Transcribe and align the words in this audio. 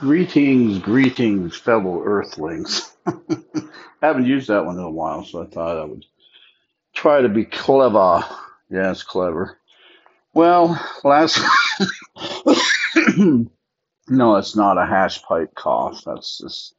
Greetings, 0.00 0.78
greetings, 0.78 1.58
fellow 1.58 2.02
Earthlings. 2.02 2.90
Haven't 4.02 4.24
used 4.24 4.48
that 4.48 4.64
one 4.64 4.78
in 4.78 4.82
a 4.82 4.90
while, 4.90 5.26
so 5.26 5.42
I 5.42 5.46
thought 5.46 5.76
I 5.76 5.84
would 5.84 6.06
try 6.94 7.20
to 7.20 7.28
be 7.28 7.44
clever. 7.44 8.24
Yes, 8.70 9.02
clever. 9.02 9.58
Well, 10.32 10.82
last. 11.04 11.38
no, 14.08 14.36
it's 14.36 14.56
not 14.56 14.78
a 14.78 14.86
hash 14.86 15.22
pipe 15.22 15.54
cough. 15.54 16.02
That's 16.06 16.38
just 16.38 16.74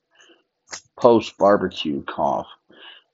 post 0.99 1.37
barbecue 1.37 2.03
cough. 2.05 2.47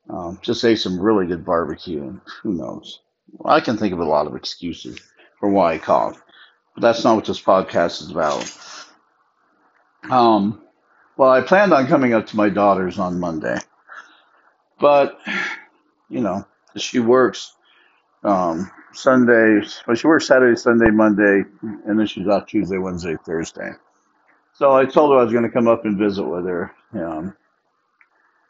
Um, 0.10 0.40
just 0.42 0.64
ate 0.64 0.80
some 0.80 1.02
really 1.02 1.28
good 1.28 1.44
barbecue, 1.44 2.02
and 2.02 2.22
who 2.44 2.54
knows? 2.54 3.02
I 3.44 3.60
can 3.60 3.76
think 3.76 3.92
of 3.92 4.00
a 4.00 4.06
lot 4.06 4.26
of 4.26 4.38
excuses 4.38 5.00
for 5.42 5.50
why 5.50 5.74
I 5.74 5.78
cough, 5.80 6.24
but 6.76 6.82
that's 6.82 7.04
not 7.04 7.18
what 7.18 7.26
this 7.26 7.42
podcast 7.42 8.02
is 8.02 8.12
about. 8.12 8.67
Um, 10.12 10.62
well, 11.18 11.32
I 11.32 11.42
planned 11.42 11.74
on 11.74 11.88
coming 11.88 12.14
up 12.14 12.28
to 12.28 12.38
my 12.38 12.50
daughter's 12.50 13.00
on 13.00 13.20
Monday, 13.20 13.58
but 14.80 15.20
you 16.10 16.22
know, 16.22 16.46
she 16.78 17.00
works 17.00 17.54
um, 18.24 18.72
Sunday. 18.94 19.62
Well, 19.88 19.96
she 19.98 20.08
works 20.08 20.28
Saturday, 20.28 20.58
Sunday, 20.60 20.92
Monday, 20.92 21.44
and 21.62 22.00
then 22.00 22.08
she's 22.08 22.28
off 22.28 22.48
Tuesday, 22.48 22.78
Wednesday, 22.78 23.18
Thursday. 23.26 23.72
So 24.54 24.74
I 24.74 24.86
told 24.86 25.12
her 25.12 25.20
I 25.20 25.24
was 25.24 25.34
going 25.34 25.46
to 25.46 25.52
come 25.52 25.68
up 25.68 25.86
and 25.86 25.98
visit 26.00 26.24
with 26.26 26.46
her, 26.46 26.74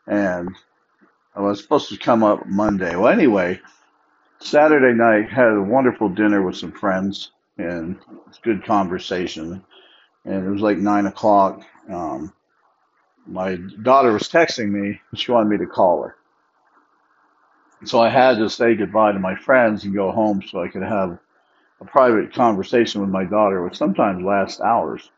and 0.08 0.50
I 1.36 1.42
was 1.42 1.62
supposed 1.62 1.90
to 1.90 1.98
come 1.98 2.24
up 2.24 2.46
Monday. 2.48 2.96
Well, 2.96 3.10
anyway, 3.14 3.62
Saturday 4.40 4.94
night 4.98 5.30
had 5.32 5.54
a 5.54 5.62
wonderful 5.62 6.10
dinner 6.10 6.44
with 6.44 6.58
some 6.58 6.72
friends 6.74 7.32
and 7.58 7.98
good 8.44 8.66
conversation. 8.66 9.64
And 10.28 10.46
it 10.46 10.50
was 10.50 10.62
like 10.62 10.78
nine 10.78 11.06
o'clock. 11.06 11.64
Um, 11.90 12.34
my 13.26 13.56
daughter 13.82 14.12
was 14.12 14.24
texting 14.24 14.70
me. 14.70 15.00
She 15.16 15.32
wanted 15.32 15.50
me 15.50 15.58
to 15.58 15.66
call 15.66 16.04
her. 16.04 16.16
So 17.86 18.02
I 18.02 18.10
had 18.10 18.38
to 18.38 18.50
say 18.50 18.76
goodbye 18.76 19.14
to 19.14 19.20
my 19.20 19.36
friends 19.36 19.86
and 19.86 19.94
go 19.94 20.12
home 20.12 20.42
so 20.42 20.62
I 20.62 20.68
could 20.68 20.84
have 20.84 21.18
a 21.80 21.86
private 21.86 22.34
conversation 22.34 23.02
with 23.02 23.10
my 23.10 23.24
daughter, 23.24 23.64
which 23.64 23.78
sometimes 23.78 24.24
lasts 24.24 24.60
hours. 24.60 25.10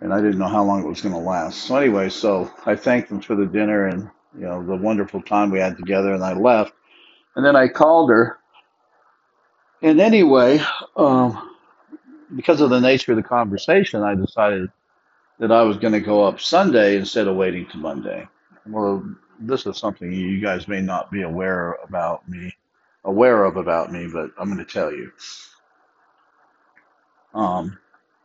And 0.00 0.12
I 0.12 0.20
didn't 0.20 0.38
know 0.38 0.48
how 0.48 0.64
long 0.64 0.84
it 0.84 0.88
was 0.88 1.00
going 1.00 1.14
to 1.14 1.20
last. 1.20 1.62
So 1.62 1.76
anyway, 1.76 2.08
so 2.08 2.50
I 2.66 2.74
thanked 2.74 3.08
them 3.08 3.20
for 3.20 3.36
the 3.36 3.46
dinner 3.46 3.86
and 3.86 4.10
you 4.36 4.44
know 4.46 4.64
the 4.64 4.76
wonderful 4.76 5.22
time 5.22 5.50
we 5.50 5.60
had 5.60 5.76
together, 5.76 6.12
and 6.14 6.24
I 6.24 6.32
left. 6.32 6.72
And 7.36 7.44
then 7.44 7.54
I 7.54 7.68
called 7.68 8.10
her. 8.10 8.38
And 9.82 10.00
anyway, 10.00 10.60
um, 10.96 11.51
because 12.36 12.60
of 12.60 12.70
the 12.70 12.80
nature 12.80 13.12
of 13.12 13.16
the 13.16 13.22
conversation, 13.22 14.02
I 14.02 14.14
decided 14.14 14.70
that 15.38 15.52
I 15.52 15.62
was 15.62 15.76
going 15.76 15.92
to 15.92 16.00
go 16.00 16.24
up 16.24 16.40
Sunday 16.40 16.96
instead 16.96 17.28
of 17.28 17.36
waiting 17.36 17.66
to 17.70 17.78
Monday. 17.78 18.26
Well, 18.66 19.04
this 19.40 19.66
is 19.66 19.76
something 19.78 20.12
you 20.12 20.40
guys 20.40 20.68
may 20.68 20.80
not 20.80 21.10
be 21.10 21.22
aware 21.22 21.78
about 21.86 22.28
me, 22.28 22.54
aware 23.04 23.44
of 23.44 23.56
about 23.56 23.92
me, 23.92 24.08
but 24.12 24.30
I'm 24.38 24.52
going 24.52 24.64
to 24.64 24.72
tell 24.72 24.92
you. 24.92 25.10
Um, 27.34 27.78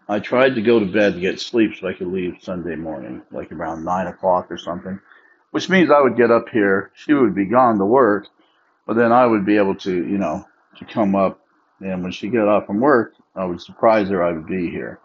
I 0.10 0.20
tried 0.20 0.56
to 0.56 0.62
go 0.62 0.80
to 0.80 0.86
bed 0.86 1.16
to 1.16 1.20
get 1.20 1.40
sleep 1.40 1.72
so 1.76 1.88
I 1.88 1.94
could 1.94 2.08
leave 2.08 2.38
Sunday 2.42 2.76
morning, 2.76 3.22
like 3.32 3.52
around 3.52 3.84
nine 3.84 4.08
o'clock 4.08 4.52
or 4.52 4.58
something, 4.58 5.00
which 5.52 5.70
means 5.70 5.92
I 5.92 6.02
would 6.02 6.18
get 6.18 6.32
up 6.32 6.50
here. 6.50 6.92
She 6.96 7.14
would 7.14 7.36
be 7.36 7.46
gone 7.46 7.78
to 7.80 7.86
work, 7.86 8.28
but 8.86 8.96
then 8.96 9.12
I 9.12 9.26
would 9.26 9.46
be 9.46 9.58
able 9.58 9.76
to, 9.76 9.92
you 9.94 10.18
know, 10.18 10.46
to 10.78 10.86
come 10.86 11.16
up. 11.16 11.42
And 11.82 12.04
when 12.04 12.12
she 12.12 12.30
got 12.30 12.48
off 12.48 12.68
from 12.68 12.80
work, 12.80 13.14
I 13.38 13.46
would 13.46 13.62
surprise 13.62 14.10
her 14.10 14.24
I 14.24 14.34
would 14.34 14.48
be 14.48 14.70
here. 14.70 15.00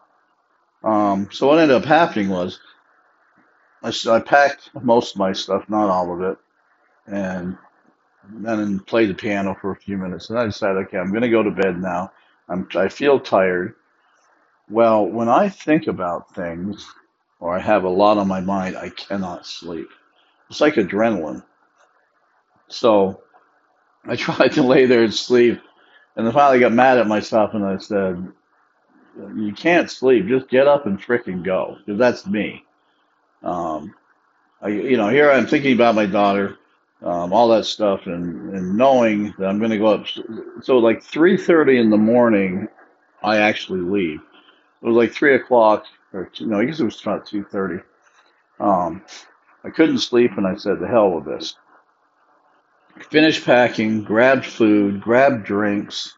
Um, 0.84 1.28
so 1.32 1.48
what 1.48 1.58
ended 1.60 1.76
up 1.76 1.84
happening 1.84 2.30
was 2.30 2.60
I 3.82 4.20
packed 4.20 4.70
most 4.82 5.14
of 5.14 5.18
my 5.18 5.32
stuff, 5.32 5.68
not 5.68 5.90
all 5.90 6.12
of 6.14 6.22
it, 6.22 6.38
and 7.06 7.58
then 8.30 8.80
played 8.80 9.10
the 9.10 9.14
piano 9.14 9.56
for 9.60 9.72
a 9.72 9.76
few 9.76 9.96
minutes. 9.98 10.30
And 10.30 10.38
I 10.38 10.46
decided, 10.46 10.78
okay, 10.86 10.98
I'm 10.98 11.10
going 11.10 11.22
to 11.22 11.30
go 11.30 11.42
to 11.42 11.50
bed 11.50 11.80
now. 11.80 12.12
I'm, 12.48 12.68
I 12.76 12.88
feel 12.88 13.20
tired. 13.20 13.74
Well, 14.70 15.06
when 15.06 15.28
I 15.28 15.48
think 15.48 15.86
about 15.88 16.34
things 16.34 16.86
or 17.40 17.56
I 17.56 17.60
have 17.60 17.84
a 17.84 17.88
lot 17.88 18.18
on 18.18 18.28
my 18.28 18.40
mind, 18.40 18.76
I 18.76 18.90
cannot 18.90 19.46
sleep. 19.46 19.88
It's 20.50 20.60
like 20.60 20.74
adrenaline. 20.74 21.42
So 22.68 23.22
I 24.06 24.16
tried 24.18 24.52
to 24.52 24.62
lay 24.62 24.86
there 24.86 25.04
and 25.04 25.14
sleep, 25.14 25.60
and 26.16 26.26
then 26.26 26.32
finally 26.32 26.60
got 26.60 26.72
mad 26.72 26.98
at 26.98 27.06
myself 27.06 27.54
and 27.54 27.64
I 27.64 27.78
said, 27.78 28.32
You 29.36 29.52
can't 29.52 29.90
sleep. 29.90 30.26
Just 30.26 30.48
get 30.48 30.66
up 30.66 30.86
and 30.86 31.00
frickin' 31.00 31.44
go. 31.44 31.76
Because 31.84 31.98
that's 31.98 32.26
me. 32.26 32.64
Um, 33.42 33.94
I, 34.62 34.68
you 34.68 34.96
know, 34.96 35.08
here 35.08 35.30
I'm 35.30 35.46
thinking 35.46 35.74
about 35.74 35.94
my 35.94 36.06
daughter, 36.06 36.56
um, 37.02 37.32
all 37.32 37.48
that 37.48 37.64
stuff, 37.64 38.06
and, 38.06 38.54
and 38.54 38.76
knowing 38.76 39.34
that 39.38 39.46
I'm 39.48 39.58
going 39.58 39.72
to 39.72 39.78
go 39.78 39.88
up. 39.88 40.06
So 40.62 40.78
like 40.78 41.02
3:30 41.02 41.80
in 41.80 41.90
the 41.90 41.96
morning, 41.96 42.68
I 43.22 43.38
actually 43.38 43.80
leave. 43.80 44.20
It 44.82 44.86
was 44.86 44.96
like 44.96 45.12
three 45.12 45.34
o'clock, 45.34 45.84
or 46.12 46.26
two, 46.26 46.46
no, 46.46 46.60
I 46.60 46.64
guess 46.64 46.80
it 46.80 46.84
was 46.84 47.00
about 47.02 47.26
2:30. 47.26 47.82
Um, 48.60 49.02
I 49.64 49.70
couldn't 49.70 49.98
sleep, 49.98 50.32
and 50.36 50.46
I 50.46 50.54
said, 50.56 50.78
"The 50.80 50.86
hell 50.88 51.10
with 51.10 51.24
this." 51.24 51.56
Finished 53.00 53.44
packing, 53.44 54.04
grabbed 54.04 54.44
food, 54.44 55.00
grabbed 55.00 55.44
drinks, 55.44 56.14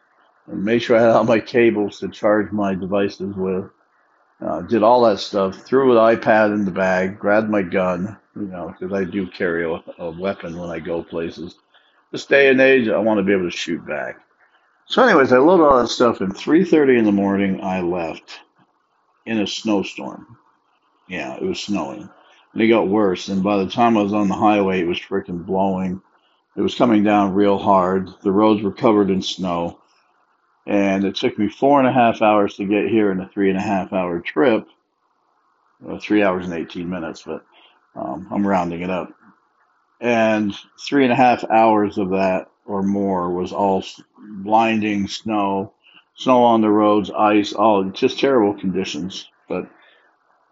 and 0.46 0.64
made 0.64 0.80
sure 0.80 0.96
I 0.96 1.02
had 1.02 1.10
all 1.10 1.24
my 1.24 1.40
cables 1.40 2.00
to 2.00 2.08
charge 2.08 2.52
my 2.52 2.74
devices 2.74 3.34
with. 3.34 3.70
Uh, 4.40 4.62
did 4.62 4.82
all 4.82 5.02
that 5.02 5.20
stuff. 5.20 5.56
Threw 5.56 5.96
an 5.96 6.16
iPad 6.16 6.54
in 6.54 6.64
the 6.64 6.70
bag. 6.70 7.18
Grabbed 7.18 7.48
my 7.48 7.62
gun. 7.62 8.18
You 8.36 8.46
know, 8.46 8.74
because 8.78 8.92
I 8.92 9.04
do 9.04 9.26
carry 9.28 9.64
a, 9.64 9.82
a 9.98 10.10
weapon 10.10 10.58
when 10.58 10.68
I 10.68 10.80
go 10.80 11.02
places. 11.02 11.56
This 12.10 12.26
day 12.26 12.48
and 12.48 12.60
age, 12.60 12.88
I 12.88 12.98
want 12.98 13.18
to 13.18 13.24
be 13.24 13.32
able 13.32 13.50
to 13.50 13.56
shoot 13.56 13.84
back. 13.86 14.20
So, 14.86 15.02
anyways, 15.02 15.32
I 15.32 15.38
loaded 15.38 15.64
all 15.64 15.80
that 15.80 15.88
stuff. 15.88 16.20
And 16.20 16.34
3:30 16.34 16.98
in 16.98 17.04
the 17.04 17.12
morning, 17.12 17.62
I 17.62 17.80
left 17.80 18.41
in 19.24 19.41
a 19.41 19.46
snowstorm. 19.46 20.36
Yeah, 21.08 21.34
it 21.36 21.42
was 21.42 21.60
snowing. 21.60 22.08
And 22.52 22.62
it 22.62 22.68
got 22.68 22.88
worse. 22.88 23.28
And 23.28 23.42
by 23.42 23.58
the 23.58 23.70
time 23.70 23.96
I 23.96 24.02
was 24.02 24.12
on 24.12 24.28
the 24.28 24.34
highway, 24.34 24.80
it 24.80 24.86
was 24.86 24.98
freaking 24.98 25.46
blowing. 25.46 26.02
It 26.56 26.60
was 26.60 26.75
coming 26.75 27.03
down 27.03 27.34
real 27.34 27.59
hard. 27.59 28.10
The 28.22 28.32
roads 28.32 28.62
were 28.62 28.72
covered 28.72 29.10
in 29.10 29.22
snow. 29.22 29.81
And 30.66 31.04
it 31.04 31.16
took 31.16 31.38
me 31.38 31.48
four 31.48 31.78
and 31.78 31.88
a 31.88 31.92
half 31.92 32.22
hours 32.22 32.56
to 32.56 32.65
get 32.65 32.88
here 32.88 33.10
in 33.10 33.20
a 33.20 33.28
three 33.28 33.50
and 33.50 33.59
a 33.59 33.62
half 33.62 33.92
hour 33.92 34.20
trip. 34.20 34.66
Uh, 35.87 35.98
three 35.98 36.22
hours 36.22 36.47
and 36.47 36.54
18 36.54 36.88
minutes, 36.88 37.22
but 37.26 37.44
um, 37.94 38.26
I'm 38.31 38.47
rounding 38.47 38.81
it 38.81 38.91
up. 38.91 39.12
And 40.00 40.54
three 40.81 41.04
and 41.04 41.12
a 41.12 41.16
half 41.16 41.44
hours 41.44 41.98
of 41.98 42.10
that 42.10 42.48
or 42.65 42.82
more 42.82 43.31
was 43.31 43.53
all 43.53 43.84
blinding 44.19 45.09
snow, 45.09 45.72
snow 46.16 46.42
on 46.44 46.60
the 46.62 46.71
roads, 46.71 47.10
ice, 47.10 47.53
all 47.53 47.84
just 47.84 48.19
terrible 48.19 48.59
conditions. 48.59 49.28
But 49.48 49.69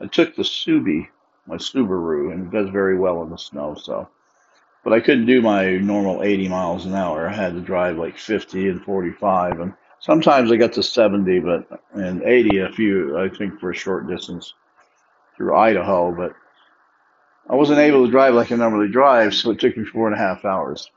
I 0.00 0.06
took 0.06 0.36
the 0.36 0.42
Subi, 0.42 1.08
my 1.46 1.56
Subaru, 1.56 2.32
and 2.32 2.46
it 2.46 2.56
does 2.56 2.70
very 2.70 2.98
well 2.98 3.22
in 3.22 3.30
the 3.30 3.38
snow. 3.38 3.74
So, 3.74 4.08
but 4.84 4.93
I 4.93 5.00
couldn't 5.00 5.26
do 5.26 5.41
my 5.41 5.76
normal 5.76 6.22
80 6.22 6.48
miles 6.48 6.87
an 6.87 6.94
hour. 6.94 7.28
I 7.28 7.32
had 7.32 7.54
to 7.54 7.60
drive 7.60 7.98
like 7.98 8.19
50 8.19 8.69
and 8.69 8.82
45, 8.82 9.60
and 9.60 9.75
sometimes 10.00 10.50
I 10.50 10.56
got 10.56 10.72
to 10.75 10.82
70, 10.82 11.41
but 11.41 11.82
and 11.93 12.22
80 12.22 12.59
a 12.59 12.72
few, 12.72 13.19
I 13.19 13.28
think, 13.28 13.60
for 13.60 13.70
a 13.70 13.76
short 13.76 14.09
distance 14.09 14.54
through 15.37 15.56
Idaho. 15.56 16.12
But 16.12 16.34
I 17.48 17.54
wasn't 17.54 17.78
able 17.78 18.04
to 18.04 18.10
drive 18.10 18.34
like 18.34 18.50
I 18.50 18.56
normally 18.56 18.88
drive, 18.88 19.34
so 19.34 19.50
it 19.50 19.60
took 19.60 19.76
me 19.76 19.84
four 19.84 20.06
and 20.06 20.16
a 20.16 20.19
half 20.19 20.44
hours. 20.44 20.91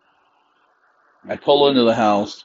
I 1.27 1.35
pull 1.35 1.69
into 1.69 1.83
the 1.83 1.95
house, 1.95 2.43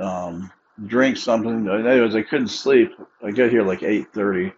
um, 0.00 0.50
drink 0.86 1.16
something. 1.16 1.68
Anyways, 1.68 2.14
I 2.14 2.22
couldn't 2.22 2.48
sleep. 2.48 2.92
I 3.22 3.30
got 3.30 3.50
here 3.50 3.62
like 3.62 3.82
8:30 3.82 4.52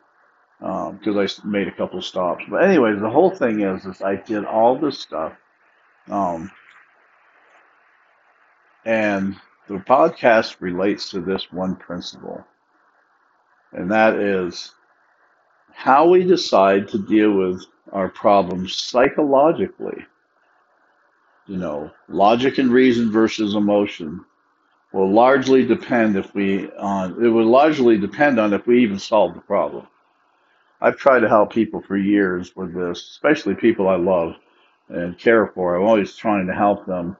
because 0.61 1.41
I 1.41 1.47
made 1.47 1.69
a 1.69 1.73
couple 1.73 2.01
stops. 2.01 2.45
But 2.49 2.65
anyways, 2.65 3.01
the 3.01 3.11
whole 3.11 3.31
thing 3.31 3.61
is, 3.61 3.85
is 3.85 4.03
I 4.03 4.17
did 4.17 4.45
all 4.45 4.77
this 4.79 4.99
stuff, 5.01 5.33
um, 6.11 6.51
and 8.85 9.37
the 9.69 9.77
podcast 9.77 10.57
relates 10.61 11.11
to 11.11 11.21
this 11.21 11.53
one 11.53 11.77
principle, 11.77 12.45
and 13.73 13.91
that 13.91 14.17
is 14.17 14.73
how 15.73 16.09
we 16.09 16.25
decide 16.25 16.89
to 16.89 16.99
deal 16.99 17.33
with 17.33 17.65
our 17.93 18.09
problems 18.09 18.77
psychologically. 18.77 20.05
You 21.47 21.57
know, 21.59 21.91
logic 22.09 22.59
and 22.59 22.71
reason 22.71 23.11
versus 23.13 23.55
emotion 23.55 24.25
will 24.93 25.13
largely 25.13 25.67
depend 25.67 26.17
if 26.17 26.35
we 26.35 26.71
on 26.73 27.13
it 27.25 27.29
will 27.29 27.47
largely 27.47 27.99
depend 27.99 28.39
on 28.39 28.53
if 28.53 28.67
we 28.67 28.83
even 28.83 28.99
solve 28.99 29.35
the 29.35 29.41
problem. 29.41 29.87
I've 30.81 30.97
tried 30.97 31.21
to 31.21 31.29
help 31.29 31.53
people 31.53 31.81
for 31.83 31.97
years 31.97 32.55
with 32.57 32.75
this, 32.75 32.99
especially 33.11 33.55
people 33.55 33.89
I 33.89 33.97
love 33.97 34.37
and 34.89 35.19
care 35.19 35.47
for. 35.49 35.77
I'm 35.77 35.83
always 35.83 36.15
trying 36.17 36.47
to 36.47 36.55
help 36.55 36.87
them 36.87 37.17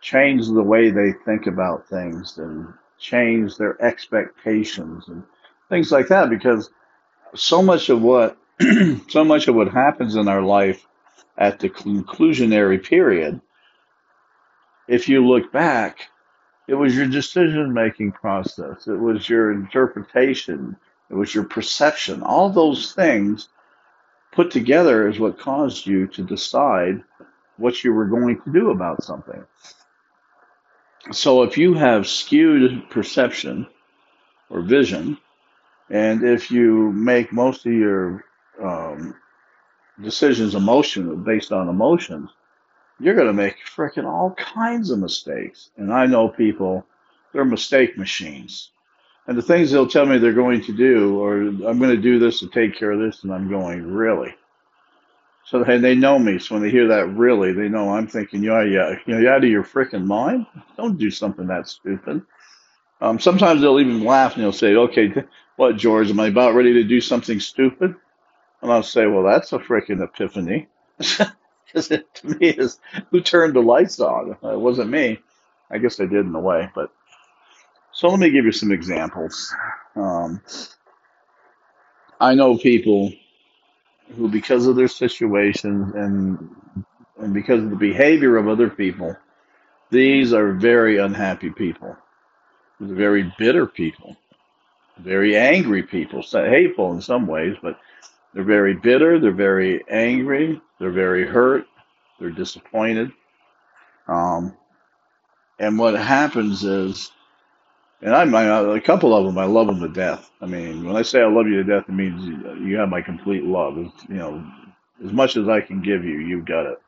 change 0.00 0.46
the 0.46 0.62
way 0.62 0.90
they 0.90 1.12
think 1.24 1.46
about 1.46 1.88
things 1.88 2.38
and 2.38 2.72
change 2.98 3.56
their 3.56 3.80
expectations 3.82 5.08
and 5.08 5.22
things 5.68 5.92
like 5.92 6.08
that 6.08 6.30
because 6.30 6.70
so 7.34 7.62
much 7.62 7.88
of 7.88 8.02
what 8.02 8.38
so 9.08 9.24
much 9.24 9.48
of 9.48 9.54
what 9.54 9.68
happens 9.68 10.16
in 10.16 10.28
our 10.28 10.42
life 10.42 10.86
at 11.36 11.58
the 11.58 11.68
conclusionary 11.68 12.82
period, 12.82 13.40
if 14.88 15.08
you 15.08 15.26
look 15.26 15.52
back, 15.52 16.08
it 16.68 16.74
was 16.74 16.96
your 16.96 17.06
decision 17.06 17.72
making 17.72 18.12
process, 18.12 18.86
it 18.86 18.98
was 18.98 19.28
your 19.28 19.52
interpretation, 19.52 20.76
it 21.10 21.14
was 21.14 21.34
your 21.34 21.44
perception. 21.44 22.22
All 22.22 22.48
those 22.50 22.92
things 22.92 23.48
put 24.36 24.50
together 24.50 25.08
is 25.08 25.18
what 25.18 25.38
caused 25.38 25.86
you 25.86 26.06
to 26.08 26.22
decide 26.22 27.02
what 27.56 27.82
you 27.82 27.92
were 27.92 28.04
going 28.04 28.40
to 28.42 28.52
do 28.52 28.70
about 28.70 29.02
something. 29.02 29.42
So 31.10 31.42
if 31.42 31.56
you 31.56 31.72
have 31.74 32.06
skewed 32.06 32.90
perception 32.90 33.66
or 34.50 34.60
vision, 34.60 35.16
and 35.88 36.22
if 36.22 36.50
you 36.50 36.92
make 36.92 37.32
most 37.32 37.64
of 37.64 37.72
your 37.72 38.24
um, 38.62 39.14
decisions 40.02 40.54
emotional 40.54 41.16
based 41.16 41.52
on 41.52 41.68
emotions, 41.68 42.28
you're 43.00 43.14
going 43.14 43.28
to 43.28 43.32
make 43.32 43.56
freaking 43.64 44.04
all 44.04 44.34
kinds 44.34 44.90
of 44.90 44.98
mistakes. 44.98 45.70
And 45.76 45.92
I 45.92 46.06
know 46.06 46.28
people, 46.28 46.84
they're 47.32 47.44
mistake 47.44 47.96
machines. 47.96 48.70
And 49.28 49.38
the 49.38 49.42
things 49.42 49.70
they'll 49.70 49.88
tell 49.88 50.06
me 50.06 50.18
they're 50.18 50.32
going 50.34 50.62
to 50.64 50.72
do, 50.76 51.18
or 51.20 51.38
I'm 51.42 51.78
going 51.78 51.96
to 51.96 51.96
do 51.96 52.18
this 52.18 52.40
to 52.40 52.48
take 52.48 52.78
care 52.78 52.92
of 52.92 53.00
this, 53.00 53.24
and 53.24 53.32
I'm 53.32 53.48
going, 53.50 53.86
really? 53.86 54.34
So 55.46 55.64
they, 55.64 55.78
they 55.78 55.94
know 55.96 56.18
me. 56.18 56.38
So 56.38 56.54
when 56.56 56.62
they 56.64 56.70
hear 56.70 56.88
that, 56.88 57.08
really, 57.08 57.52
they 57.52 57.68
know 57.68 57.90
I'm 57.94 58.06
thinking, 58.08 58.42
yeah, 58.42 58.64
yeah, 58.64 58.96
you 59.06 59.20
know, 59.20 59.30
out 59.32 59.44
of 59.44 59.50
your 59.50 59.64
freaking 59.64 60.06
mind? 60.06 60.46
Don't 60.76 60.98
do 60.98 61.10
something 61.10 61.48
that 61.48 61.68
stupid. 61.68 62.22
Um, 63.00 63.20
sometimes 63.20 63.60
they'll 63.62 63.80
even 63.80 64.04
laugh 64.04 64.34
and 64.34 64.44
they'll 64.44 64.52
say, 64.52 64.76
okay, 64.76 65.12
what, 65.56 65.76
George, 65.76 66.10
am 66.10 66.20
I 66.20 66.28
about 66.28 66.54
ready 66.54 66.74
to 66.74 66.84
do 66.84 67.00
something 67.00 67.40
stupid? 67.40 67.94
And 68.62 68.72
I'll 68.72 68.82
say, 68.82 69.06
well, 69.06 69.24
that's 69.24 69.52
a 69.52 69.58
freaking 69.58 70.02
epiphany. 70.02 70.68
Because 71.74 71.88
to 71.88 72.26
me 72.26 72.48
is 72.48 72.80
who 73.10 73.20
turned 73.20 73.54
the 73.54 73.60
lights 73.60 74.00
on? 74.00 74.32
It 74.42 74.58
wasn't 74.60 74.90
me. 74.90 75.20
I 75.70 75.78
guess 75.78 76.00
I 76.00 76.06
did 76.06 76.26
in 76.26 76.34
a 76.34 76.40
way, 76.40 76.70
but 76.74 76.90
so 77.96 78.08
let 78.08 78.20
me 78.20 78.30
give 78.30 78.44
you 78.44 78.52
some 78.52 78.72
examples. 78.72 79.54
Um, 79.96 80.42
I 82.20 82.34
know 82.34 82.58
people 82.58 83.12
who, 84.16 84.28
because 84.28 84.66
of 84.66 84.76
their 84.76 84.88
situations 84.88 85.94
and 85.94 86.56
and 87.18 87.34
because 87.34 87.62
of 87.64 87.70
the 87.70 87.76
behavior 87.76 88.36
of 88.36 88.48
other 88.48 88.70
people, 88.70 89.16
these 89.90 90.32
are 90.34 90.52
very 90.52 90.98
unhappy 90.98 91.50
people. 91.50 91.96
Very 92.80 93.32
bitter 93.38 93.66
people, 93.66 94.16
very 94.98 95.36
angry 95.36 95.82
people, 95.82 96.22
hateful 96.22 96.92
in 96.92 97.00
some 97.02 97.26
ways, 97.26 97.56
but 97.62 97.78
they're 98.34 98.44
very 98.44 98.74
bitter, 98.74 99.18
they're 99.18 99.32
very 99.32 99.84
angry, 99.90 100.60
they're 100.78 100.92
very 100.92 101.26
hurt, 101.26 101.66
they're 102.20 102.30
disappointed. 102.30 103.12
Um, 104.08 104.56
and 105.58 105.78
what 105.78 105.94
happens 105.94 106.64
is, 106.64 107.12
and 108.02 108.14
I'm 108.14 108.34
a 108.34 108.80
couple 108.80 109.14
of 109.14 109.24
them, 109.24 109.38
I 109.38 109.44
love 109.44 109.66
them 109.66 109.80
to 109.80 109.88
death. 109.88 110.30
I 110.40 110.46
mean, 110.46 110.84
when 110.84 110.96
I 110.96 111.02
say 111.02 111.22
I 111.22 111.26
love 111.26 111.46
you 111.46 111.62
to 111.62 111.64
death, 111.64 111.88
it 111.88 111.92
means 111.92 112.24
you 112.60 112.76
have 112.76 112.88
my 112.88 113.00
complete 113.00 113.44
love. 113.44 113.78
It's, 113.78 114.04
you 114.08 114.16
know, 114.16 114.44
as 115.04 115.12
much 115.12 115.36
as 115.36 115.48
I 115.48 115.60
can 115.60 115.82
give 115.82 116.04
you, 116.04 116.18
you've 116.18 116.44
got 116.44 116.66
it. 116.66 116.80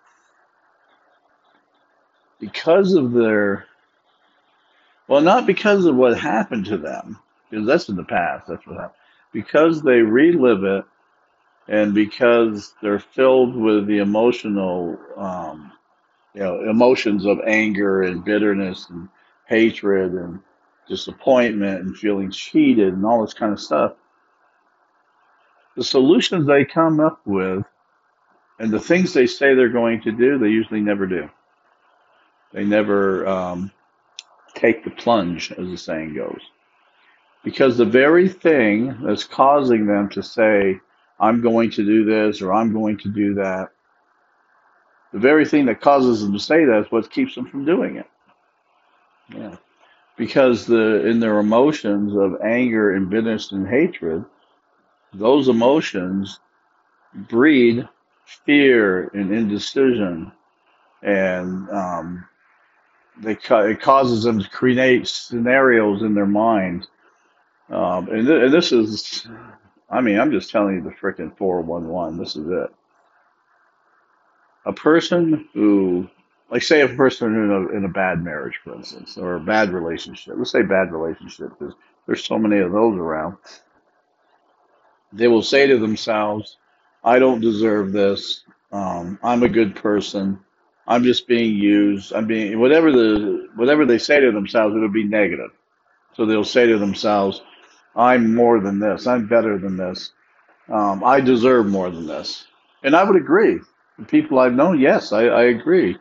Because 2.41 2.95
of 2.95 3.13
their, 3.13 3.67
well, 5.09 5.21
not 5.21 5.47
because 5.47 5.87
of 5.87 5.97
what 5.97 6.19
happened 6.19 6.67
to 6.67 6.77
them, 6.77 7.19
because 7.51 7.67
that's 7.67 7.89
in 7.89 7.97
the 7.97 8.05
past. 8.05 8.47
That's 8.47 8.67
what 8.67 8.77
happened. 8.77 8.95
Because 9.33 9.83
they 9.83 10.01
relive 10.01 10.65
it 10.65 10.85
and 11.69 11.95
because 11.95 12.75
they're 12.83 13.01
filled 13.01 13.57
with 13.57 13.87
the 13.87 13.99
emotional, 13.99 14.99
um, 15.17 15.73
you 16.35 16.41
know, 16.41 16.69
emotions 16.69 17.27
of 17.27 17.41
anger 17.47 18.03
and 18.03 18.25
bitterness 18.25 18.89
and 18.91 19.09
hatred 19.47 20.13
and 20.13 20.41
disappointment 20.89 21.83
and 21.83 21.97
feeling 21.97 22.31
cheated 22.31 22.95
and 22.95 23.05
all 23.05 23.23
this 23.23 23.35
kind 23.35 23.53
of 23.53 23.61
stuff, 23.61 23.93
the 25.77 25.85
solutions 25.85 26.47
they 26.47 26.65
come 26.65 27.01
up 27.01 27.21
with 27.25 27.65
and 28.59 28.71
the 28.73 28.81
things 28.81 29.13
they 29.13 29.27
say 29.27 29.55
they're 29.55 29.69
going 29.69 30.03
to 30.03 30.13
do, 30.13 30.39
they 30.39 30.49
usually 30.49 30.81
never 30.81 31.07
do. 31.07 31.31
They 32.53 32.65
never 32.65 33.27
um, 33.27 33.71
take 34.55 34.83
the 34.83 34.91
plunge, 34.91 35.53
as 35.53 35.69
the 35.69 35.77
saying 35.77 36.15
goes. 36.15 36.41
Because 37.45 37.77
the 37.77 37.85
very 37.85 38.29
thing 38.29 38.97
that's 39.03 39.25
causing 39.25 39.87
them 39.87 40.09
to 40.11 40.23
say, 40.23 40.81
I'm 41.21 41.41
going 41.41 41.71
to 41.73 41.85
do 41.85 42.05
this 42.05 42.43
or 42.43 42.53
I'm 42.53 42.73
going 42.73 42.99
to 42.99 43.09
do 43.09 43.35
that. 43.35 43.69
The 45.13 45.19
very 45.19 45.47
thing 45.47 45.67
that 45.67 45.81
causes 45.81 46.23
them 46.23 46.33
to 46.33 46.39
say 46.39 46.65
that 46.65 46.81
is 46.81 46.93
what 46.93 47.11
keeps 47.11 47.35
them 47.35 47.47
from 47.47 47.65
doing 47.65 47.97
it. 47.97 48.07
Yeah. 49.35 49.57
Because 50.19 50.67
the 50.67 51.07
in 51.09 51.21
their 51.21 51.41
emotions 51.41 52.17
of 52.17 52.43
anger 52.43 52.95
and 52.97 53.11
bitterness 53.11 53.53
and 53.53 53.69
hatred, 53.69 54.25
those 55.15 55.49
emotions 55.49 56.41
breed 57.29 57.89
fear 58.47 59.09
and 59.15 59.33
indecision, 59.33 60.33
and 61.03 61.71
um, 61.71 62.27
they 63.21 63.33
it 63.51 63.81
causes 63.81 64.25
them 64.25 64.41
to 64.43 64.51
create 64.51 65.09
scenarios 65.09 66.03
in 66.03 66.15
their 66.15 66.27
mind. 66.27 66.89
Um, 67.71 68.09
and, 68.09 68.27
th- 68.27 68.43
and 68.45 68.55
this 68.55 68.73
is 68.73 69.27
I 69.91 70.01
mean, 70.01 70.19
I'm 70.19 70.33
just 70.33 70.51
telling 70.51 70.77
you 70.77 70.83
the 70.83 70.91
freaking 70.91 71.37
411. 71.37 72.19
This 72.19 72.37
is 72.37 72.47
it. 72.49 72.71
A 74.67 74.73
person 74.73 75.49
who, 75.55 76.09
like, 76.51 76.63
say 76.63 76.83
a 76.83 76.89
person 76.89 77.35
in 77.35 77.51
a, 77.51 77.77
in 77.77 77.85
a 77.85 77.89
bad 77.89 78.23
marriage, 78.25 78.61
for 78.65 78.75
instance, 78.75 79.17
or 79.19 79.37
a 79.37 79.41
bad 79.41 79.71
relationship. 79.73 80.35
Let's 80.37 80.53
say 80.53 80.63
bad 80.63 80.93
relationship 80.93 81.51
because 81.59 81.75
there's 82.07 82.25
so 82.25 82.39
many 82.39 82.61
of 82.61 82.73
those 82.73 82.99
around. 82.99 83.37
They 85.13 85.29
will 85.29 85.43
say 85.43 85.67
to 85.69 85.79
themselves, 85.79 86.57
I 87.05 87.19
don't 87.19 87.41
deserve 87.41 87.93
this. 87.93 88.45
Um, 88.73 89.19
I'm 89.23 89.43
a 89.43 89.49
good 89.49 89.77
person. 89.77 90.41
I'm 90.87 91.05
just 91.05 91.29
being 91.29 91.57
used. 91.57 92.13
I'm 92.13 92.27
being 92.27 92.61
whatever 92.61 92.93
the 92.93 93.49
whatever 93.57 93.87
they 93.87 93.99
say 93.99 94.21
to 94.21 94.33
themselves, 94.33 94.75
it'll 94.77 94.89
be 94.91 95.05
negative. 95.05 95.51
So 96.17 96.27
they'll 96.27 96.45
say 96.45 96.67
to 96.67 96.79
themselves, 96.79 97.43
I'm 97.97 98.35
more 98.35 98.61
than 98.61 98.79
this. 98.81 99.07
I'm 99.07 99.29
better 99.29 99.59
than 99.59 99.77
this. 99.77 100.13
Um, 100.69 101.05
I 101.05 101.21
deserve 101.21 101.67
more 101.67 101.91
than 101.91 102.07
this. 102.07 102.47
And 102.83 102.97
I 102.97 103.05
would 103.05 103.17
agree. 103.17 103.61
The 103.99 104.05
people 104.05 104.39
I've 104.39 104.55
known, 104.55 104.81
yes, 104.81 105.13
I, 105.13 105.25
I 105.27 105.43
agree. 105.45 105.97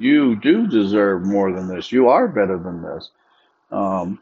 You 0.00 0.36
do 0.36 0.66
deserve 0.66 1.24
more 1.24 1.52
than 1.52 1.68
this. 1.68 1.92
You 1.92 2.08
are 2.08 2.28
better 2.28 2.58
than 2.58 2.82
this. 2.82 3.10
Um, 3.70 4.20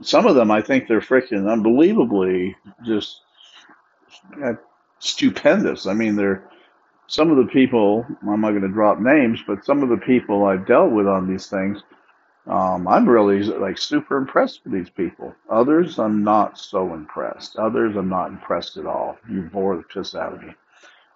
some 0.00 0.26
of 0.26 0.34
them, 0.34 0.50
I 0.50 0.62
think 0.62 0.88
they're 0.88 1.00
freaking 1.00 1.50
unbelievably 1.50 2.56
just 2.86 3.20
uh, 4.42 4.54
stupendous. 5.00 5.86
I 5.86 5.94
mean, 5.94 6.16
they're 6.16 6.48
some 7.08 7.30
of 7.30 7.36
the 7.36 7.52
people, 7.52 8.06
I'm 8.22 8.40
not 8.40 8.50
going 8.50 8.62
to 8.62 8.68
drop 8.68 9.00
names, 9.00 9.40
but 9.46 9.66
some 9.66 9.82
of 9.82 9.90
the 9.90 9.98
people 9.98 10.46
I've 10.46 10.66
dealt 10.66 10.92
with 10.92 11.06
on 11.06 11.28
these 11.28 11.48
things 11.48 11.82
um, 12.46 12.88
I'm 12.88 13.08
really 13.08 13.42
like 13.44 13.78
super 13.78 14.16
impressed 14.16 14.62
with 14.64 14.72
these 14.72 14.90
people. 14.90 15.34
Others, 15.48 15.98
I'm 15.98 16.24
not 16.24 16.58
so 16.58 16.92
impressed. 16.94 17.56
Others, 17.56 17.96
I'm 17.96 18.08
not 18.08 18.30
impressed 18.30 18.76
at 18.76 18.86
all. 18.86 19.16
You 19.30 19.42
bore 19.42 19.76
the 19.76 19.84
piss 19.84 20.14
out 20.14 20.34
of 20.34 20.42
me. 20.42 20.54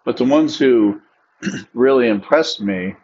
But 0.04 0.16
the 0.16 0.24
ones 0.24 0.56
who 0.56 1.00
really 1.74 2.08
impressed 2.08 2.60
me 2.60 2.94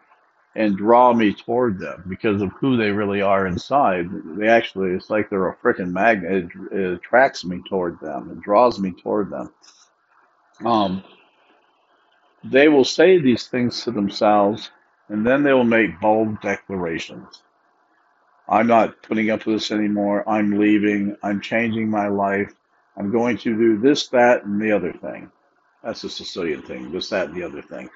and 0.55 0.77
draw 0.77 1.13
me 1.13 1.33
toward 1.33 1.79
them 1.79 2.03
because 2.07 2.41
of 2.41 2.51
who 2.53 2.77
they 2.77 2.91
really 2.91 3.21
are 3.21 3.47
inside, 3.47 4.09
they 4.37 4.47
actually, 4.47 4.91
it's 4.91 5.09
like 5.09 5.29
they're 5.29 5.49
a 5.49 5.57
freaking 5.57 5.91
magnet. 5.91 6.49
It, 6.71 6.77
it 6.77 6.93
attracts 6.93 7.45
me 7.45 7.61
toward 7.67 7.99
them. 7.99 8.31
It 8.31 8.41
draws 8.41 8.79
me 8.79 8.91
toward 8.91 9.31
them. 9.31 9.51
Um, 10.65 11.03
they 12.43 12.67
will 12.67 12.85
say 12.85 13.19
these 13.19 13.47
things 13.47 13.83
to 13.83 13.91
themselves 13.91 14.71
and 15.09 15.25
then 15.25 15.43
they 15.43 15.53
will 15.53 15.63
make 15.63 15.99
bold 15.99 16.41
declarations 16.41 17.43
I'm 18.47 18.67
not 18.67 19.01
putting 19.03 19.29
up 19.29 19.45
with 19.45 19.55
this 19.57 19.71
anymore. 19.71 20.27
I'm 20.29 20.59
leaving. 20.59 21.15
I'm 21.23 21.41
changing 21.41 21.89
my 21.89 22.07
life. 22.07 22.53
I'm 22.97 23.11
going 23.11 23.37
to 23.39 23.57
do 23.57 23.77
this, 23.79 24.07
that, 24.09 24.43
and 24.45 24.61
the 24.61 24.71
other 24.71 24.93
thing. 24.93 25.31
That's 25.83 26.03
a 26.03 26.09
Sicilian 26.09 26.61
thing. 26.61 26.91
This, 26.91 27.09
that, 27.09 27.27
and 27.29 27.35
the 27.35 27.43
other 27.43 27.61
thing. 27.61 27.89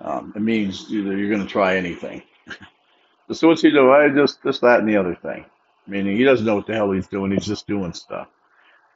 Um, 0.00 0.32
it 0.36 0.42
means 0.42 0.90
you're 0.90 1.28
going 1.28 1.42
to 1.42 1.46
try 1.46 1.76
anything. 1.76 2.22
so 3.32 3.48
what's 3.48 3.62
he 3.62 3.70
do? 3.70 3.90
I 3.92 4.08
just 4.08 4.42
this, 4.42 4.58
that, 4.60 4.80
and 4.80 4.88
the 4.88 4.96
other 4.96 5.14
thing. 5.14 5.44
Meaning 5.86 6.16
he 6.16 6.24
doesn't 6.24 6.46
know 6.46 6.56
what 6.56 6.66
the 6.66 6.74
hell 6.74 6.90
he's 6.90 7.06
doing. 7.06 7.30
He's 7.30 7.46
just 7.46 7.66
doing 7.66 7.92
stuff. 7.92 8.28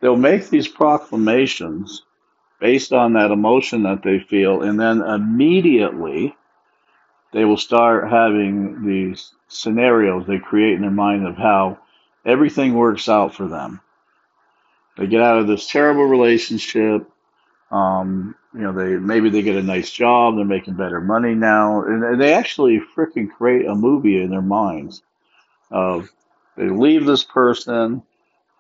They'll 0.00 0.17
make 0.17 0.49
these 0.49 0.69
proclamations 0.69 2.02
based 2.61 2.93
on 2.93 3.12
that 3.12 3.31
emotion 3.31 3.83
that 3.85 4.02
they 4.02 4.19
feel, 4.19 4.62
and 4.62 4.78
then 4.78 5.02
immediately 5.02 6.35
they 7.33 7.45
will 7.45 7.57
start 7.57 8.11
having 8.11 8.87
these 8.87 9.33
scenarios 9.49 10.26
they 10.26 10.38
create 10.38 10.75
in 10.75 10.83
their 10.83 10.90
mind 10.90 11.26
of 11.26 11.37
how 11.37 11.78
everything 12.25 12.75
works 12.75 13.09
out 13.09 13.35
for 13.35 13.47
them. 13.49 13.81
They 14.97 15.07
get 15.07 15.23
out 15.23 15.38
of 15.38 15.47
this 15.47 15.69
terrible 15.69 16.05
relationship. 16.05 17.09
Um, 17.70 18.34
you 18.54 18.60
know, 18.60 18.72
they 18.72 18.96
maybe 18.96 19.30
they 19.30 19.42
get 19.42 19.56
a 19.56 19.62
nice 19.62 19.90
job, 19.90 20.37
they're 20.37 20.44
making 20.44 20.75
better 20.75 21.00
money 21.00 21.34
now, 21.34 21.82
and 21.84 22.20
they 22.20 22.32
actually 22.34 22.80
freaking 22.96 23.30
create 23.30 23.66
a 23.66 23.75
movie 23.75 24.22
in 24.22 24.30
their 24.30 24.42
minds 24.42 25.02
of 25.70 26.10
they 26.56 26.68
leave 26.68 27.06
this 27.06 27.25
person, 27.25 28.02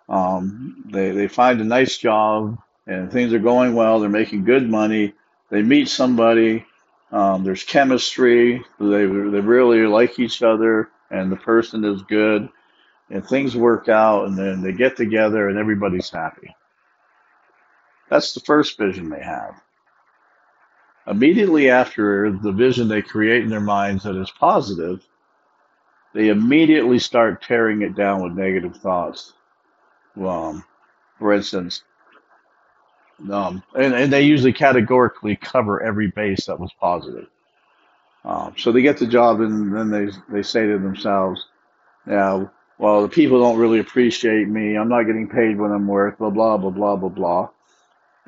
um, 0.08 0.84
they 0.92 1.10
they 1.12 1.28
find 1.28 1.60
a 1.60 1.64
nice 1.64 1.98
job, 1.98 2.58
and 2.86 3.12
things 3.12 3.32
are 3.34 3.38
going 3.38 3.74
well, 3.74 4.00
they're 4.00 4.08
making 4.10 4.44
good 4.44 4.68
money. 4.68 5.14
They 5.50 5.62
meet 5.62 5.88
somebody, 5.88 6.64
um, 7.12 7.44
there's 7.44 7.64
chemistry, 7.64 8.62
they 8.80 8.86
they 9.06 9.06
really 9.06 9.86
like 9.86 10.18
each 10.18 10.42
other, 10.42 10.90
and 11.10 11.32
the 11.32 11.36
person 11.36 11.84
is 11.84 12.02
good, 12.02 12.48
and 13.10 13.26
things 13.26 13.56
work 13.56 13.88
out, 13.88 14.26
and 14.26 14.36
then 14.38 14.62
they 14.62 14.72
get 14.72 14.96
together, 14.96 15.48
and 15.48 15.58
everybody's 15.58 16.10
happy. 16.10 16.54
That's 18.10 18.34
the 18.34 18.40
first 18.40 18.78
vision 18.78 19.10
they 19.10 19.22
have. 19.22 19.60
Immediately 21.06 21.70
after 21.70 22.30
the 22.30 22.52
vision 22.52 22.88
they 22.88 23.02
create 23.02 23.42
in 23.42 23.50
their 23.50 23.60
minds 23.60 24.04
that 24.04 24.16
is 24.16 24.30
positive, 24.38 25.06
they 26.14 26.28
immediately 26.28 26.98
start 26.98 27.42
tearing 27.42 27.82
it 27.82 27.94
down 27.94 28.22
with 28.22 28.32
negative 28.32 28.76
thoughts. 28.76 29.32
Um, 30.20 30.64
for 31.18 31.32
instance, 31.32 31.82
um, 33.30 33.62
and, 33.76 33.94
and 33.94 34.12
they 34.12 34.22
usually 34.22 34.52
categorically 34.52 35.36
cover 35.36 35.82
every 35.82 36.08
base 36.08 36.46
that 36.46 36.58
was 36.60 36.72
positive. 36.80 37.28
Um, 38.24 38.54
so 38.58 38.72
they 38.72 38.82
get 38.82 38.98
the 38.98 39.06
job 39.06 39.40
and 39.40 39.74
then 39.74 39.90
they 39.90 40.08
they 40.32 40.42
say 40.42 40.66
to 40.66 40.78
themselves, 40.78 41.46
"Yeah, 42.06 42.46
well, 42.78 43.02
the 43.02 43.08
people 43.08 43.40
don't 43.40 43.58
really 43.58 43.80
appreciate 43.80 44.48
me. 44.48 44.76
I'm 44.76 44.88
not 44.88 45.04
getting 45.04 45.28
paid 45.28 45.58
what 45.58 45.72
I'm 45.72 45.86
worth." 45.88 46.18
Blah 46.18 46.30
blah 46.30 46.56
blah 46.58 46.70
blah 46.70 46.96
blah 46.96 47.08
blah. 47.08 47.48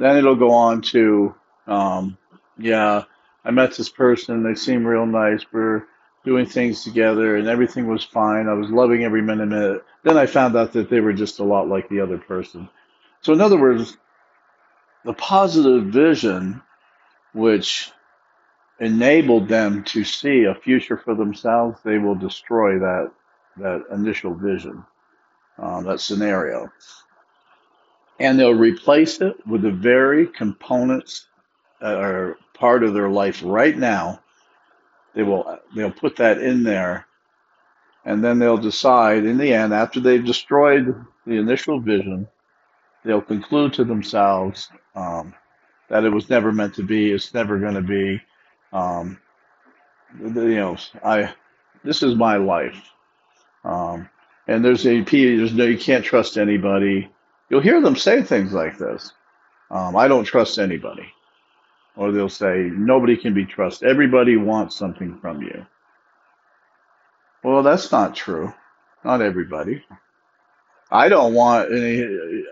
Then 0.00 0.16
it'll 0.16 0.34
go 0.34 0.50
on 0.50 0.82
to, 0.94 1.34
um, 1.66 2.16
"Yeah, 2.58 3.04
I 3.44 3.50
met 3.50 3.74
this 3.76 3.90
person. 3.90 4.42
They 4.42 4.54
seem 4.54 4.86
real 4.86 5.06
nice. 5.06 5.44
We're 5.52 5.84
doing 6.24 6.46
things 6.46 6.82
together, 6.84 7.36
and 7.36 7.48
everything 7.48 7.86
was 7.86 8.04
fine. 8.04 8.48
I 8.48 8.54
was 8.54 8.70
loving 8.70 9.04
every 9.04 9.22
minute 9.22 9.52
of 9.52 9.76
it." 9.76 9.84
Then 10.02 10.16
I 10.16 10.26
found 10.26 10.56
out 10.56 10.72
that 10.72 10.90
they 10.90 11.00
were 11.00 11.12
just 11.12 11.38
a 11.40 11.44
lot 11.44 11.68
like 11.68 11.88
the 11.90 12.00
other 12.00 12.18
person. 12.18 12.68
So 13.20 13.34
in 13.34 13.42
other 13.42 13.58
words, 13.58 13.98
the 15.04 15.12
positive 15.14 15.84
vision, 15.86 16.62
which 17.34 17.92
enabled 18.80 19.48
them 19.48 19.84
to 19.84 20.04
see 20.04 20.44
a 20.44 20.54
future 20.54 20.96
for 20.96 21.14
themselves, 21.14 21.78
they 21.84 21.98
will 21.98 22.14
destroy 22.14 22.78
that 22.78 23.12
that 23.58 23.84
initial 23.92 24.34
vision, 24.34 24.82
uh, 25.58 25.82
that 25.82 26.00
scenario, 26.00 26.70
and 28.20 28.38
they'll 28.38 28.54
replace 28.54 29.22
it 29.22 29.36
with 29.48 29.62
the 29.62 29.72
very 29.72 30.28
components 30.28 31.26
that 31.80 31.96
are 31.96 32.38
part 32.54 32.84
of 32.84 32.94
their 32.94 33.10
life 33.10 33.42
right 33.44 33.76
now. 33.78 34.22
They 35.14 35.24
will 35.24 35.58
they'll 35.76 35.90
put 35.92 36.16
that 36.16 36.38
in 36.40 36.62
there, 36.62 37.06
and 38.04 38.22
then 38.24 38.38
they'll 38.38 38.58
decide 38.58 39.24
in 39.24 39.38
the 39.38 39.52
end 39.54 39.74
after 39.74 40.00
they've 40.00 40.24
destroyed 40.24 40.94
the 41.26 41.36
initial 41.36 41.80
vision, 41.80 42.28
they'll 43.04 43.22
conclude 43.22 43.72
to 43.74 43.84
themselves 43.84 44.70
um, 44.94 45.34
that 45.88 46.04
it 46.04 46.10
was 46.10 46.30
never 46.30 46.52
meant 46.52 46.74
to 46.76 46.84
be. 46.84 47.12
It's 47.12 47.34
never 47.34 47.58
going 47.58 47.74
to 47.74 47.82
be. 47.82 48.22
Um, 48.72 49.18
you 50.20 50.30
know, 50.30 50.76
I 51.04 51.34
this 51.84 52.02
is 52.02 52.14
my 52.16 52.36
life. 52.36 52.90
Um, 53.64 54.08
and 54.48 54.64
there's 54.64 54.86
a 54.86 55.02
there's 55.02 55.54
no 55.54 55.64
you 55.64 55.78
can't 55.78 56.04
trust 56.04 56.38
anybody. 56.38 57.10
You'll 57.50 57.62
hear 57.62 57.82
them 57.82 57.96
say 57.96 58.22
things 58.22 58.52
like 58.54 58.78
this. 58.78 59.12
Um, 59.70 59.96
I 59.96 60.08
don't 60.08 60.24
trust 60.24 60.58
anybody, 60.58 61.06
or 61.96 62.12
they'll 62.12 62.28
say 62.28 62.70
nobody 62.72 63.16
can 63.16 63.34
be 63.34 63.46
trusted. 63.46 63.88
Everybody 63.88 64.36
wants 64.36 64.76
something 64.76 65.18
from 65.20 65.42
you. 65.42 65.66
Well, 67.44 67.62
that's 67.62 67.92
not 67.92 68.14
true. 68.16 68.52
Not 69.04 69.22
everybody. 69.22 69.84
I 70.90 71.08
don't 71.08 71.34
want 71.34 71.72
any. 71.72 72.44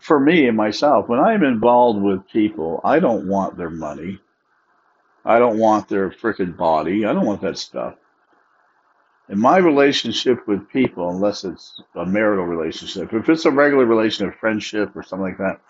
For 0.00 0.20
me 0.20 0.48
and 0.48 0.56
myself, 0.56 1.08
when 1.08 1.20
I'm 1.20 1.44
involved 1.44 2.02
with 2.02 2.28
people, 2.28 2.80
I 2.84 3.00
don't 3.00 3.28
want 3.28 3.56
their 3.58 3.70
money. 3.70 4.20
I 5.24 5.38
don't 5.38 5.58
want 5.58 5.88
their 5.88 6.10
freaking 6.10 6.56
body. 6.56 7.06
I 7.06 7.12
don't 7.12 7.26
want 7.26 7.42
that 7.42 7.58
stuff. 7.58 7.96
In 9.28 9.38
my 9.38 9.56
relationship 9.58 10.46
with 10.46 10.68
people, 10.68 11.08
unless 11.10 11.44
it's 11.44 11.82
a 11.94 12.04
marital 12.04 12.44
relationship, 12.44 13.12
if 13.14 13.28
it's 13.28 13.44
a 13.46 13.50
regular 13.50 13.86
relationship, 13.86 14.38
friendship, 14.38 14.94
or 14.94 15.02
something 15.02 15.24
like 15.24 15.38
that, 15.38 15.60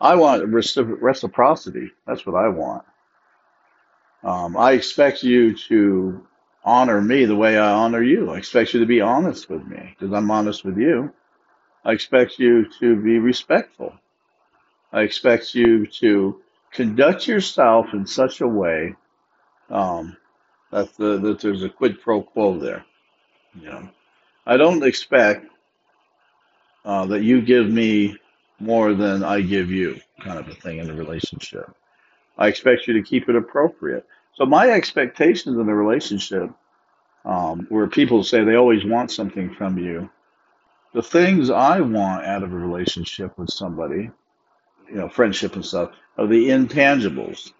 I 0.00 0.16
want 0.16 0.42
recipro- 0.44 1.00
reciprocity. 1.00 1.92
That's 2.06 2.26
what 2.26 2.36
I 2.36 2.48
want. 2.48 2.84
Um, 4.22 4.56
I 4.56 4.72
expect 4.72 5.22
you 5.22 5.54
to 5.68 6.26
honor 6.64 7.00
me 7.00 7.26
the 7.26 7.36
way 7.36 7.58
I 7.58 7.72
honor 7.72 8.02
you. 8.02 8.30
I 8.30 8.38
expect 8.38 8.74
you 8.74 8.80
to 8.80 8.86
be 8.86 9.00
honest 9.00 9.48
with 9.48 9.66
me 9.66 9.94
because 9.98 10.12
I'm 10.12 10.30
honest 10.30 10.64
with 10.64 10.78
you. 10.78 11.12
I 11.84 11.92
expect 11.92 12.38
you 12.38 12.66
to 12.80 12.96
be 12.96 13.18
respectful. 13.18 13.94
I 14.92 15.02
expect 15.02 15.54
you 15.54 15.86
to 15.86 16.40
conduct 16.72 17.28
yourself 17.28 17.88
in 17.92 18.06
such 18.06 18.40
a 18.40 18.48
way 18.48 18.94
um, 19.70 20.16
that, 20.70 20.94
the, 20.96 21.18
that 21.18 21.40
there's 21.40 21.62
a 21.62 21.68
quid 21.68 22.00
pro 22.00 22.22
quo 22.22 22.58
there. 22.58 22.84
You 23.54 23.68
know, 23.68 23.88
I 24.46 24.56
don't 24.56 24.82
expect 24.82 25.46
uh, 26.84 27.06
that 27.06 27.22
you 27.22 27.40
give 27.40 27.68
me 27.68 28.16
more 28.58 28.94
than 28.94 29.22
I 29.22 29.40
give 29.40 29.70
you, 29.70 30.00
kind 30.20 30.38
of 30.38 30.48
a 30.48 30.54
thing 30.54 30.78
in 30.78 30.90
a 30.90 30.94
relationship. 30.94 31.74
I 32.38 32.48
expect 32.48 32.86
you 32.86 32.94
to 32.94 33.02
keep 33.02 33.28
it 33.28 33.36
appropriate. 33.36 34.06
So 34.34 34.44
my 34.44 34.70
expectations 34.70 35.56
in 35.56 35.68
a 35.68 35.74
relationship, 35.74 36.50
um, 37.24 37.66
where 37.68 37.86
people 37.86 38.24
say 38.24 38.42
they 38.42 38.56
always 38.56 38.84
want 38.84 39.10
something 39.10 39.54
from 39.54 39.78
you, 39.78 40.10
the 40.92 41.02
things 41.02 41.50
I 41.50 41.80
want 41.80 42.24
out 42.24 42.42
of 42.42 42.52
a 42.52 42.56
relationship 42.56 43.36
with 43.38 43.50
somebody, 43.50 44.10
you 44.88 44.96
know, 44.96 45.08
friendship 45.08 45.54
and 45.54 45.64
stuff, 45.64 45.92
are 46.18 46.26
the 46.26 46.48
intangibles. 46.48 47.52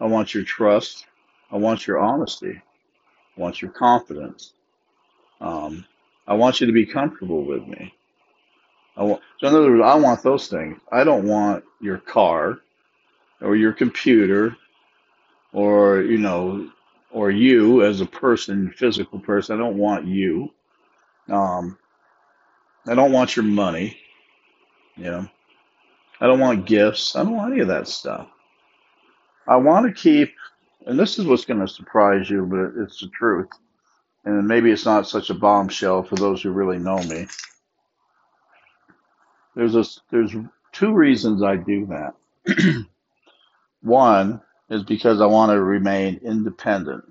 I 0.00 0.06
want 0.06 0.34
your 0.34 0.44
trust. 0.44 1.06
I 1.54 1.58
want 1.58 1.86
your 1.86 2.00
honesty. 2.00 2.60
I 3.36 3.40
want 3.40 3.62
your 3.62 3.70
confidence. 3.70 4.52
Um, 5.40 5.86
I 6.26 6.34
want 6.34 6.60
you 6.60 6.66
to 6.66 6.72
be 6.72 6.84
comfortable 6.84 7.44
with 7.44 7.66
me. 7.66 7.94
I 8.96 9.04
want, 9.04 9.22
so 9.38 9.48
in 9.48 9.54
other 9.54 9.70
words, 9.70 9.82
I 9.84 9.94
want 9.94 10.22
those 10.22 10.48
things. 10.48 10.78
I 10.92 11.04
don't 11.04 11.26
want 11.28 11.64
your 11.80 11.98
car 11.98 12.58
or 13.40 13.56
your 13.56 13.72
computer 13.72 14.56
or 15.52 16.02
you 16.02 16.18
know 16.18 16.70
or 17.12 17.30
you 17.30 17.84
as 17.84 18.00
a 18.00 18.06
person, 18.06 18.74
physical 18.76 19.20
person. 19.20 19.56
I 19.56 19.60
don't 19.60 19.78
want 19.78 20.06
you. 20.06 20.50
Um, 21.28 21.78
I 22.86 22.94
don't 22.96 23.12
want 23.12 23.36
your 23.36 23.44
money. 23.44 23.96
You 24.96 25.04
know, 25.04 25.28
I 26.20 26.26
don't 26.26 26.40
want 26.40 26.66
gifts. 26.66 27.14
I 27.14 27.22
don't 27.22 27.36
want 27.36 27.52
any 27.52 27.62
of 27.62 27.68
that 27.68 27.88
stuff. 27.88 28.28
I 29.46 29.56
want 29.56 29.86
to 29.86 29.92
keep, 29.92 30.34
and 30.86 30.98
this 30.98 31.18
is 31.18 31.26
what's 31.26 31.44
going 31.44 31.60
to 31.60 31.68
surprise 31.68 32.28
you, 32.30 32.46
but 32.46 32.82
it's 32.82 33.00
the 33.00 33.08
truth. 33.08 33.48
And 34.24 34.48
maybe 34.48 34.70
it's 34.70 34.86
not 34.86 35.08
such 35.08 35.30
a 35.30 35.34
bombshell 35.34 36.02
for 36.04 36.16
those 36.16 36.42
who 36.42 36.50
really 36.50 36.78
know 36.78 36.98
me. 36.98 37.26
There's 39.56 39.76
a, 39.76 39.84
there's 40.10 40.34
two 40.72 40.92
reasons 40.92 41.42
I 41.42 41.56
do 41.56 41.86
that. 41.86 42.14
One 43.82 44.40
is 44.70 44.82
because 44.82 45.20
I 45.20 45.26
want 45.26 45.52
to 45.52 45.60
remain 45.62 46.20
independent 46.24 47.04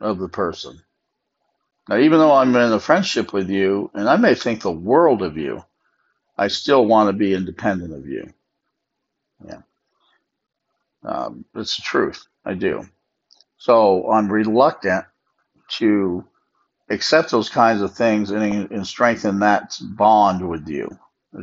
of 0.00 0.18
the 0.18 0.28
person. 0.28 0.80
Now, 1.88 1.98
even 1.98 2.18
though 2.18 2.32
I'm 2.32 2.54
in 2.56 2.72
a 2.72 2.80
friendship 2.80 3.32
with 3.32 3.50
you, 3.50 3.90
and 3.94 4.08
I 4.08 4.16
may 4.16 4.34
think 4.34 4.62
the 4.62 4.72
world 4.72 5.22
of 5.22 5.36
you, 5.36 5.64
I 6.38 6.48
still 6.48 6.86
want 6.86 7.08
to 7.08 7.12
be 7.12 7.34
independent 7.34 7.92
of 7.94 8.06
you. 8.06 8.32
Yeah, 9.46 9.62
um, 11.04 11.44
it's 11.54 11.76
the 11.76 11.82
truth. 11.82 12.26
I 12.44 12.54
do. 12.54 12.88
So 13.58 14.10
I'm 14.10 14.30
reluctant 14.30 15.04
to 15.78 16.24
accept 16.88 17.30
those 17.30 17.48
kinds 17.48 17.82
of 17.82 17.94
things 17.94 18.30
and, 18.30 18.70
and 18.70 18.86
strengthen 18.86 19.40
that 19.40 19.76
bond 19.82 20.48
with 20.48 20.68
you. 20.68 20.90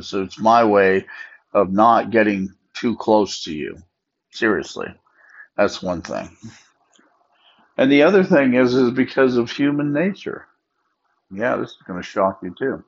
So 0.00 0.22
it's 0.22 0.38
my 0.38 0.64
way 0.64 1.06
of 1.54 1.72
not 1.72 2.10
getting 2.10 2.54
too 2.74 2.96
close 2.96 3.44
to 3.44 3.54
you. 3.54 3.78
Seriously, 4.30 4.88
that's 5.56 5.82
one 5.82 6.02
thing. 6.02 6.36
And 7.76 7.90
the 7.90 8.02
other 8.02 8.24
thing 8.24 8.54
is, 8.54 8.74
is 8.74 8.90
because 8.90 9.36
of 9.36 9.50
human 9.50 9.92
nature. 9.92 10.46
Yeah, 11.30 11.56
this 11.56 11.70
is 11.70 11.78
going 11.86 12.00
to 12.00 12.06
shock 12.06 12.40
you 12.42 12.54
too. 12.58 12.84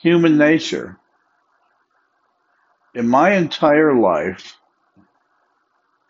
Human 0.00 0.36
nature. 0.36 0.98
In 2.94 3.08
my 3.08 3.32
entire 3.34 3.94
life, 3.94 4.56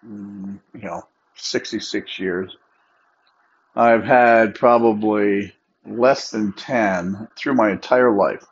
you 0.05 0.61
know, 0.75 1.03
66 1.37 2.19
years, 2.19 2.57
I've 3.77 4.05
had 4.05 4.55
probably 4.55 5.55
less 5.87 6.31
than 6.31 6.53
10 6.53 7.29
through 7.37 7.55
my 7.55 7.71
entire 7.71 8.11
life, 8.13 8.45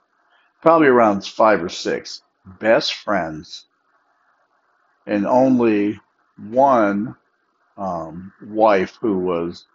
probably 0.61 0.89
around 0.89 1.25
five 1.25 1.63
or 1.63 1.69
six 1.69 2.23
best 2.61 2.95
friends 2.95 3.67
and 5.07 5.27
only 5.27 6.01
one 6.37 7.17
um, 7.77 8.33
wife 8.45 8.99
who 9.01 9.19
was 9.19 9.67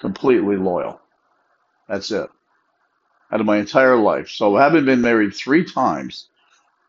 completely 0.00 0.56
loyal. 0.56 1.00
That's 1.88 2.10
it. 2.10 2.30
Out 3.30 3.40
of 3.40 3.46
my 3.46 3.58
entire 3.58 3.96
life. 3.96 4.28
So 4.28 4.56
having 4.56 4.84
been 4.84 5.00
married 5.00 5.34
three 5.34 5.64
times, 5.64 6.28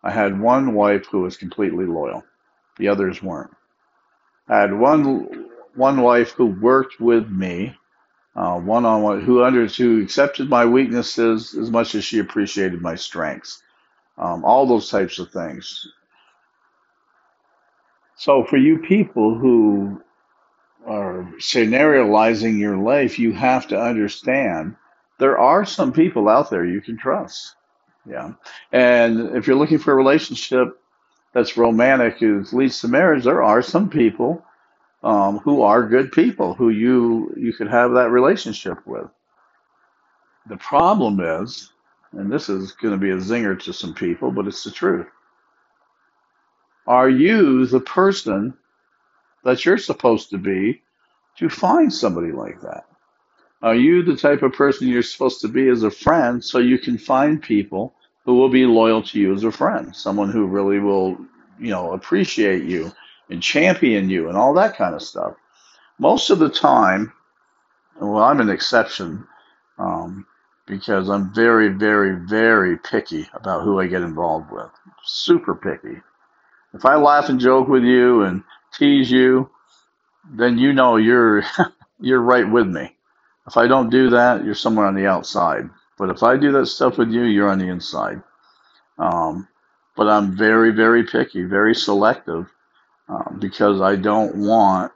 I 0.03 0.11
had 0.11 0.39
one 0.39 0.73
wife 0.73 1.05
who 1.07 1.21
was 1.21 1.38
completely 1.38 1.85
loyal. 1.85 2.23
The 2.77 2.88
others 2.88 3.21
weren't. 3.21 3.51
I 4.50 4.60
had 4.62 4.74
one 4.74 5.48
one 5.75 6.01
wife 6.01 6.32
who 6.32 6.48
worked 6.48 7.00
with 7.01 7.29
me, 7.29 7.75
one 8.65 8.86
on 8.86 9.03
one, 9.03 9.22
who 9.22 9.44
under 9.44 9.68
who 9.68 10.01
accepted 10.03 10.50
my 10.50 10.65
weaknesses 10.65 11.56
as 11.56 11.72
much 11.72 11.96
as 11.96 12.06
she 12.06 12.20
appreciated 12.20 12.82
my 12.82 12.96
strengths. 12.96 13.63
Um, 14.18 14.46
all 14.46 14.68
those 14.68 14.89
types 14.89 15.20
of 15.20 15.32
things. 15.32 15.88
So 18.18 18.46
for 18.46 18.58
you 18.58 18.79
people 18.79 19.38
who 19.38 20.01
are 20.88 21.32
scenarializing 21.39 22.60
your 22.60 22.77
life, 22.77 23.20
you 23.20 23.34
have 23.34 23.68
to 23.70 23.79
understand 23.82 24.75
there 25.20 25.39
are 25.39 25.65
some 25.65 25.94
people 25.94 26.29
out 26.29 26.50
there 26.50 26.65
you 26.65 26.82
can 26.82 26.98
trust. 26.98 27.56
Yeah. 28.10 28.34
And 28.72 29.36
if 29.38 29.48
you're 29.48 29.58
looking 29.58 29.79
for 29.79 29.94
a 29.94 29.98
relationship 29.98 30.78
that's 31.33 31.57
romantic, 31.57 32.19
who 32.19 32.43
leads 32.51 32.81
to 32.81 32.88
marriage, 32.88 33.24
there 33.24 33.43
are 33.43 33.62
some 33.62 33.89
people 33.89 34.43
um, 35.03 35.39
who 35.39 35.62
are 35.62 35.88
good 35.88 36.12
people 36.12 36.53
who 36.53 36.69
you 36.69 37.33
you 37.38 37.53
could 37.53 37.69
have 37.69 37.93
that 37.93 38.12
relationship 38.12 38.86
with. 38.86 39.07
The 40.50 40.57
problem 40.57 41.19
is, 41.19 41.71
and 42.13 42.31
this 42.31 42.50
is 42.50 42.71
going 42.74 42.93
to 42.93 43.00
be 43.00 43.12
a 43.12 43.17
zinger 43.17 43.62
to 43.63 43.74
some 43.74 43.93
people, 43.93 44.31
but 44.31 44.48
it's 44.48 44.63
the 44.63 44.71
truth. 44.71 45.07
Are 46.88 47.09
you 47.09 47.65
the 47.67 47.79
person 47.79 48.55
that 49.43 49.63
you're 49.65 49.77
supposed 49.77 50.31
to 50.31 50.38
be 50.38 50.81
to 51.38 51.50
find 51.50 51.93
somebody 51.93 52.31
like 52.31 52.62
that? 52.62 52.86
Are 53.62 53.75
you 53.75 54.03
the 54.03 54.15
type 54.15 54.41
of 54.41 54.53
person 54.53 54.88
you're 54.88 55.03
supposed 55.03 55.41
to 55.41 55.48
be 55.50 55.67
as 55.69 55.83
a 55.83 55.91
friend 55.91 56.43
so 56.43 56.59
you 56.59 56.79
can 56.79 56.98
find 56.98 57.41
people 57.41 57.93
who 58.25 58.35
will 58.35 58.49
be 58.49 58.65
loyal 58.65 59.01
to 59.03 59.19
you 59.19 59.33
as 59.33 59.43
a 59.43 59.51
friend? 59.51 59.95
Someone 59.95 60.31
who 60.31 60.45
really 60.45 60.79
will, 60.79 61.17
you 61.59 61.69
know, 61.71 61.93
appreciate 61.93 62.63
you 62.63 62.91
and 63.29 63.41
champion 63.41 64.09
you 64.09 64.29
and 64.29 64.38
all 64.38 64.53
that 64.55 64.75
kind 64.75 64.95
of 64.95 65.01
stuff. 65.01 65.35
Most 65.99 66.29
of 66.29 66.39
the 66.39 66.49
time, 66.49 67.11
well, 67.99 68.23
I'm 68.23 68.39
an 68.39 68.49
exception 68.49 69.27
um, 69.77 70.25
because 70.65 71.09
I'm 71.09 71.33
very, 71.33 71.69
very, 71.69 72.15
very 72.15 72.77
picky 72.77 73.27
about 73.33 73.63
who 73.63 73.79
I 73.79 73.88
get 73.88 74.01
involved 74.01 74.51
with. 74.51 74.69
Super 75.03 75.55
picky. 75.55 76.01
If 76.73 76.85
I 76.85 76.95
laugh 76.95 77.29
and 77.29 77.39
joke 77.39 77.67
with 77.67 77.83
you 77.83 78.23
and 78.23 78.43
tease 78.73 79.09
you, 79.11 79.49
then 80.31 80.57
you 80.57 80.73
know 80.73 80.97
you're 80.97 81.43
you're 81.99 82.21
right 82.21 82.49
with 82.49 82.67
me. 82.67 82.95
If 83.47 83.57
I 83.57 83.67
don't 83.67 83.89
do 83.89 84.11
that, 84.11 84.45
you're 84.45 84.53
somewhere 84.55 84.85
on 84.85 84.95
the 84.95 85.07
outside. 85.07 85.69
But 86.00 86.10
if 86.10 86.24
I 86.24 86.38
do 86.38 86.53
that 86.53 86.68
stuff 86.68 86.98
with 86.98 87.12
you, 87.12 87.24
you're 87.24 87.50
on 87.50 87.60
the 87.60 87.68
inside. 87.68 88.24
Um, 88.98 89.48
but 89.98 90.08
I'm 90.08 90.36
very, 90.36 90.72
very 90.72 91.03
picky, 91.03 91.44
very 91.44 91.75
selective 91.75 92.48
um, 93.10 93.38
because 93.39 93.82
I 93.82 93.98
don't 93.98 94.38
want 94.38 94.94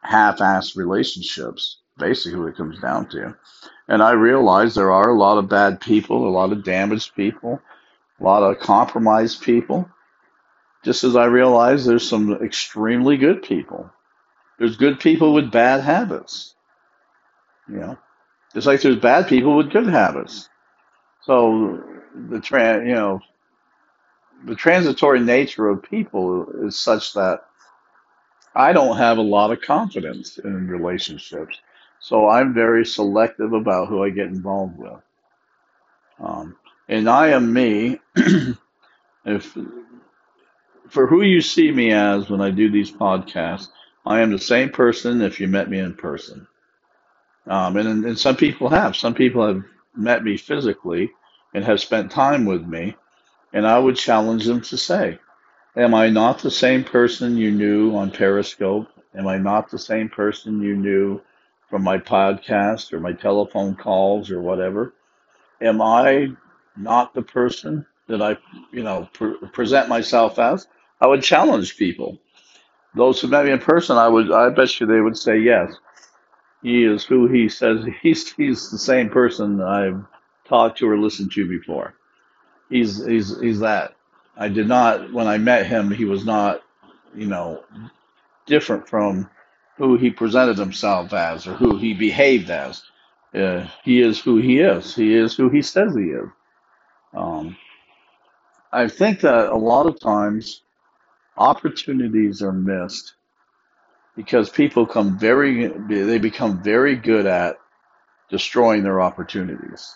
half-assed 0.00 0.76
relationships. 0.76 1.78
Basically, 1.98 2.38
what 2.38 2.48
it 2.48 2.56
comes 2.56 2.78
down 2.78 3.08
to. 3.10 3.36
And 3.88 4.02
I 4.02 4.12
realize 4.12 4.74
there 4.74 4.92
are 4.92 5.10
a 5.10 5.18
lot 5.18 5.38
of 5.38 5.48
bad 5.48 5.80
people, 5.80 6.28
a 6.28 6.30
lot 6.30 6.52
of 6.52 6.64
damaged 6.64 7.14
people, 7.14 7.60
a 8.20 8.24
lot 8.24 8.42
of 8.42 8.58
compromised 8.58 9.42
people. 9.42 9.88
Just 10.84 11.04
as 11.04 11.16
I 11.16 11.24
realize 11.26 11.84
there's 11.84 12.08
some 12.08 12.32
extremely 12.42 13.16
good 13.16 13.42
people. 13.42 13.90
There's 14.58 14.76
good 14.76 15.00
people 15.00 15.34
with 15.34 15.50
bad 15.50 15.82
habits. 15.82 16.54
You 17.68 17.76
know, 17.76 17.98
just 18.54 18.66
like 18.66 18.82
there's 18.82 18.96
bad 18.96 19.28
people 19.28 19.56
with 19.56 19.70
good 19.72 19.88
habits. 19.88 20.48
So 21.22 21.82
the 22.30 22.38
tran, 22.38 22.86
you 22.88 22.94
know, 22.94 23.20
the 24.46 24.54
transitory 24.56 25.20
nature 25.20 25.68
of 25.68 25.82
people 25.82 26.46
is 26.66 26.78
such 26.78 27.14
that 27.14 27.44
I 28.54 28.72
don't 28.74 28.98
have 28.98 29.18
a 29.18 29.22
lot 29.22 29.52
of 29.52 29.62
confidence 29.62 30.38
in 30.38 30.68
relationships. 30.68 31.58
So 32.00 32.28
I'm 32.28 32.54
very 32.54 32.86
selective 32.86 33.54
about 33.54 33.88
who 33.88 34.04
I 34.04 34.10
get 34.10 34.26
involved 34.28 34.78
with. 34.78 35.02
Um, 36.20 36.56
and 36.88 37.08
I 37.08 37.28
am 37.28 37.52
me. 37.52 38.00
if 39.24 39.58
for 40.88 41.06
who 41.06 41.22
you 41.22 41.40
see 41.42 41.72
me 41.72 41.92
as 41.92 42.30
when 42.30 42.40
I 42.40 42.50
do 42.50 42.70
these 42.70 42.92
podcasts, 42.92 43.68
I 44.06 44.20
am 44.20 44.32
the 44.32 44.38
same 44.38 44.70
person 44.70 45.22
if 45.22 45.40
you 45.40 45.48
met 45.48 45.70
me 45.70 45.80
in 45.80 45.94
person. 45.94 46.46
Um, 47.46 47.76
and, 47.76 48.04
and 48.04 48.18
some 48.18 48.36
people 48.36 48.68
have. 48.68 48.96
Some 48.96 49.14
people 49.14 49.46
have 49.46 49.62
met 49.96 50.24
me 50.24 50.36
physically 50.36 51.10
and 51.54 51.64
have 51.64 51.80
spent 51.80 52.10
time 52.10 52.44
with 52.44 52.66
me. 52.66 52.96
And 53.52 53.66
I 53.66 53.78
would 53.78 53.96
challenge 53.96 54.44
them 54.44 54.60
to 54.62 54.76
say, 54.76 55.18
Am 55.76 55.94
I 55.94 56.08
not 56.08 56.38
the 56.40 56.50
same 56.50 56.84
person 56.84 57.36
you 57.36 57.50
knew 57.50 57.94
on 57.96 58.10
Periscope? 58.10 58.88
Am 59.14 59.26
I 59.26 59.38
not 59.38 59.70
the 59.70 59.78
same 59.78 60.08
person 60.08 60.62
you 60.62 60.76
knew 60.76 61.20
from 61.70 61.82
my 61.82 61.98
podcast 61.98 62.92
or 62.92 63.00
my 63.00 63.12
telephone 63.12 63.74
calls 63.76 64.30
or 64.30 64.40
whatever? 64.40 64.94
Am 65.60 65.82
I 65.82 66.28
not 66.76 67.14
the 67.14 67.22
person 67.22 67.86
that 68.08 68.22
I, 68.22 68.36
you 68.72 68.82
know, 68.82 69.08
pre- 69.12 69.36
present 69.52 69.88
myself 69.88 70.38
as? 70.38 70.66
I 71.00 71.06
would 71.06 71.22
challenge 71.22 71.76
people. 71.76 72.18
Those 72.94 73.20
who 73.20 73.28
met 73.28 73.44
me 73.46 73.52
in 73.52 73.58
person, 73.58 73.96
I 73.96 74.08
would, 74.08 74.32
I 74.32 74.50
bet 74.50 74.80
you 74.80 74.86
they 74.86 75.00
would 75.00 75.16
say 75.18 75.38
yes. 75.38 75.72
He 76.66 76.82
is 76.82 77.04
who 77.04 77.28
he 77.28 77.48
says 77.48 77.86
he's. 78.02 78.32
He's 78.32 78.72
the 78.72 78.78
same 78.78 79.08
person 79.08 79.62
I've 79.62 80.04
talked 80.48 80.78
to 80.78 80.90
or 80.90 80.98
listened 80.98 81.30
to 81.32 81.48
before. 81.48 81.94
He's 82.68 83.06
he's 83.06 83.38
he's 83.40 83.60
that. 83.60 83.94
I 84.36 84.48
did 84.48 84.66
not 84.66 85.12
when 85.12 85.28
I 85.28 85.38
met 85.38 85.66
him. 85.66 85.92
He 85.92 86.04
was 86.04 86.24
not, 86.24 86.62
you 87.14 87.26
know, 87.26 87.62
different 88.46 88.88
from 88.88 89.30
who 89.76 89.96
he 89.96 90.10
presented 90.10 90.58
himself 90.58 91.12
as 91.12 91.46
or 91.46 91.54
who 91.54 91.78
he 91.78 91.94
behaved 91.94 92.50
as. 92.50 92.82
Uh, 93.32 93.68
he 93.84 94.00
is 94.00 94.18
who 94.18 94.38
he 94.38 94.58
is. 94.58 94.92
He 94.92 95.14
is 95.14 95.36
who 95.36 95.48
he 95.48 95.62
says 95.62 95.94
he 95.94 96.06
is. 96.06 96.28
Um, 97.14 97.56
I 98.72 98.88
think 98.88 99.20
that 99.20 99.50
a 99.50 99.56
lot 99.56 99.86
of 99.86 100.00
times 100.00 100.62
opportunities 101.36 102.42
are 102.42 102.52
missed 102.52 103.14
because 104.16 104.48
people 104.48 104.86
come 104.86 105.18
very 105.18 105.68
they 105.68 106.18
become 106.18 106.62
very 106.62 106.96
good 106.96 107.26
at 107.26 107.58
destroying 108.30 108.82
their 108.82 109.00
opportunities. 109.00 109.94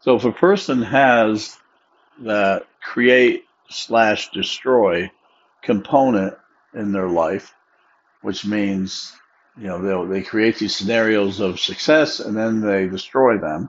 So 0.00 0.16
if 0.16 0.24
a 0.24 0.32
person 0.32 0.82
has 0.82 1.56
that 2.20 2.66
create 2.82 3.44
slash 3.68 4.30
destroy 4.32 5.10
component 5.62 6.34
in 6.74 6.92
their 6.92 7.08
life, 7.08 7.54
which 8.22 8.44
means 8.46 9.12
you 9.56 9.66
know 9.66 10.06
they 10.08 10.20
they 10.20 10.22
create 10.22 10.58
these 10.58 10.74
scenarios 10.74 11.40
of 11.40 11.60
success 11.60 12.20
and 12.20 12.36
then 12.36 12.60
they 12.60 12.88
destroy 12.88 13.38
them 13.38 13.68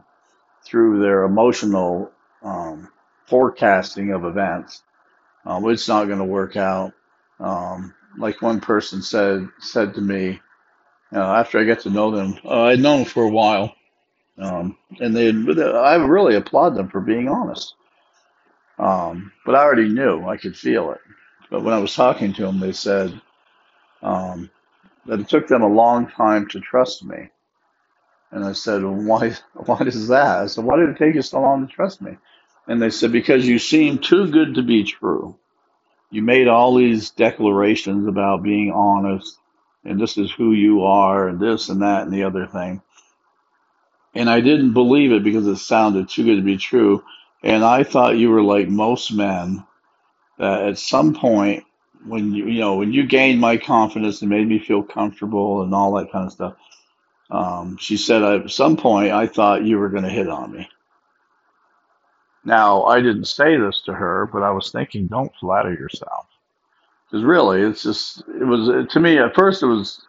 through 0.64 1.02
their 1.02 1.24
emotional 1.24 2.12
um, 2.42 2.88
forecasting 3.28 4.14
of 4.14 4.24
events. 4.24 4.84
Um, 5.46 5.68
it's 5.70 5.88
not 5.88 6.06
going 6.06 6.20
to 6.20 6.26
work 6.26 6.56
out. 6.56 6.94
Um, 7.40 7.94
like 8.18 8.42
one 8.42 8.62
person 8.62 9.02
said 9.02 9.48
said 9.60 9.94
to 9.96 10.02
me 10.02 10.40
after 11.14 11.60
I 11.60 11.66
got 11.66 11.82
to 11.82 11.90
know 11.90 12.12
them, 12.12 12.38
uh, 12.46 12.64
I'd 12.64 12.80
known 12.80 13.00
them 13.04 13.06
for 13.10 13.24
a 13.24 13.30
while, 13.30 13.76
um, 14.38 14.78
and 15.00 15.16
they 15.16 15.30
I 15.30 15.96
really 15.96 16.36
applaud 16.36 16.76
them 16.76 16.90
for 16.90 17.02
being 17.02 17.30
honest. 17.30 17.76
Um, 18.80 19.32
but 19.46 19.56
I 19.56 19.60
already 19.60 19.90
knew 19.90 20.28
I 20.28 20.38
could 20.38 20.58
feel 20.58 20.92
it. 20.92 21.00
But 21.50 21.64
when 21.64 21.74
I 21.74 21.80
was 21.80 21.96
talking 21.96 22.34
to 22.34 22.44
them, 22.44 22.60
they 22.60 22.72
said 22.72 23.20
um, 24.02 24.50
that 25.06 25.20
it 25.20 25.30
took 25.30 25.48
them 25.48 25.64
a 25.64 25.68
long 25.68 26.08
time 26.10 26.48
to 26.50 26.60
trust 26.60 27.04
me. 27.06 27.30
And 28.32 28.46
I 28.46 28.54
said, 28.54 28.84
well, 28.84 28.94
why, 28.96 29.36
why 29.54 29.80
is 29.82 30.08
that? 30.10 30.40
I 30.40 30.48
said, 30.48 30.66
why 30.66 30.78
did 30.78 30.90
it 30.90 30.98
take 30.98 31.16
you 31.16 31.24
so 31.24 31.42
long 31.42 31.68
to 31.68 31.74
trust 31.74 32.02
me? 32.02 32.18
And 32.68 32.82
they 32.82 32.92
said, 32.92 33.12
because 33.12 33.48
you 33.48 33.60
seem 33.60 34.00
too 34.00 34.32
good 34.32 34.56
to 34.56 34.64
be 34.64 34.84
true. 34.86 35.38
You 36.12 36.22
made 36.22 36.48
all 36.48 36.76
these 36.76 37.12
declarations 37.12 38.08
about 38.08 38.44
being 38.44 38.72
honest 38.72 39.38
and 39.86 40.00
this 40.00 40.18
is 40.18 40.32
who 40.32 40.54
you 40.54 40.84
are 40.84 41.28
and 41.28 41.40
this 41.40 41.70
and 41.70 41.82
that 41.82 42.04
and 42.04 42.14
the 42.14 42.24
other 42.24 42.46
thing. 42.46 42.82
And 44.14 44.30
I 44.30 44.42
didn't 44.42 44.74
believe 44.74 45.12
it 45.12 45.24
because 45.24 45.48
it 45.48 45.58
sounded 45.58 46.10
too 46.10 46.26
good 46.26 46.36
to 46.36 46.42
be 46.44 46.58
true. 46.58 47.04
And 47.44 47.64
I 47.64 47.84
thought 47.84 48.18
you 48.18 48.30
were 48.30 48.44
like 48.44 48.68
most 48.68 49.12
men 49.12 49.64
that 50.38 50.68
at 50.68 50.78
some 50.78 51.14
point 51.14 51.64
when 52.06 52.34
you 52.34 52.48
you 52.48 52.60
know 52.60 52.76
when 52.76 52.92
you 52.94 53.06
gained 53.06 53.40
my 53.40 53.58
confidence 53.58 54.22
and 54.22 54.30
made 54.30 54.48
me 54.48 54.60
feel 54.60 54.84
comfortable 54.84 55.62
and 55.64 55.74
all 55.74 55.94
that 55.94 56.12
kind 56.12 56.26
of 56.28 56.34
stuff 56.34 56.56
um, 57.32 57.78
she 57.78 57.98
said 57.98 58.24
at 58.24 58.50
some 58.52 58.78
point 58.78 59.12
i 59.12 59.28
thought 59.28 59.64
you 59.66 59.78
were 59.78 59.90
going 59.90 60.04
to 60.04 60.10
hit 60.10 60.28
on 60.28 60.52
me 60.52 60.68
now 62.46 62.84
i 62.86 63.02
didn't 63.02 63.26
say 63.26 63.58
this 63.58 63.82
to 63.86 63.94
her 63.94 64.30
but 64.34 64.44
i 64.44 64.52
was 64.52 64.72
thinking 64.72 65.08
don't 65.08 65.34
flatter 65.40 65.74
yourself 65.74 66.26
Because 67.10 67.24
really, 67.26 67.62
it's 67.62 67.84
just 67.84 68.20
it 68.28 68.46
was 68.46 68.88
to 68.94 69.00
me 69.00 69.18
at 69.20 69.36
first 69.36 69.64
it 69.64 69.68
was 69.68 70.02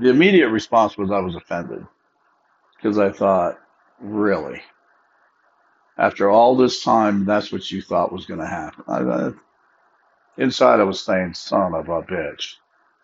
the 0.00 0.10
immediate 0.10 0.50
response 0.50 0.96
was 0.98 1.10
I 1.12 1.20
was 1.20 1.36
offended 1.36 1.86
because 2.76 2.98
I 2.98 3.10
thought, 3.12 3.58
really, 4.00 4.62
after 5.98 6.30
all 6.30 6.56
this 6.56 6.82
time, 6.84 7.24
that's 7.26 7.52
what 7.52 7.70
you 7.70 7.82
thought 7.82 8.12
was 8.12 8.26
going 8.26 8.40
to 8.40 8.46
happen. 8.46 8.84
I, 8.88 8.98
I, 9.00 9.32
inside, 10.38 10.80
I 10.80 10.84
was 10.84 11.00
saying, 11.04 11.34
son 11.34 11.74
of 11.74 11.88
a 11.88 12.02
bitch, 12.02 12.54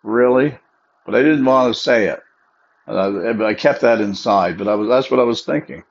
really, 0.03 0.57
but 1.05 1.15
I 1.15 1.23
didn't 1.23 1.45
want 1.45 1.73
to 1.75 1.79
say 1.81 2.07
it. 2.07 2.21
Uh, 2.87 3.43
I 3.45 3.53
kept 3.55 3.81
that 3.81 4.01
inside, 4.01 4.57
but 4.57 4.67
I 4.67 4.75
was 4.75 4.89
that's 4.89 5.11
what 5.11 5.19
I 5.21 5.25
was 5.25 5.43
thinking. 5.45 5.83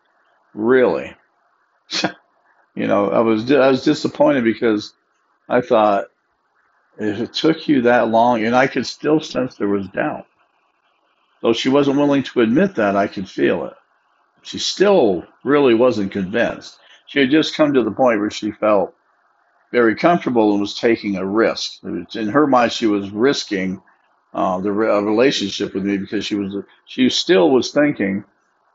Really, 0.54 1.14
you 2.77 2.87
know, 2.87 3.11
I 3.11 3.21
was 3.21 3.51
I 3.53 3.71
was 3.71 3.85
disappointed 3.85 4.45
because 4.45 4.95
I 5.49 5.62
thought 5.62 6.07
if 6.99 7.21
it 7.21 7.35
took 7.35 7.69
you 7.69 7.83
that 7.83 8.09
long, 8.09 8.45
and 8.45 8.57
I 8.57 8.69
could 8.69 8.87
still 8.87 9.21
sense 9.21 9.57
there 9.57 9.69
was 9.69 9.89
doubt. 9.89 10.27
Though 11.43 11.53
she 11.55 11.69
wasn't 11.69 11.99
willing 11.99 12.23
to 12.25 12.43
admit 12.43 12.77
that, 12.77 12.97
I 12.97 13.09
could 13.09 13.29
feel 13.29 13.67
it. 13.67 13.75
She 14.43 14.59
still 14.59 15.25
really 15.45 15.75
wasn't 15.75 16.12
convinced. 16.12 16.79
She 17.07 17.21
had 17.21 17.31
just 17.31 17.57
come 17.57 17.75
to 17.75 17.83
the 17.83 17.91
point 17.91 18.21
where 18.21 18.31
she 18.31 18.53
felt 18.53 18.95
very 19.73 19.97
comfortable 19.97 20.53
and 20.53 20.61
was 20.61 20.79
taking 20.79 21.17
a 21.17 21.27
risk. 21.27 21.83
In 21.85 22.29
her 22.29 22.47
mind, 22.47 22.73
she 22.73 22.87
was 22.87 23.11
risking 23.11 23.83
uh, 24.35 24.61
the 24.61 24.73
re- 24.73 24.89
relationship 25.03 25.75
with 25.75 25.85
me 25.85 25.99
because 25.99 26.25
she 26.27 26.35
was 26.37 26.55
she 26.87 27.09
still 27.09 27.51
was 27.51 27.73
thinking, 27.73 28.25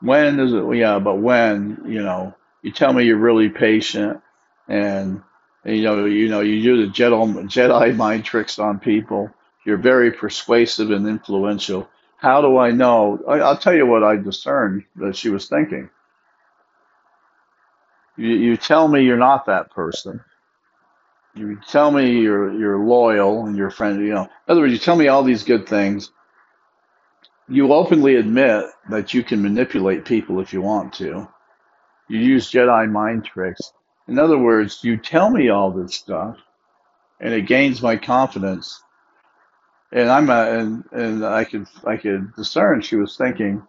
when 0.01 0.39
is 0.39 0.53
it? 0.53 0.63
Yeah, 0.75 0.99
but 0.99 1.15
when 1.15 1.83
you 1.87 2.03
know, 2.03 2.35
you 2.61 2.71
tell 2.71 2.93
me 2.93 3.05
you're 3.05 3.17
really 3.17 3.49
patient 3.49 4.21
and, 4.67 5.21
you 5.65 5.83
know 5.83 6.05
you 6.05 6.29
know 6.29 6.41
you 6.41 6.61
do 6.63 6.85
the 6.85 6.91
Jedi 6.93 7.43
Jedi 7.45 7.95
mind 7.95 8.25
tricks 8.25 8.59
on 8.59 8.79
people. 8.79 9.29
You're 9.65 9.77
very 9.77 10.11
persuasive 10.11 10.91
and 10.91 11.07
influential. 11.07 11.89
How 12.17 12.41
do 12.41 12.57
I 12.57 12.71
know? 12.71 13.19
I, 13.27 13.39
I'll 13.41 13.57
tell 13.57 13.75
you 13.75 13.85
what 13.85 14.03
I 14.03 14.15
discerned 14.17 14.85
that 14.97 15.15
she 15.15 15.29
was 15.29 15.47
thinking. 15.49 15.89
You, 18.17 18.29
you 18.29 18.57
tell 18.57 18.87
me 18.87 19.03
you're 19.03 19.17
not 19.17 19.45
that 19.47 19.71
person 19.71 20.21
you 21.35 21.57
tell 21.67 21.91
me 21.91 22.19
you're 22.19 22.53
you're 22.53 22.79
loyal 22.79 23.45
and 23.45 23.55
you're 23.55 23.71
friendly. 23.71 24.07
You 24.07 24.13
know, 24.15 24.23
in 24.23 24.29
other 24.49 24.61
words, 24.61 24.73
you 24.73 24.79
tell 24.79 24.95
me 24.95 25.07
all 25.07 25.23
these 25.23 25.43
good 25.43 25.67
things. 25.67 26.11
You 27.49 27.73
openly 27.73 28.15
admit 28.15 28.65
that 28.89 29.13
you 29.13 29.23
can 29.23 29.41
manipulate 29.41 30.05
people 30.05 30.39
if 30.39 30.53
you 30.53 30.61
want 30.61 30.93
to. 30.95 31.27
You 32.11 32.19
use 32.19 32.51
Jedi 32.51 32.91
mind 32.91 33.23
tricks. 33.23 33.71
In 34.09 34.19
other 34.19 34.37
words, 34.37 34.83
you 34.83 34.97
tell 34.97 35.29
me 35.29 35.47
all 35.47 35.71
this 35.71 35.95
stuff, 35.95 36.37
and 37.21 37.33
it 37.33 37.47
gains 37.47 37.81
my 37.81 37.95
confidence. 37.95 38.83
And 39.93 40.09
I'm 40.09 40.29
a, 40.29 40.59
and 40.59 40.83
and 40.91 41.25
I 41.25 41.45
could 41.45 41.67
I 41.87 41.95
could 41.95 42.35
discern 42.35 42.81
she 42.81 42.97
was 42.97 43.15
thinking, 43.15 43.65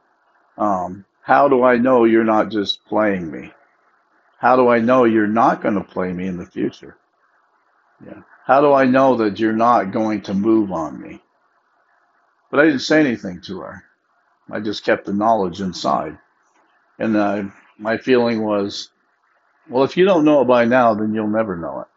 um, 0.58 1.04
how 1.20 1.46
do 1.46 1.62
I 1.62 1.76
know 1.76 2.02
you're 2.02 2.24
not 2.24 2.50
just 2.50 2.84
playing 2.86 3.30
me? 3.30 3.52
How 4.38 4.56
do 4.56 4.66
I 4.66 4.80
know 4.80 5.04
you're 5.04 5.28
not 5.28 5.62
going 5.62 5.76
to 5.76 5.84
play 5.84 6.12
me 6.12 6.26
in 6.26 6.36
the 6.36 6.44
future? 6.44 6.96
Yeah. 8.04 8.22
How 8.44 8.60
do 8.60 8.72
I 8.72 8.86
know 8.86 9.14
that 9.18 9.38
you're 9.38 9.52
not 9.52 9.92
going 9.92 10.20
to 10.22 10.34
move 10.34 10.72
on 10.72 11.00
me? 11.00 11.22
But 12.50 12.58
I 12.58 12.64
didn't 12.64 12.80
say 12.80 12.98
anything 12.98 13.40
to 13.42 13.60
her. 13.60 13.84
I 14.50 14.58
just 14.58 14.84
kept 14.84 15.06
the 15.06 15.12
knowledge 15.12 15.60
inside. 15.60 16.18
And 16.98 17.16
uh, 17.16 17.44
my 17.82 17.98
feeling 17.98 18.44
was, 18.44 18.90
well, 19.68 19.84
if 19.84 19.96
you 19.96 20.04
don't 20.04 20.24
know 20.24 20.42
it 20.42 20.46
by 20.46 20.64
now, 20.64 20.94
then 20.94 21.14
you'll 21.14 21.28
never 21.28 21.56
know 21.56 21.82
it. 21.82 21.88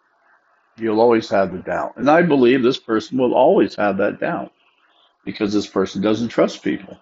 You'll 0.84 1.00
always 1.02 1.30
have 1.30 1.54
the 1.54 1.60
doubt. 1.60 1.94
And 1.98 2.10
I 2.10 2.22
believe 2.24 2.64
this 2.64 2.80
person 2.80 3.18
will 3.18 3.34
always 3.34 3.76
have 3.76 3.98
that 3.98 4.20
doubt 4.20 4.52
because 5.26 5.54
this 5.54 5.68
person 5.68 6.02
doesn't 6.02 6.30
trust 6.30 6.64
people. 6.64 7.00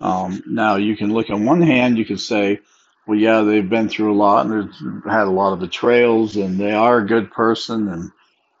Um, 0.00 0.42
now, 0.46 0.76
you 0.76 0.96
can 0.96 1.12
look 1.12 1.30
on 1.30 1.44
one 1.44 1.62
hand, 1.62 1.98
you 1.98 2.04
could 2.04 2.20
say, 2.20 2.60
well, 3.06 3.18
yeah, 3.18 3.42
they've 3.42 3.68
been 3.68 3.88
through 3.88 4.12
a 4.14 4.16
lot 4.16 4.46
and 4.46 4.64
they've 4.70 5.12
had 5.12 5.26
a 5.26 5.30
lot 5.30 5.52
of 5.52 5.60
betrayals 5.60 6.36
and 6.36 6.58
they 6.58 6.72
are 6.72 6.98
a 6.98 7.06
good 7.06 7.30
person 7.32 7.88
and 7.88 8.10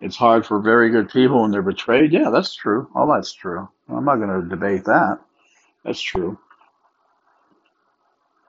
it's 0.00 0.16
hard 0.16 0.46
for 0.46 0.60
very 0.60 0.90
good 0.90 1.10
people 1.10 1.42
when 1.42 1.50
they're 1.50 1.62
betrayed. 1.62 2.12
Yeah, 2.12 2.30
that's 2.30 2.54
true. 2.54 2.88
All 2.94 3.06
that's 3.06 3.32
true. 3.32 3.68
I'm 3.88 4.04
not 4.04 4.16
going 4.16 4.42
to 4.42 4.48
debate 4.48 4.84
that. 4.84 5.18
That's 5.84 6.00
true. 6.00 6.38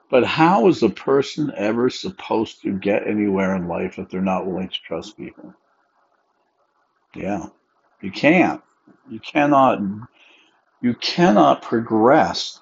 But 0.10 0.26
how 0.26 0.68
is 0.68 0.84
a 0.84 0.90
person 0.90 1.52
ever 1.58 1.90
supposed 1.90 2.62
to 2.64 2.72
get 2.80 3.08
anywhere 3.08 3.56
in 3.56 3.68
life 3.68 4.00
if 4.00 4.10
they're 4.10 4.22
not 4.22 4.46
willing 4.48 4.70
to 4.70 4.82
trust 4.88 5.18
people? 5.18 5.54
Yeah, 7.16 7.48
you 8.02 8.12
can't. 8.12 8.62
You 9.10 9.20
cannot. 9.20 9.80
You 10.82 10.94
cannot 10.96 11.64
progress 11.64 12.62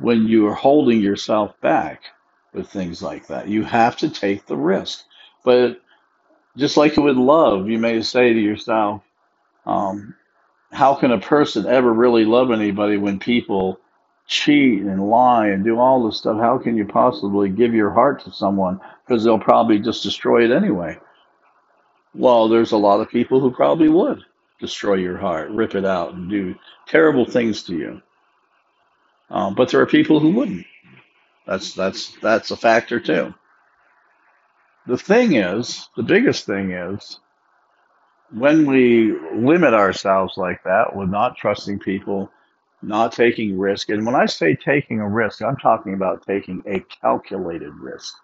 when 0.00 0.26
you 0.28 0.46
are 0.48 0.54
holding 0.54 1.00
yourself 1.00 1.60
back 1.60 2.02
with 2.52 2.68
things 2.68 3.02
like 3.02 3.26
that. 3.28 3.48
You 3.48 3.64
have 3.64 3.96
to 3.98 4.10
take 4.10 4.46
the 4.46 4.56
risk. 4.56 5.04
But 5.44 5.80
just 6.56 6.76
like 6.76 6.96
with 6.96 7.16
love, 7.16 7.68
you 7.68 7.78
may 7.78 8.02
say 8.02 8.32
to 8.32 8.40
yourself, 8.40 9.02
um, 9.66 10.14
how 10.72 10.94
can 10.94 11.12
a 11.12 11.20
person 11.20 11.66
ever 11.66 11.92
really 11.92 12.24
love 12.24 12.50
anybody 12.50 12.96
when 12.96 13.18
people 13.18 13.78
cheat 14.26 14.82
and 14.82 15.08
lie 15.08 15.48
and 15.48 15.64
do 15.64 15.78
all 15.78 16.04
this 16.04 16.18
stuff? 16.18 16.38
How 16.38 16.58
can 16.58 16.76
you 16.76 16.86
possibly 16.86 17.48
give 17.48 17.74
your 17.74 17.90
heart 17.90 18.24
to 18.24 18.32
someone 18.32 18.80
because 19.06 19.24
they'll 19.24 19.38
probably 19.38 19.78
just 19.78 20.02
destroy 20.02 20.44
it 20.44 20.50
anyway? 20.50 20.98
Well, 22.14 22.48
there's 22.48 22.72
a 22.72 22.76
lot 22.76 23.00
of 23.00 23.08
people 23.08 23.40
who 23.40 23.50
probably 23.50 23.88
would 23.88 24.24
destroy 24.60 24.94
your 24.94 25.18
heart, 25.18 25.50
rip 25.50 25.74
it 25.74 25.84
out, 25.84 26.14
and 26.14 26.30
do 26.30 26.54
terrible 26.86 27.24
things 27.24 27.64
to 27.64 27.74
you. 27.76 28.02
Um, 29.30 29.54
but 29.54 29.70
there 29.70 29.80
are 29.80 29.86
people 29.86 30.20
who 30.20 30.30
wouldn't. 30.30 30.66
That's 31.46 31.74
that's 31.74 32.12
that's 32.22 32.50
a 32.50 32.56
factor 32.56 33.00
too. 33.00 33.34
The 34.86 34.98
thing 34.98 35.34
is, 35.34 35.88
the 35.96 36.02
biggest 36.02 36.46
thing 36.46 36.72
is 36.72 37.18
when 38.32 38.66
we 38.66 39.12
limit 39.34 39.74
ourselves 39.74 40.34
like 40.36 40.62
that 40.64 40.94
with 40.94 41.08
not 41.08 41.36
trusting 41.36 41.78
people, 41.78 42.30
not 42.86 43.12
taking 43.12 43.58
risk. 43.58 43.88
And 43.88 44.04
when 44.04 44.14
I 44.14 44.26
say 44.26 44.54
taking 44.54 45.00
a 45.00 45.08
risk, 45.08 45.42
I'm 45.42 45.56
talking 45.56 45.94
about 45.94 46.26
taking 46.26 46.62
a 46.66 46.80
calculated 46.80 47.74
risk. 47.74 48.14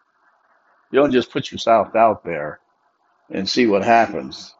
You 0.91 1.01
don't 1.01 1.13
just 1.13 1.31
put 1.31 1.51
yourself 1.51 1.95
out 1.95 2.25
there 2.25 2.61
and 3.31 3.49
see 3.49 3.67
what 3.67 3.85
happens. 3.85 4.55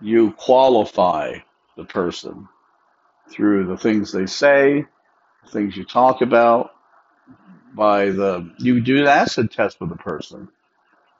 You 0.00 0.32
qualify 0.32 1.38
the 1.76 1.84
person 1.84 2.48
through 3.30 3.66
the 3.66 3.76
things 3.76 4.12
they 4.12 4.26
say, 4.26 4.84
things 5.50 5.76
you 5.76 5.84
talk 5.84 6.20
about, 6.20 6.72
by 7.74 8.06
the 8.06 8.50
you 8.58 8.80
do 8.80 8.98
an 8.98 9.06
acid 9.06 9.50
test 9.50 9.80
with 9.80 9.90
the 9.90 9.96
person. 9.96 10.48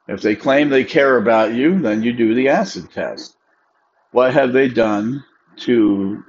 If 0.07 0.23
they 0.23 0.37
claim 0.37 0.69
they 0.69 0.85
care 0.85 1.19
about 1.19 1.53
you, 1.53 1.79
then 1.81 2.03
you 2.03 2.13
do 2.13 2.35
the 2.35 2.49
acid 2.49 2.91
test. 2.91 3.37
What 4.13 4.33
have 4.33 4.53
they 4.53 4.69
done 4.69 5.25
to 5.59 6.25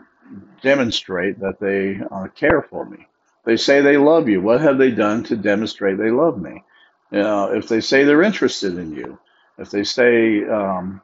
demonstrate 0.62 1.40
that 1.40 1.60
they 1.60 2.00
uh, 2.12 2.28
care 2.30 2.62
for 2.62 2.86
me? 2.86 3.08
They 3.46 3.58
say 3.58 3.82
they 3.82 3.98
love 3.98 4.30
you. 4.30 4.42
What 4.42 4.62
have 4.62 4.78
they 4.78 4.92
done 4.92 5.24
to 5.26 5.36
demonstrate 5.36 5.98
they 5.98 6.12
love 6.12 6.40
me? 6.42 6.64
Uh, 7.12 7.52
if 7.54 7.68
they 7.68 7.82
say 7.82 8.04
they're 8.04 8.22
interested 8.22 8.78
in 8.78 8.94
you, 8.94 9.20
if 9.58 9.72
they 9.72 9.84
say 9.84 10.44
um, 10.46 11.02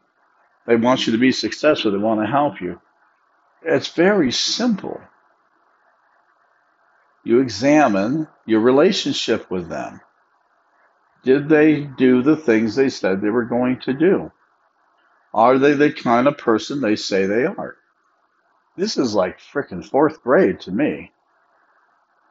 they 0.67 0.75
want 0.75 1.07
you 1.07 1.13
to 1.13 1.19
be 1.19 1.31
successful, 1.31 1.91
they 1.91 1.97
want 1.97 2.21
to 2.21 2.27
help 2.27 2.61
you, 2.61 2.79
it's 3.63 3.89
very 3.89 4.31
simple. 4.31 5.01
You 7.23 7.39
examine 7.39 8.27
your 8.45 8.59
relationship 8.61 9.49
with 9.49 9.69
them. 9.69 10.01
Did 11.23 11.49
they 11.49 11.81
do 11.81 12.21
the 12.21 12.37
things 12.37 12.75
they 12.75 12.89
said 12.89 13.21
they 13.21 13.29
were 13.31 13.45
going 13.45 13.79
to 13.81 13.93
do? 13.93 14.31
Are 15.33 15.57
they 15.57 15.73
the 15.73 15.91
kind 15.91 16.27
of 16.27 16.37
person 16.37 16.81
they 16.81 16.95
say 16.95 17.25
they 17.25 17.45
are? 17.45 17.75
This 18.77 18.97
is 18.97 19.15
like 19.15 19.39
freaking 19.39 19.85
fourth 19.85 20.23
grade 20.23 20.59
to 20.61 20.71
me. 20.71 21.11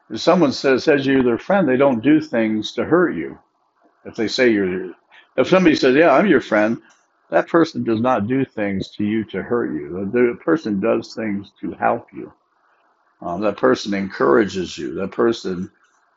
If 0.09 0.21
someone 0.21 0.51
says 0.53 0.83
says 0.83 1.05
you're 1.05 1.23
their 1.23 1.39
friend, 1.39 1.67
they 1.67 1.77
don't 1.77 2.03
do 2.03 2.21
things 2.21 2.73
to 2.73 2.85
hurt 2.85 3.11
you. 3.15 3.39
If 4.05 4.15
they 4.15 4.27
say 4.27 4.49
you're, 4.51 4.91
if 5.37 5.47
somebody 5.49 5.75
says, 5.75 5.95
"Yeah, 5.95 6.11
I'm 6.13 6.27
your 6.27 6.41
friend," 6.41 6.81
that 7.29 7.47
person 7.49 7.83
does 7.83 8.01
not 8.01 8.27
do 8.27 8.45
things 8.45 8.89
to 8.91 9.03
you 9.03 9.23
to 9.25 9.43
hurt 9.43 9.73
you. 9.73 10.09
The 10.11 10.37
person 10.43 10.79
does 10.79 11.15
things 11.15 11.51
to 11.61 11.71
help 11.73 12.07
you. 12.13 12.31
Um, 13.21 13.41
that 13.41 13.57
person 13.57 13.93
encourages 13.93 14.77
you. 14.77 14.93
That 14.95 15.11
person 15.11 15.71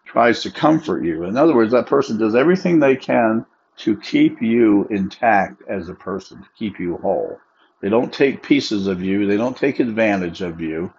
tries 0.07 0.43
to 0.43 0.51
comfort 0.51 1.05
you. 1.05 1.25
In 1.25 1.37
other 1.37 1.55
words, 1.55 1.73
that 1.73 1.87
person 1.87 2.19
does 2.19 2.35
everything 2.35 2.79
they 2.81 2.97
can 2.97 3.47
to 3.79 3.97
keep 3.99 4.43
you 4.43 4.87
intact 4.91 5.63
as 5.69 5.89
a 5.89 5.95
person, 5.95 6.39
to 6.43 6.49
keep 6.59 6.81
you 6.81 6.97
whole. 6.99 7.39
They 7.83 7.91
don't 7.91 8.13
take 8.13 8.43
pieces 8.43 8.87
of 8.89 9.03
you, 9.03 9.27
they 9.27 9.37
don't 9.39 9.57
take 9.57 9.81
advantage 9.81 10.43
of 10.43 10.61
you. 10.61 10.93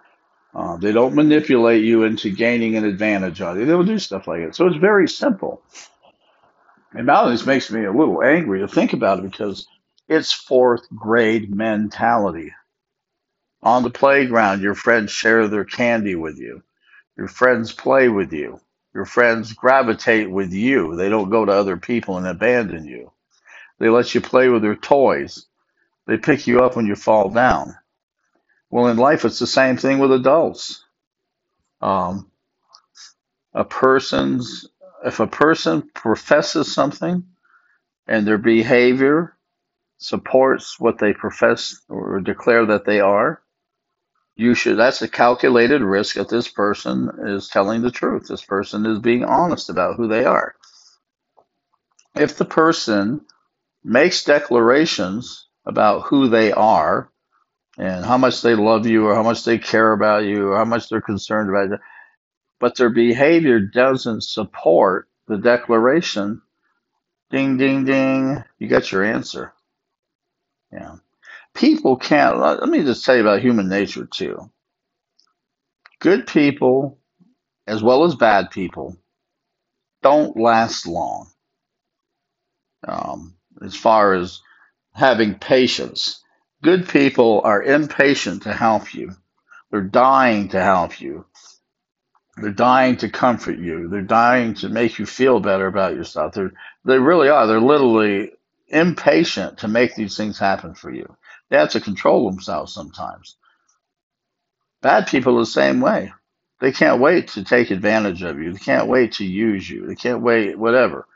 Uh, 0.54 0.78
they 0.78 0.92
don't 0.92 1.14
manipulate 1.14 1.84
you 1.84 2.04
into 2.04 2.30
gaining 2.30 2.76
an 2.76 2.84
advantage 2.84 3.40
on 3.42 3.58
you. 3.58 3.66
They 3.66 3.72
don't 3.72 3.86
do 3.86 3.98
stuff 3.98 4.28
like 4.28 4.44
that. 4.44 4.56
So 4.56 4.66
it's 4.68 4.76
very 4.78 5.08
simple. 5.08 5.62
And 6.94 7.06
now 7.06 7.28
this 7.28 7.46
makes 7.46 7.70
me 7.70 7.84
a 7.84 7.92
little 7.92 8.22
angry 8.22 8.60
to 8.60 8.68
think 8.68 8.92
about 8.94 9.20
it 9.20 9.30
because 9.30 9.66
It's 10.08 10.32
fourth 10.32 10.86
grade 10.96 11.54
mentality. 11.54 12.52
On 13.62 13.82
the 13.84 13.90
playground, 13.90 14.62
your 14.62 14.74
friends 14.74 15.12
share 15.12 15.48
their 15.48 15.64
candy 15.64 16.16
with 16.16 16.38
you. 16.38 16.62
Your 17.18 17.28
friends 17.28 17.72
play 17.72 18.08
with 18.08 18.32
you. 18.32 18.60
Your 18.94 19.06
friends 19.06 19.52
gravitate 19.54 20.30
with 20.30 20.52
you. 20.52 20.96
They 20.96 21.08
don't 21.10 21.30
go 21.30 21.44
to 21.44 21.52
other 21.52 21.76
people 21.78 22.18
and 22.18 22.26
abandon 22.26 22.86
you. 22.86 23.12
They 23.80 23.88
let 23.90 24.14
you 24.14 24.20
play 24.22 24.48
with 24.48 24.62
their 24.62 24.76
toys. 24.76 25.46
They 26.10 26.16
pick 26.16 26.48
you 26.48 26.64
up 26.64 26.74
when 26.74 26.86
you 26.86 26.96
fall 26.96 27.28
down. 27.30 27.76
Well, 28.68 28.88
in 28.88 28.96
life, 28.96 29.24
it's 29.24 29.38
the 29.38 29.46
same 29.46 29.76
thing 29.76 30.00
with 30.00 30.10
adults. 30.10 30.84
Um, 31.80 32.32
a 33.54 33.62
person's 33.64 34.66
if 35.04 35.20
a 35.20 35.28
person 35.28 35.88
professes 35.94 36.74
something 36.74 37.22
and 38.08 38.26
their 38.26 38.38
behavior 38.38 39.36
supports 39.98 40.80
what 40.80 40.98
they 40.98 41.12
profess 41.12 41.80
or 41.88 42.18
declare 42.18 42.66
that 42.66 42.84
they 42.84 42.98
are, 42.98 43.40
you 44.34 44.54
should 44.54 44.78
that's 44.78 45.02
a 45.02 45.08
calculated 45.08 45.80
risk 45.80 46.16
that 46.16 46.28
this 46.28 46.48
person 46.48 47.08
is 47.28 47.46
telling 47.46 47.82
the 47.82 47.92
truth. 47.92 48.26
This 48.26 48.44
person 48.44 48.84
is 48.84 48.98
being 48.98 49.22
honest 49.22 49.70
about 49.70 49.94
who 49.94 50.08
they 50.08 50.24
are. 50.24 50.56
If 52.16 52.36
the 52.36 52.44
person 52.44 53.20
makes 53.84 54.24
declarations 54.24 55.46
about 55.66 56.02
who 56.02 56.28
they 56.28 56.52
are 56.52 57.10
and 57.78 58.04
how 58.04 58.18
much 58.18 58.42
they 58.42 58.54
love 58.54 58.86
you 58.86 59.06
or 59.06 59.14
how 59.14 59.22
much 59.22 59.44
they 59.44 59.58
care 59.58 59.92
about 59.92 60.24
you 60.24 60.48
or 60.48 60.56
how 60.56 60.64
much 60.64 60.88
they're 60.88 61.00
concerned 61.00 61.48
about 61.48 61.70
you, 61.70 61.78
but 62.58 62.76
their 62.76 62.90
behavior 62.90 63.60
doesn't 63.60 64.22
support 64.24 65.08
the 65.28 65.38
declaration, 65.38 66.42
ding, 67.30 67.56
ding, 67.56 67.84
ding, 67.84 68.42
you 68.58 68.68
got 68.68 68.90
your 68.92 69.04
answer. 69.04 69.52
Yeah. 70.72 70.96
People 71.54 71.96
can't, 71.96 72.38
let 72.38 72.68
me 72.68 72.82
just 72.84 73.04
tell 73.04 73.16
you 73.16 73.22
about 73.22 73.42
human 73.42 73.68
nature 73.68 74.06
too. 74.06 74.50
Good 76.00 76.26
people, 76.26 76.98
as 77.66 77.82
well 77.82 78.04
as 78.04 78.14
bad 78.14 78.50
people, 78.50 78.96
don't 80.02 80.36
last 80.36 80.86
long. 80.86 81.28
Um, 82.86 83.34
as 83.62 83.76
far 83.76 84.14
as 84.14 84.40
having 84.92 85.34
patience, 85.34 86.22
good 86.62 86.88
people 86.88 87.40
are 87.44 87.62
impatient 87.62 88.42
to 88.42 88.52
help 88.52 88.94
you. 88.94 89.12
They're 89.70 89.80
dying 89.80 90.48
to 90.50 90.62
help 90.62 91.00
you. 91.00 91.26
They're 92.36 92.50
dying 92.50 92.96
to 92.98 93.10
comfort 93.10 93.58
you. 93.58 93.88
They're 93.88 94.02
dying 94.02 94.54
to 94.54 94.68
make 94.68 94.98
you 94.98 95.06
feel 95.06 95.40
better 95.40 95.66
about 95.66 95.94
yourself. 95.94 96.34
They're, 96.34 96.52
they 96.84 96.98
really 96.98 97.28
are. 97.28 97.46
They're 97.46 97.60
literally 97.60 98.32
impatient 98.68 99.58
to 99.58 99.68
make 99.68 99.94
these 99.94 100.16
things 100.16 100.38
happen 100.38 100.74
for 100.74 100.92
you. 100.92 101.16
They 101.48 101.58
have 101.58 101.70
to 101.70 101.80
control 101.80 102.30
themselves 102.30 102.72
sometimes. 102.72 103.36
Bad 104.80 105.08
people 105.08 105.36
are 105.36 105.40
the 105.40 105.46
same 105.46 105.80
way. 105.80 106.12
They 106.60 106.72
can't 106.72 107.00
wait 107.00 107.28
to 107.28 107.44
take 107.44 107.70
advantage 107.70 108.22
of 108.22 108.38
you. 108.38 108.52
They 108.52 108.58
can't 108.58 108.88
wait 108.88 109.12
to 109.12 109.24
use 109.24 109.68
you. 109.68 109.86
They 109.86 109.94
can't 109.94 110.22
wait, 110.22 110.58
whatever. 110.58 111.06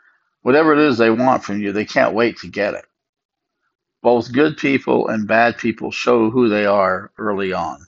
Whatever 0.43 0.73
it 0.73 0.81
is 0.81 0.99
they 0.99 1.11
want 1.11 1.45
from 1.45 1.61
you, 1.61 1.73
they 1.73 1.85
can't 1.85 2.15
wait 2.15 2.39
to 2.39 2.49
get 2.49 2.75
it. 2.75 2.85
Both 4.05 4.35
good 4.35 4.59
people 4.59 5.09
and 5.09 5.27
bad 5.27 5.57
people 5.57 5.91
show 5.91 6.31
who 6.31 6.51
they 6.51 6.67
are 6.67 7.11
early 7.17 7.55
on. 7.55 7.87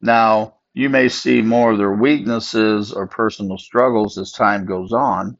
Now, 0.00 0.58
you 0.72 0.88
may 0.88 1.08
see 1.08 1.42
more 1.42 1.72
of 1.72 1.78
their 1.78 1.92
weaknesses 1.92 2.92
or 2.92 3.08
personal 3.08 3.58
struggles 3.58 4.16
as 4.18 4.30
time 4.30 4.66
goes 4.66 4.92
on, 4.92 5.36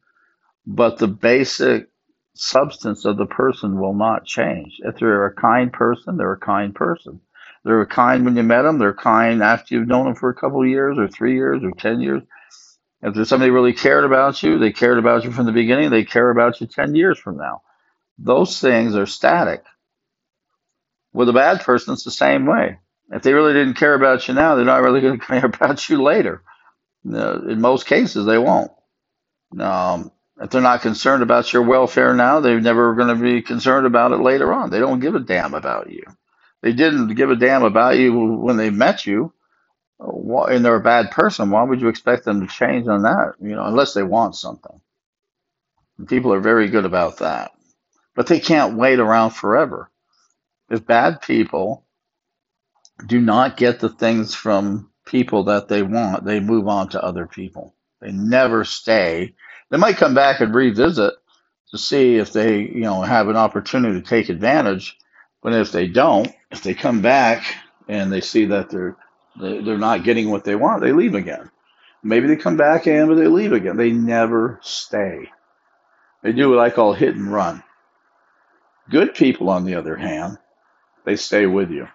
but 0.67 0.99
the 0.99 1.07
basic 1.07 1.89
substance 2.35 3.05
of 3.05 3.17
the 3.17 3.27
person 3.27 3.81
will 3.81 3.95
not 3.95 4.27
change. 4.27 4.81
If 4.85 4.97
they're 4.99 5.27
a 5.27 5.35
kind 5.37 5.73
person, 5.73 6.17
they're 6.17 6.33
a 6.33 6.41
kind 6.41 6.75
person. 6.75 7.21
They're 7.65 7.83
a 7.83 7.87
kind 7.87 8.25
when 8.25 8.37
you 8.37 8.43
met 8.43 8.63
them. 8.63 8.81
They're 8.81 8.93
kind 8.93 9.41
after 9.41 9.77
you've 9.77 9.87
known 9.87 10.07
them 10.07 10.17
for 10.17 10.31
a 10.31 10.35
couple 10.35 10.63
of 10.63 10.69
years 10.69 10.99
or 10.99 11.07
three 11.07 11.35
years 11.35 11.63
or 11.63 11.71
10 11.71 12.01
years. 12.01 12.23
If 13.03 13.15
there's 13.15 13.29
somebody 13.29 13.53
really 13.53 13.73
cared 13.73 14.05
about 14.05 14.43
you, 14.43 14.59
they 14.59 14.73
cared 14.73 14.99
about 14.99 15.23
you 15.23 15.31
from 15.31 15.47
the 15.47 15.53
beginning, 15.53 15.91
they 15.91 16.05
care 16.05 16.31
about 16.31 16.61
you 16.61 16.67
10 16.67 16.97
years 16.97 17.21
from 17.21 17.37
now. 17.37 17.63
Those 18.21 18.61
things 18.61 18.97
are 18.97 19.07
static. 19.07 19.65
With 21.13 21.29
a 21.31 21.35
bad 21.35 21.63
person, 21.63 21.95
it's 21.95 22.05
the 22.05 22.13
same 22.13 22.47
way. 22.47 22.79
If 23.13 23.23
they 23.23 23.35
really 23.35 23.55
didn't 23.55 23.75
care 23.79 23.95
about 23.95 24.29
you 24.29 24.35
now, 24.35 24.55
they're 24.57 24.65
not 24.65 24.83
really 24.83 25.01
going 25.03 25.21
to 25.21 25.27
care 25.27 25.47
about 25.47 25.89
you 25.89 26.03
later. 26.03 26.43
In 27.05 27.61
most 27.61 27.87
cases, 27.87 28.27
they 28.27 28.39
won't. 28.39 28.73
Um, 29.59 30.13
if 30.41 30.51
they're 30.51 30.63
not 30.63 30.83
concerned 30.83 31.23
about 31.23 31.53
your 31.53 31.63
welfare 31.63 32.15
now, 32.15 32.41
they're 32.41 32.61
never 32.61 32.95
going 32.95 33.09
to 33.17 33.23
be 33.23 33.43
concerned 33.43 33.87
about 33.87 34.13
it 34.13 34.19
later 34.21 34.53
on. 34.53 34.71
They 34.71 34.79
don't 34.81 35.01
give 35.01 35.15
a 35.15 35.21
damn 35.21 35.55
about 35.55 35.91
you. 35.91 36.05
They 36.63 36.73
didn't 36.73 37.15
give 37.15 37.31
a 37.31 37.37
damn 37.37 37.63
about 37.65 37.99
you 37.99 38.13
when 38.15 38.57
they 38.57 38.71
met 38.71 39.07
you, 39.07 39.33
and 40.01 40.65
they're 40.65 40.77
a 40.77 40.81
bad 40.83 41.11
person. 41.11 41.51
Why 41.51 41.63
would 41.65 41.81
you 41.81 41.89
expect 41.89 42.25
them 42.25 42.41
to 42.41 42.47
change 42.47 42.89
on 42.89 43.03
that? 43.03 43.35
You 43.41 43.57
know, 43.57 43.65
unless 43.67 43.95
they 43.95 44.03
want 44.03 44.37
something. 44.37 44.81
And 45.99 46.09
people 46.09 46.33
are 46.35 46.41
very 46.41 46.69
good 46.69 46.87
about 46.87 47.19
that, 47.19 47.53
but 48.17 48.27
they 48.29 48.41
can't 48.41 48.77
wait 48.77 49.01
around 49.01 49.31
forever. 49.33 49.91
If 50.71 50.87
bad 50.87 51.23
people 51.23 51.85
do 53.07 53.21
not 53.21 53.57
get 53.57 53.81
the 53.81 53.89
things 53.89 54.35
from 54.35 54.91
people 55.07 55.45
that 55.45 55.69
they 55.69 55.83
want, 55.83 56.25
they 56.25 56.41
move 56.41 56.69
on 56.69 56.91
to 56.91 57.05
other 57.05 57.27
people. 57.27 57.75
They 58.01 58.13
never 58.13 58.65
stay. 58.65 59.35
They 59.71 59.79
might 59.79 59.97
come 59.99 60.15
back 60.15 60.41
and 60.41 60.55
revisit 60.55 61.15
to 61.71 61.79
see 61.79 62.17
if 62.17 62.33
they, 62.33 62.61
you 62.61 62.83
know, 62.83 63.03
have 63.03 63.29
an 63.29 63.37
opportunity 63.37 64.01
to 64.01 64.07
take 64.09 64.29
advantage. 64.29 64.97
But 65.43 65.55
if 65.55 65.73
they 65.73 65.87
don't, 65.89 66.33
if 66.51 66.63
they 66.63 66.75
come 66.75 67.03
back 67.03 67.45
and 67.89 68.13
they 68.13 68.21
see 68.21 68.47
that 68.47 68.71
they're 68.71 68.97
they're 69.41 69.79
not 69.79 70.05
getting 70.05 70.31
what 70.31 70.45
they 70.45 70.57
want, 70.57 70.83
they 70.83 70.93
leave 70.93 71.15
again. 71.15 71.51
Maybe 72.03 72.29
they 72.29 72.37
come 72.37 72.57
back 72.57 72.87
and 72.87 73.09
but 73.09 73.17
they 73.17 73.29
leave 73.29 73.53
again. 73.53 73.77
They 73.77 73.93
never 73.93 74.61
stay. 74.63 75.31
They 76.23 76.33
do 76.33 76.51
what 76.51 76.61
I 76.61 76.71
call 76.71 76.95
hit 76.95 77.17
and 77.17 77.33
run. 77.33 77.63
Good 78.91 79.15
people, 79.15 79.51
on 79.51 79.65
the 79.67 79.77
other 79.77 79.97
hand, 79.97 80.39
they 81.07 81.17
stay 81.17 81.47
with 81.47 81.71
you. 81.71 81.89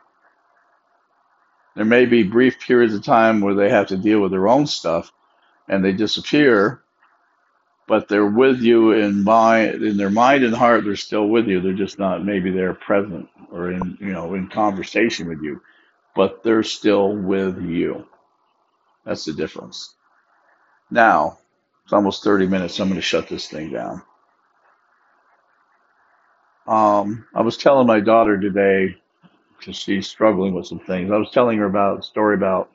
There 1.76 1.86
may 1.86 2.06
be 2.06 2.24
brief 2.24 2.60
periods 2.60 2.94
of 2.94 3.04
time 3.04 3.42
where 3.42 3.56
they 3.56 3.70
have 3.70 3.88
to 3.88 3.98
deal 3.98 4.22
with 4.22 4.32
their 4.32 4.48
own 4.48 4.68
stuff 4.68 5.12
and 5.70 5.84
they 5.84 5.94
disappear, 5.94 6.84
but 7.88 8.08
they're 8.10 8.26
with 8.26 8.62
you 8.62 8.94
in 8.94 9.24
mind, 9.24 9.84
in 9.84 9.98
their 9.98 10.10
mind 10.12 10.44
and 10.44 10.56
heart. 10.56 10.86
They're 10.86 10.96
still 10.96 11.28
with 11.28 11.48
you. 11.48 11.62
They're 11.62 11.74
just 11.74 12.00
not 12.00 12.26
maybe 12.26 12.52
they're 12.52 12.74
present 12.76 13.30
or 13.52 13.72
in 13.72 13.98
you 14.02 14.14
know 14.14 14.36
in 14.36 14.50
conversation 14.50 15.30
with 15.30 15.42
you, 15.42 15.62
but 16.16 16.44
they're 16.44 16.64
still 16.64 17.16
with 17.16 17.62
you. 17.62 18.08
That's 19.06 19.26
the 19.26 19.34
difference. 19.34 19.96
Now 20.92 21.40
it's 21.84 21.94
almost 21.94 22.24
30 22.24 22.48
minutes. 22.48 22.80
I'm 22.80 22.88
going 22.90 22.96
to 22.98 23.02
shut 23.02 23.30
this 23.30 23.48
thing 23.50 23.72
down. 23.72 24.02
Um, 26.68 27.26
I 27.34 27.42
was 27.42 27.58
telling 27.58 27.88
my 27.88 28.00
daughter 28.00 28.40
today 28.40 28.98
because 29.58 29.78
she's 29.78 30.08
struggling 30.08 30.54
with 30.54 30.68
some 30.68 30.80
things. 30.80 31.12
I 31.12 31.18
was 31.18 31.32
telling 31.32 31.58
her 31.60 31.66
about 31.66 32.00
a 32.00 32.04
story 32.04 32.36
about 32.36 32.70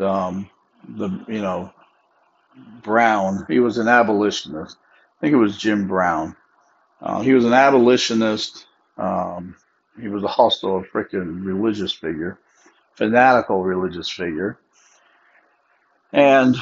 um, 0.00 0.48
the 0.88 1.08
you 1.28 1.42
know 1.42 1.72
Brown. 2.82 3.44
He 3.48 3.60
was 3.60 3.78
an 3.78 3.88
abolitionist. 3.88 4.76
I 4.82 5.20
think 5.20 5.34
it 5.34 5.38
was 5.38 5.58
Jim 5.58 5.88
Brown. 5.88 6.36
Uh, 7.00 7.20
he 7.22 7.32
was 7.34 7.44
an 7.44 7.52
abolitionist. 7.52 8.66
Um, 8.98 9.56
he 10.00 10.08
was 10.08 10.24
also 10.24 10.76
a 10.76 10.84
freaking 10.84 11.44
religious 11.44 11.92
figure, 11.92 12.38
fanatical 12.94 13.64
religious 13.64 14.08
figure, 14.10 14.58
and 16.12 16.56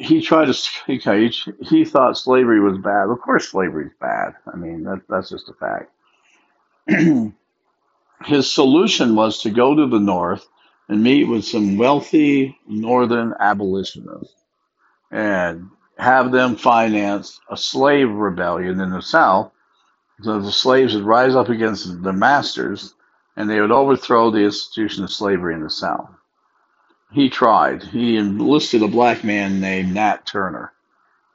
he 0.00 0.20
tried 0.22 0.46
to 0.46 0.54
he, 0.86 1.32
he 1.62 1.84
thought 1.84 2.16
slavery 2.16 2.60
was 2.60 2.78
bad. 2.78 3.10
Of 3.10 3.20
course, 3.20 3.50
slavery 3.50 3.86
is 3.86 3.92
bad. 4.00 4.34
I 4.52 4.56
mean, 4.56 4.82
that, 4.84 5.02
that's 5.08 5.28
just 5.28 5.50
a 5.50 5.54
fact. 5.54 5.92
his 8.24 8.50
solution 8.50 9.14
was 9.14 9.42
to 9.42 9.50
go 9.50 9.74
to 9.74 9.86
the 9.86 10.00
north 10.00 10.46
and 10.88 11.02
meet 11.02 11.24
with 11.24 11.44
some 11.44 11.76
wealthy 11.76 12.58
northern 12.66 13.34
abolitionists 13.40 14.34
and 15.10 15.68
have 15.98 16.32
them 16.32 16.56
finance 16.56 17.40
a 17.50 17.56
slave 17.56 18.10
rebellion 18.10 18.80
in 18.80 18.90
the 18.90 19.02
south 19.02 19.52
so 20.22 20.40
the 20.40 20.52
slaves 20.52 20.94
would 20.94 21.04
rise 21.04 21.34
up 21.34 21.48
against 21.48 22.02
their 22.02 22.12
masters 22.12 22.94
and 23.36 23.48
they 23.48 23.60
would 23.60 23.70
overthrow 23.70 24.30
the 24.30 24.40
institution 24.40 25.04
of 25.04 25.12
slavery 25.12 25.54
in 25.54 25.62
the 25.62 25.70
south 25.70 26.10
he 27.12 27.28
tried. 27.28 27.82
He 27.82 28.16
enlisted 28.16 28.82
a 28.82 28.88
black 28.88 29.24
man 29.24 29.60
named 29.60 29.94
nat 29.94 30.26
turner. 30.26 30.72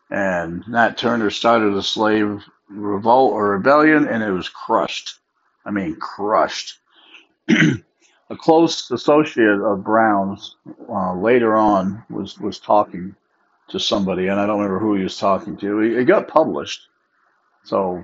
And 0.10 0.68
nat 0.68 0.98
turner 0.98 1.30
started 1.30 1.74
a 1.74 1.84
slave 1.84 2.44
revolt 2.70 3.34
or 3.34 3.50
rebellion 3.52 4.08
and 4.08 4.24
it 4.24 4.32
was 4.32 4.50
crushed. 4.50 5.20
I 5.66 5.72
mean 5.72 5.96
crushed. 5.96 6.80
A 8.30 8.36
close 8.36 8.90
associate 8.90 9.62
of 9.62 9.84
Brown's 9.84 10.56
uh, 10.90 11.14
later 11.14 11.56
on 11.56 12.04
was 12.10 12.40
was 12.40 12.60
talking 12.60 13.16
to 13.70 13.80
somebody, 13.80 14.28
and 14.28 14.40
I 14.40 14.48
don't 14.48 14.58
remember 14.58 14.80
who 14.80 14.96
he 14.96 15.04
was 15.04 15.18
talking 15.18 15.58
to. 15.58 15.82
It 15.82 16.06
got 16.06 16.28
published, 16.28 16.88
so 17.64 18.04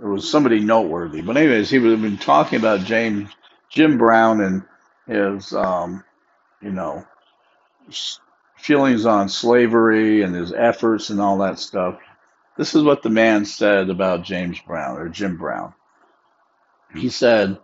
it 0.00 0.06
was 0.06 0.30
somebody 0.30 0.60
noteworthy. 0.60 1.20
But 1.20 1.36
anyways, 1.36 1.68
he 1.68 1.78
have 1.78 2.00
been 2.00 2.16
talking 2.16 2.60
about 2.60 2.84
James 2.86 3.28
Jim 3.70 3.98
Brown 3.98 4.40
and 4.40 4.62
his 5.08 5.52
um, 5.52 6.04
you 6.62 6.70
know 6.70 7.06
feelings 8.56 9.06
on 9.06 9.28
slavery 9.28 10.22
and 10.22 10.34
his 10.34 10.52
efforts 10.52 11.10
and 11.10 11.20
all 11.20 11.38
that 11.38 11.58
stuff. 11.58 11.98
This 12.56 12.74
is 12.74 12.82
what 12.82 13.02
the 13.02 13.10
man 13.10 13.44
said 13.44 13.90
about 13.90 14.24
James 14.24 14.60
Brown 14.60 14.98
or 14.98 15.08
Jim 15.08 15.36
Brown. 15.36 15.74
He 16.94 17.08
said 17.08 17.58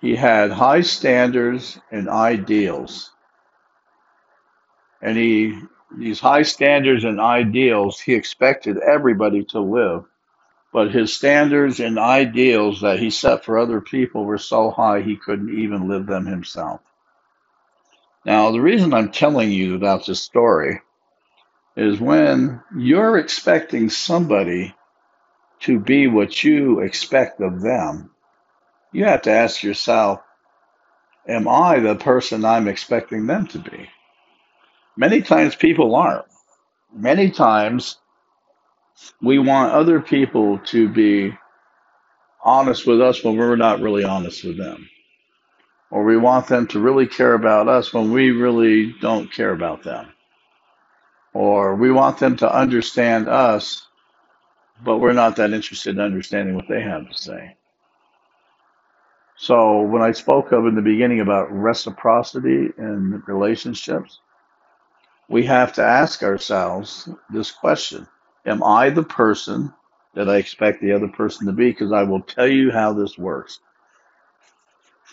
he 0.00 0.16
had 0.16 0.50
high 0.50 0.82
standards 0.82 1.78
and 1.90 2.08
ideals. 2.08 3.12
And 5.02 5.16
he 5.16 5.58
these 5.96 6.20
high 6.20 6.42
standards 6.42 7.04
and 7.04 7.20
ideals 7.20 8.00
he 8.00 8.14
expected 8.14 8.78
everybody 8.78 9.44
to 9.46 9.60
live. 9.60 10.04
But 10.72 10.92
his 10.92 11.14
standards 11.14 11.80
and 11.80 11.98
ideals 11.98 12.82
that 12.82 12.98
he 12.98 13.10
set 13.10 13.44
for 13.44 13.58
other 13.58 13.80
people 13.80 14.24
were 14.24 14.38
so 14.38 14.70
high 14.70 15.02
he 15.02 15.16
couldn't 15.16 15.58
even 15.58 15.88
live 15.88 16.06
them 16.06 16.26
himself. 16.26 16.80
Now, 18.24 18.50
the 18.52 18.60
reason 18.60 18.94
I'm 18.94 19.10
telling 19.10 19.50
you 19.50 19.74
about 19.74 20.06
this 20.06 20.22
story 20.22 20.80
is 21.76 22.00
when 22.00 22.62
you're 22.76 23.18
expecting 23.18 23.90
somebody 23.90 24.74
to 25.60 25.78
be 25.80 26.06
what 26.06 26.44
you 26.44 26.80
expect 26.80 27.40
of 27.40 27.62
them, 27.62 28.10
you 28.92 29.04
have 29.04 29.22
to 29.22 29.30
ask 29.32 29.62
yourself, 29.62 30.20
am 31.26 31.48
I 31.48 31.80
the 31.80 31.96
person 31.96 32.44
I'm 32.44 32.68
expecting 32.68 33.26
them 33.26 33.46
to 33.48 33.58
be? 33.58 33.88
Many 34.96 35.22
times 35.22 35.56
people 35.56 35.94
aren't. 35.94 36.26
Many 36.94 37.30
times 37.30 37.98
we 39.22 39.38
want 39.38 39.72
other 39.72 40.00
people 40.00 40.58
to 40.66 40.88
be 40.88 41.36
honest 42.44 42.86
with 42.86 43.00
us 43.00 43.24
when 43.24 43.36
we're 43.36 43.56
not 43.56 43.80
really 43.80 44.04
honest 44.04 44.44
with 44.44 44.58
them. 44.58 44.88
Or 45.92 46.04
we 46.04 46.16
want 46.16 46.46
them 46.46 46.66
to 46.68 46.80
really 46.80 47.06
care 47.06 47.34
about 47.34 47.68
us 47.68 47.92
when 47.92 48.12
we 48.12 48.30
really 48.30 48.94
don't 49.02 49.30
care 49.30 49.52
about 49.52 49.82
them. 49.82 50.08
Or 51.34 51.74
we 51.76 51.92
want 51.92 52.18
them 52.18 52.34
to 52.38 52.50
understand 52.50 53.28
us, 53.28 53.86
but 54.82 54.98
we're 54.98 55.12
not 55.12 55.36
that 55.36 55.52
interested 55.52 55.94
in 55.94 56.00
understanding 56.00 56.54
what 56.54 56.64
they 56.66 56.80
have 56.80 57.10
to 57.10 57.14
say. 57.14 57.56
So 59.36 59.82
when 59.82 60.00
I 60.00 60.12
spoke 60.12 60.52
of 60.52 60.66
in 60.66 60.76
the 60.76 60.80
beginning 60.80 61.20
about 61.20 61.52
reciprocity 61.52 62.70
in 62.78 63.22
relationships, 63.26 64.20
we 65.28 65.44
have 65.44 65.74
to 65.74 65.84
ask 65.84 66.22
ourselves 66.22 67.06
this 67.28 67.50
question 67.50 68.08
Am 68.46 68.62
I 68.62 68.88
the 68.88 69.02
person 69.02 69.74
that 70.14 70.30
I 70.30 70.36
expect 70.36 70.80
the 70.80 70.92
other 70.92 71.08
person 71.08 71.46
to 71.48 71.52
be? 71.52 71.70
Because 71.70 71.92
I 71.92 72.02
will 72.04 72.22
tell 72.22 72.48
you 72.48 72.70
how 72.70 72.94
this 72.94 73.18
works. 73.18 73.60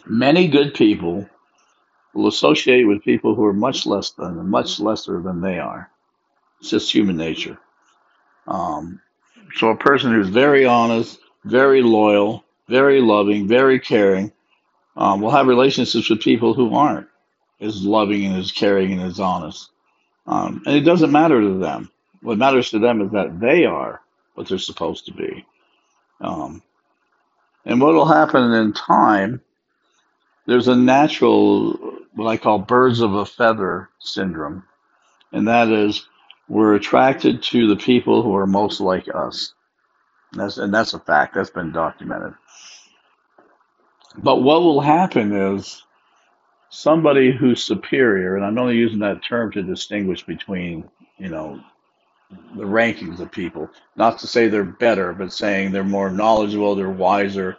Many 0.05 0.47
good 0.47 0.73
people 0.73 1.29
will 2.13 2.27
associate 2.27 2.85
with 2.85 3.03
people 3.03 3.35
who 3.35 3.45
are 3.45 3.53
much 3.53 3.85
less 3.85 4.11
than, 4.11 4.47
much 4.49 4.79
lesser 4.79 5.21
than 5.21 5.41
they 5.41 5.59
are. 5.59 5.89
It's 6.59 6.69
just 6.69 6.91
human 6.91 7.17
nature. 7.17 7.57
Um, 8.47 8.99
so 9.55 9.69
a 9.69 9.77
person 9.77 10.11
who's 10.13 10.29
very 10.29 10.65
honest, 10.65 11.19
very 11.45 11.81
loyal, 11.81 12.43
very 12.67 13.01
loving, 13.01 13.47
very 13.47 13.79
caring, 13.79 14.31
um, 14.97 15.21
will 15.21 15.31
have 15.31 15.47
relationships 15.47 16.09
with 16.09 16.21
people 16.21 16.53
who 16.53 16.75
aren't 16.75 17.07
as 17.61 17.83
loving 17.83 18.25
and 18.25 18.35
as 18.37 18.51
caring 18.51 18.91
and 18.93 19.01
as 19.01 19.19
honest. 19.19 19.69
Um, 20.27 20.61
and 20.65 20.75
it 20.75 20.81
doesn't 20.81 21.11
matter 21.11 21.41
to 21.41 21.57
them. 21.57 21.89
What 22.21 22.37
matters 22.37 22.69
to 22.71 22.79
them 22.79 23.01
is 23.01 23.11
that 23.11 23.39
they 23.39 23.65
are 23.65 24.01
what 24.35 24.47
they're 24.47 24.57
supposed 24.57 25.05
to 25.05 25.13
be. 25.13 25.45
Um, 26.21 26.61
and 27.65 27.81
what 27.81 27.93
will 27.93 28.05
happen 28.05 28.51
in 28.53 28.73
time, 28.73 29.41
there's 30.49 30.67
a 30.67 30.75
natural, 30.75 31.73
what 32.13 32.27
I 32.27 32.37
call 32.37 32.59
birds 32.59 33.01
of 33.01 33.13
a 33.13 33.25
feather 33.25 33.89
syndrome. 33.99 34.63
And 35.31 35.47
that 35.47 35.69
is, 35.69 36.07
we're 36.47 36.73
attracted 36.73 37.43
to 37.43 37.67
the 37.67 37.75
people 37.75 38.23
who 38.23 38.35
are 38.35 38.47
most 38.47 38.81
like 38.81 39.07
us. 39.13 39.53
And 40.31 40.41
that's, 40.41 40.57
and 40.57 40.73
that's 40.73 40.95
a 40.95 40.99
fact. 40.99 41.35
That's 41.35 41.51
been 41.51 41.71
documented. 41.71 42.33
But 44.17 44.41
what 44.41 44.61
will 44.61 44.81
happen 44.81 45.35
is 45.35 45.83
somebody 46.69 47.31
who's 47.31 47.63
superior, 47.63 48.35
and 48.35 48.43
I'm 48.43 48.57
only 48.57 48.75
using 48.75 48.99
that 48.99 49.23
term 49.23 49.51
to 49.51 49.61
distinguish 49.61 50.25
between, 50.25 50.89
you 51.19 51.29
know, 51.29 51.61
the 52.55 52.63
rankings 52.63 53.19
of 53.19 53.31
people. 53.31 53.69
Not 53.95 54.19
to 54.19 54.27
say 54.27 54.47
they're 54.47 54.63
better, 54.63 55.13
but 55.13 55.31
saying 55.31 55.71
they're 55.71 55.83
more 55.83 56.09
knowledgeable, 56.09 56.75
they're 56.75 56.89
wiser, 56.89 57.57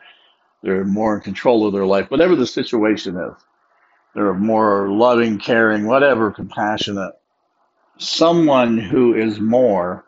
they're 0.62 0.84
more 0.84 1.14
in 1.16 1.20
control 1.20 1.66
of 1.66 1.72
their 1.72 1.86
life, 1.86 2.10
whatever 2.10 2.36
the 2.36 2.46
situation 2.46 3.16
is. 3.16 3.34
They're 4.14 4.34
more 4.34 4.88
loving, 4.90 5.38
caring, 5.38 5.86
whatever, 5.86 6.30
compassionate. 6.30 7.12
Someone 7.98 8.76
who 8.78 9.14
is 9.14 9.40
more 9.40 10.04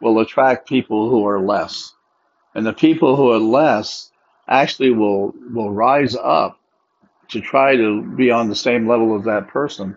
will 0.00 0.18
attract 0.20 0.68
people 0.68 1.10
who 1.10 1.26
are 1.26 1.40
less. 1.40 1.92
And 2.54 2.66
the 2.66 2.72
people 2.72 3.16
who 3.16 3.30
are 3.30 3.38
less 3.38 4.10
actually 4.48 4.90
will 4.90 5.34
will 5.52 5.72
rise 5.72 6.16
up 6.16 6.58
to 7.28 7.40
try 7.40 7.76
to 7.76 8.02
be 8.02 8.30
on 8.30 8.48
the 8.48 8.56
same 8.56 8.88
level 8.88 9.16
as 9.18 9.24
that 9.24 9.48
person 9.48 9.96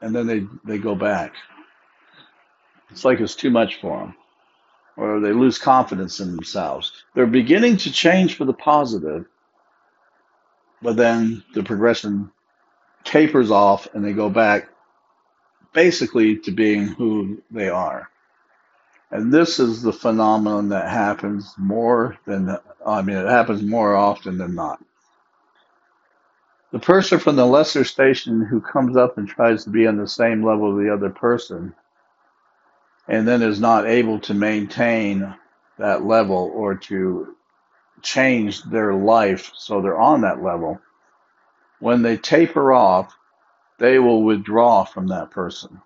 and 0.00 0.14
then 0.14 0.26
they 0.26 0.46
they 0.64 0.78
go 0.78 0.94
back 0.94 1.32
it's 2.90 3.04
like 3.04 3.20
it's 3.20 3.34
too 3.34 3.50
much 3.50 3.80
for 3.80 3.98
them 3.98 4.14
or 4.96 5.20
they 5.20 5.32
lose 5.32 5.58
confidence 5.58 6.20
in 6.20 6.34
themselves. 6.36 6.92
They're 7.14 7.26
beginning 7.26 7.78
to 7.78 7.92
change 7.92 8.36
for 8.36 8.44
the 8.44 8.52
positive 8.52 9.26
but 10.84 10.96
then 10.96 11.42
the 11.54 11.62
progression 11.62 12.30
tapers 13.04 13.50
off 13.50 13.88
and 13.94 14.04
they 14.04 14.12
go 14.12 14.28
back 14.28 14.68
basically 15.72 16.36
to 16.38 16.52
being 16.52 16.86
who 16.86 17.42
they 17.50 17.68
are. 17.70 18.10
And 19.10 19.32
this 19.32 19.58
is 19.58 19.82
the 19.82 19.92
phenomenon 19.92 20.68
that 20.68 20.90
happens 20.90 21.54
more 21.56 22.18
than 22.26 22.58
i 22.86 23.00
mean 23.00 23.16
it 23.16 23.28
happens 23.28 23.62
more 23.62 23.96
often 23.96 24.36
than 24.36 24.54
not. 24.54 24.84
The 26.72 26.78
person 26.80 27.18
from 27.18 27.36
the 27.36 27.46
lesser 27.46 27.84
station 27.84 28.44
who 28.44 28.60
comes 28.60 28.96
up 28.96 29.16
and 29.16 29.26
tries 29.26 29.64
to 29.64 29.70
be 29.70 29.86
on 29.86 29.96
the 29.96 30.08
same 30.08 30.44
level 30.44 30.72
as 30.78 30.84
the 30.84 30.92
other 30.92 31.10
person 31.10 31.74
and 33.08 33.26
then 33.26 33.42
is 33.42 33.60
not 33.60 33.86
able 33.86 34.20
to 34.20 34.34
maintain 34.34 35.34
that 35.78 36.04
level 36.04 36.50
or 36.54 36.74
to 36.76 37.36
change 38.02 38.62
their 38.64 38.94
life 38.94 39.50
so 39.54 39.80
they're 39.80 40.00
on 40.00 40.22
that 40.22 40.42
level, 40.42 40.80
when 41.80 42.02
they 42.02 42.16
taper 42.16 42.72
off, 42.72 43.14
they 43.78 43.98
will 43.98 44.22
withdraw 44.22 44.84
from 44.84 45.08
that 45.08 45.30
person. 45.30 45.80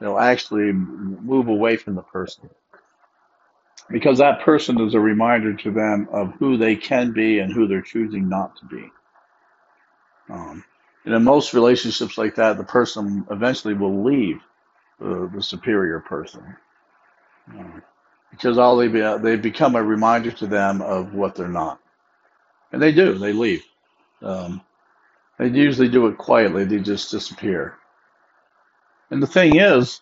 They'll 0.00 0.18
actually 0.18 0.72
move 0.72 1.48
away 1.48 1.76
from 1.76 1.94
the 1.94 2.02
person 2.02 2.50
because 3.90 4.18
that 4.18 4.42
person 4.42 4.80
is 4.80 4.94
a 4.94 5.00
reminder 5.00 5.54
to 5.54 5.70
them 5.70 6.08
of 6.12 6.34
who 6.38 6.56
they 6.56 6.76
can 6.76 7.12
be 7.12 7.38
and 7.38 7.52
who 7.52 7.66
they're 7.66 7.82
choosing 7.82 8.28
not 8.28 8.56
to 8.56 8.66
be. 8.66 8.90
Um, 10.30 10.64
and 11.04 11.14
in 11.14 11.22
most 11.24 11.54
relationships 11.54 12.16
like 12.16 12.36
that, 12.36 12.56
the 12.56 12.64
person 12.64 13.26
eventually 13.30 13.74
will 13.74 14.04
leave 14.04 14.40
the, 15.04 15.30
superior 15.42 16.00
person 16.00 16.56
because 18.30 18.58
all 18.58 18.76
they 18.76 18.88
be, 18.88 19.00
they 19.22 19.36
become 19.36 19.76
a 19.76 19.82
reminder 19.82 20.30
to 20.32 20.46
them 20.46 20.82
of 20.82 21.14
what 21.14 21.34
they're 21.34 21.48
not, 21.48 21.80
and 22.72 22.82
they 22.82 22.92
do. 22.92 23.14
They 23.14 23.32
leave. 23.32 23.64
Um, 24.22 24.60
they 25.38 25.48
usually 25.48 25.88
do 25.88 26.06
it 26.08 26.18
quietly. 26.18 26.64
They 26.64 26.78
just 26.78 27.10
disappear. 27.10 27.76
And 29.10 29.22
the 29.22 29.26
thing 29.26 29.60
is, 29.60 30.00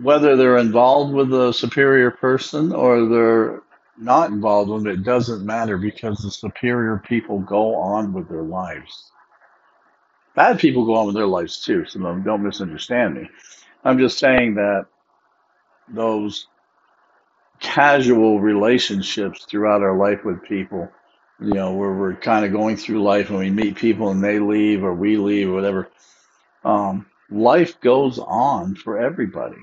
whether 0.00 0.36
they're 0.36 0.58
involved 0.58 1.12
with 1.12 1.30
the 1.30 1.52
superior 1.52 2.10
person 2.10 2.72
or 2.72 3.06
they're 3.06 3.62
not 3.98 4.30
involved 4.30 4.70
with 4.70 4.86
it, 4.86 5.00
it 5.00 5.04
doesn't 5.04 5.44
matter 5.44 5.76
because 5.76 6.18
the 6.18 6.30
superior 6.30 7.02
people 7.06 7.38
go 7.40 7.76
on 7.76 8.12
with 8.12 8.28
their 8.28 8.42
lives. 8.42 9.11
Bad 10.34 10.58
people 10.58 10.86
go 10.86 10.96
on 10.96 11.06
with 11.06 11.14
their 11.14 11.26
lives 11.26 11.60
too, 11.64 11.84
so 11.86 12.00
don't 12.00 12.42
misunderstand 12.42 13.14
me. 13.14 13.28
I'm 13.84 13.98
just 13.98 14.18
saying 14.18 14.54
that 14.54 14.86
those 15.88 16.46
casual 17.60 18.40
relationships 18.40 19.44
throughout 19.48 19.82
our 19.82 19.96
life 19.96 20.24
with 20.24 20.42
people, 20.42 20.90
you 21.40 21.54
know, 21.54 21.72
where 21.74 21.92
we're 21.92 22.14
kind 22.14 22.44
of 22.44 22.52
going 22.52 22.76
through 22.76 23.02
life 23.02 23.30
and 23.30 23.38
we 23.38 23.50
meet 23.50 23.76
people 23.76 24.10
and 24.10 24.22
they 24.22 24.38
leave 24.38 24.84
or 24.84 24.94
we 24.94 25.16
leave 25.16 25.50
or 25.50 25.54
whatever, 25.54 25.88
um, 26.64 27.06
life 27.30 27.80
goes 27.80 28.18
on 28.18 28.74
for 28.74 28.98
everybody. 28.98 29.60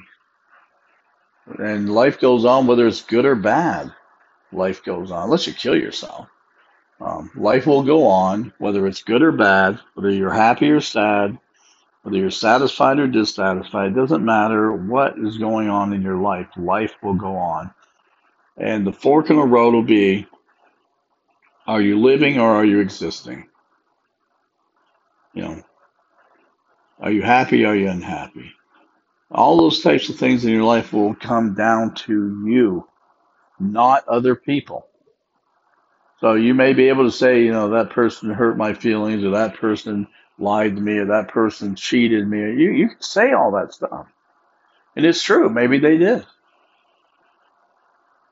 And 1.57 1.91
life 1.91 2.19
goes 2.19 2.45
on 2.45 2.67
whether 2.67 2.87
it's 2.87 3.01
good 3.01 3.25
or 3.25 3.35
bad 3.35 3.91
life 4.51 4.83
goes 4.83 5.11
on, 5.11 5.25
unless 5.25 5.47
you 5.47 5.53
kill 5.53 5.75
yourself. 5.75 6.27
Um, 7.01 7.31
life 7.35 7.65
will 7.65 7.83
go 7.83 8.05
on, 8.07 8.53
whether 8.57 8.85
it's 8.85 9.03
good 9.03 9.21
or 9.21 9.31
bad, 9.31 9.79
whether 9.93 10.09
you're 10.09 10.33
happy 10.33 10.69
or 10.69 10.81
sad, 10.81 11.37
whether 12.03 12.17
you're 12.17 12.31
satisfied 12.31 12.99
or 12.99 13.07
dissatisfied. 13.07 13.91
It 13.91 13.95
doesn't 13.95 14.25
matter 14.25 14.73
what 14.73 15.17
is 15.17 15.37
going 15.37 15.69
on 15.69 15.93
in 15.93 16.01
your 16.01 16.17
life, 16.17 16.47
life 16.57 16.93
will 17.01 17.13
go 17.13 17.35
on. 17.35 17.71
And 18.57 18.85
the 18.85 18.91
fork 18.91 19.29
in 19.29 19.37
the 19.37 19.43
road 19.43 19.73
will 19.73 19.83
be 19.83 20.27
are 21.67 21.81
you 21.81 21.99
living 21.99 22.39
or 22.39 22.49
are 22.49 22.65
you 22.65 22.79
existing? 22.79 23.47
You 25.33 25.43
know, 25.43 25.63
are 26.99 27.11
you 27.11 27.21
happy? 27.21 27.63
Are 27.63 27.75
you 27.75 27.89
unhappy? 27.89 28.51
All 29.31 29.57
those 29.57 29.81
types 29.81 30.09
of 30.09 30.17
things 30.17 30.43
in 30.43 30.51
your 30.51 30.63
life 30.63 30.91
will 30.91 31.15
come 31.15 31.53
down 31.53 31.93
to 31.93 32.43
you, 32.45 32.87
not 33.59 34.07
other 34.07 34.35
people. 34.35 34.88
So 36.21 36.33
you 36.33 36.53
may 36.53 36.73
be 36.73 36.89
able 36.89 37.05
to 37.05 37.11
say, 37.11 37.43
you 37.43 37.51
know, 37.51 37.69
that 37.69 37.91
person 37.91 38.29
hurt 38.31 38.57
my 38.57 38.73
feelings 38.73 39.23
or 39.23 39.31
that 39.31 39.55
person 39.55 40.07
lied 40.37 40.75
to 40.75 40.81
me 40.81 40.97
or 40.97 41.05
that 41.05 41.29
person 41.29 41.75
cheated 41.75 42.27
me. 42.27 42.39
You, 42.39 42.71
you 42.71 42.89
can 42.89 43.01
say 43.01 43.31
all 43.33 43.51
that 43.53 43.73
stuff. 43.73 44.07
And 44.95 45.05
it's 45.05 45.23
true. 45.23 45.49
Maybe 45.49 45.79
they 45.79 45.97
did. 45.97 46.25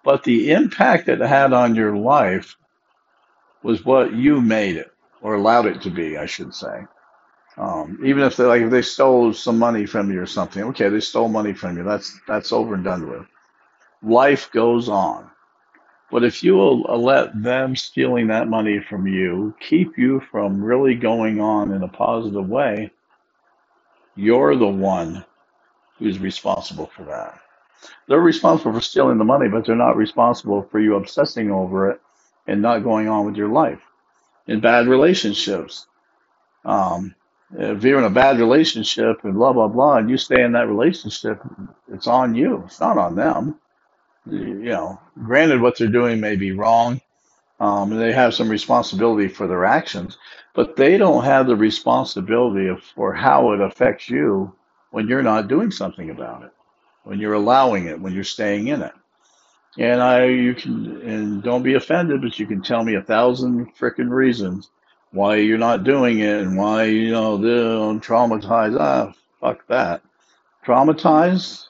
But 0.04 0.24
the 0.24 0.52
impact 0.52 1.10
it 1.10 1.20
had 1.20 1.54
on 1.54 1.76
your 1.76 1.96
life 1.96 2.58
was 3.64 3.86
what 3.86 4.14
you 4.14 4.42
made 4.42 4.78
it 4.78 4.92
or 5.22 5.36
allowed 5.36 5.66
it 5.66 5.82
to 5.84 5.90
be, 5.90 6.18
I 6.18 6.26
should 6.26 6.54
say. 6.54 6.86
Um, 7.58 8.00
even 8.06 8.24
if 8.24 8.38
they 8.38 8.46
like 8.46 8.62
if 8.62 8.72
they 8.72 8.84
stole 8.84 9.34
some 9.34 9.60
money 9.60 9.86
from 9.86 10.12
you 10.12 10.22
or 10.22 10.28
something, 10.28 10.64
okay, 10.66 10.90
they 10.90 11.00
stole 11.00 11.28
money 11.30 11.54
from 11.54 11.78
you. 11.78 11.84
That's 11.84 12.20
that's 12.28 12.52
over 12.54 12.76
and 12.76 12.84
done 12.84 13.10
with. 13.10 13.26
Life 14.04 14.52
goes 14.52 14.90
on. 14.90 15.30
But 16.12 16.24
if 16.24 16.44
you 16.44 16.56
will 16.56 16.82
let 16.84 17.42
them 17.42 17.76
stealing 17.76 18.28
that 18.28 18.48
money 18.50 18.80
from 18.80 19.08
you 19.08 19.56
keep 19.60 19.98
you 19.98 20.22
from 20.32 20.64
really 20.64 20.96
going 20.96 21.42
on 21.42 21.72
in 21.74 21.84
a 21.84 21.90
positive 21.90 22.48
way, 22.50 22.92
you're 24.16 24.56
the 24.56 24.68
one 24.68 25.26
who's 26.00 26.20
responsible 26.20 26.88
for 26.96 27.04
that. 27.06 27.40
They're 28.08 28.20
responsible 28.22 28.74
for 28.74 28.82
stealing 28.82 29.18
the 29.18 29.26
money, 29.26 29.50
but 29.50 29.66
they're 29.66 29.76
not 29.76 29.98
responsible 29.98 30.68
for 30.72 30.80
you 30.80 30.96
obsessing 30.96 31.52
over 31.52 31.92
it 31.92 32.02
and 32.48 32.62
not 32.62 32.84
going 32.84 33.10
on 33.10 33.26
with 33.26 33.36
your 33.38 33.50
life. 33.50 33.82
In 34.48 34.62
bad 34.62 34.88
relationships, 34.88 35.88
um, 36.66 37.16
if 37.58 37.84
you're 37.84 38.00
in 38.00 38.06
a 38.06 38.10
bad 38.10 38.40
relationship 38.40 39.24
and 39.24 39.36
blah 39.36 39.54
blah 39.54 39.68
blah, 39.70 39.98
and 39.98 40.10
you 40.10 40.18
stay 40.18 40.42
in 40.44 40.54
that 40.54 40.68
relationship, 40.68 41.42
it's 41.92 42.08
on 42.08 42.36
you. 42.36 42.64
It's 42.66 42.80
not 42.82 42.98
on 42.98 43.16
them. 43.16 43.60
You 44.30 44.56
know, 44.56 45.00
granted, 45.24 45.62
what 45.62 45.78
they're 45.78 45.88
doing 45.88 46.20
may 46.20 46.36
be 46.36 46.52
wrong, 46.52 47.02
um, 47.60 47.92
and 47.92 48.02
they 48.02 48.12
have 48.12 48.34
some 48.34 48.50
responsibility 48.50 49.28
for 49.28 49.48
their 49.48 49.66
actions, 49.66 50.18
but 50.54 50.76
they 50.76 50.98
don't 50.98 51.24
have 51.24 51.48
the 51.48 51.56
responsibility 51.56 52.68
of, 52.68 52.84
for 52.84 53.14
how 53.14 53.54
it 53.54 53.62
affects 53.62 54.10
you 54.10 54.54
when 54.92 55.08
you're 55.08 55.24
not 55.24 55.48
doing 55.48 55.72
something 55.72 56.10
about 56.10 56.44
it, 56.44 56.52
when 57.04 57.20
you're 57.20 57.34
allowing 57.34 57.86
it, 57.86 58.00
when 58.00 58.14
you're 58.14 58.24
staying 58.24 58.68
in 58.68 58.82
it. 58.82 58.94
And 59.78 60.02
I, 60.02 60.26
you 60.26 60.56
can, 60.56 61.02
and 61.02 61.44
don't 61.44 61.64
be 61.64 61.76
offended, 61.76 62.22
but 62.22 62.40
you 62.40 62.48
can 62.48 62.62
tell 62.62 62.84
me 62.84 62.96
a 62.96 63.02
thousand 63.02 63.76
freaking 63.78 64.10
reasons 64.10 64.70
why 65.12 65.36
you're 65.38 65.58
not 65.58 65.84
doing 65.84 66.20
it 66.20 66.42
and 66.42 66.58
why, 66.58 66.86
you 66.86 67.12
know, 67.12 67.36
I'm 67.36 68.02
traumatized. 68.02 68.78
Ah, 68.80 69.14
fuck 69.40 69.66
that. 69.68 70.02
Traumatized? 70.66 71.66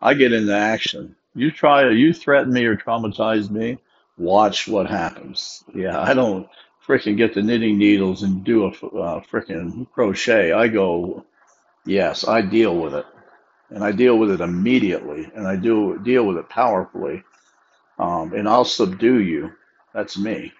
I 0.00 0.14
get 0.14 0.32
into 0.32 0.54
action. 0.54 1.16
You 1.34 1.50
try, 1.50 1.84
to, 1.84 1.94
you 1.94 2.12
threaten 2.14 2.52
me 2.52 2.64
or 2.66 2.76
traumatize 2.76 3.50
me, 3.50 3.78
watch 4.18 4.68
what 4.68 4.88
happens. 4.88 5.64
Yeah, 5.74 6.00
I 6.00 6.14
don't 6.14 6.48
freaking 6.86 7.16
get 7.16 7.34
the 7.34 7.42
knitting 7.42 7.78
needles 7.78 8.22
and 8.24 8.44
do 8.44 8.64
a 8.66 8.68
uh, 8.68 9.22
freaking 9.22 9.90
crochet. 9.92 10.52
I 10.52 10.68
go, 10.68 11.24
yes, 11.86 12.26
I 12.28 12.42
deal 12.42 12.76
with 12.78 12.94
it. 12.94 13.06
And 13.70 13.84
I 13.84 13.92
deal 13.92 14.18
with 14.18 14.30
it 14.32 14.40
immediately 14.40 15.30
and 15.34 15.46
I 15.48 15.56
do 15.56 15.98
deal 16.04 16.26
with 16.26 16.38
it 16.38 16.48
powerfully 16.50 17.22
um, 17.98 18.34
and 18.34 18.48
I'll 18.48 18.66
subdue 18.66 19.20
you. 19.20 19.52
That's 19.94 20.18
me. 20.18 20.52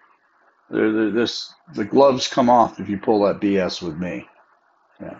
The, 0.71 0.79
the, 0.81 1.13
this 1.15 1.55
the 1.75 1.85
gloves 1.85 2.29
come 2.29 2.51
off 2.51 2.81
if 2.81 2.89
you 2.89 2.99
pull 2.99 3.25
that 3.27 3.41
BS 3.41 3.83
with 3.83 3.99
me. 3.99 4.27
Yeah. 5.01 5.19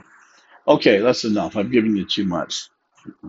Okay, 0.69 0.99
that's 1.01 1.25
enough. 1.25 1.57
I've 1.57 1.73
given 1.73 1.97
you 1.97 2.07
too 2.07 2.25
much. 2.27 2.71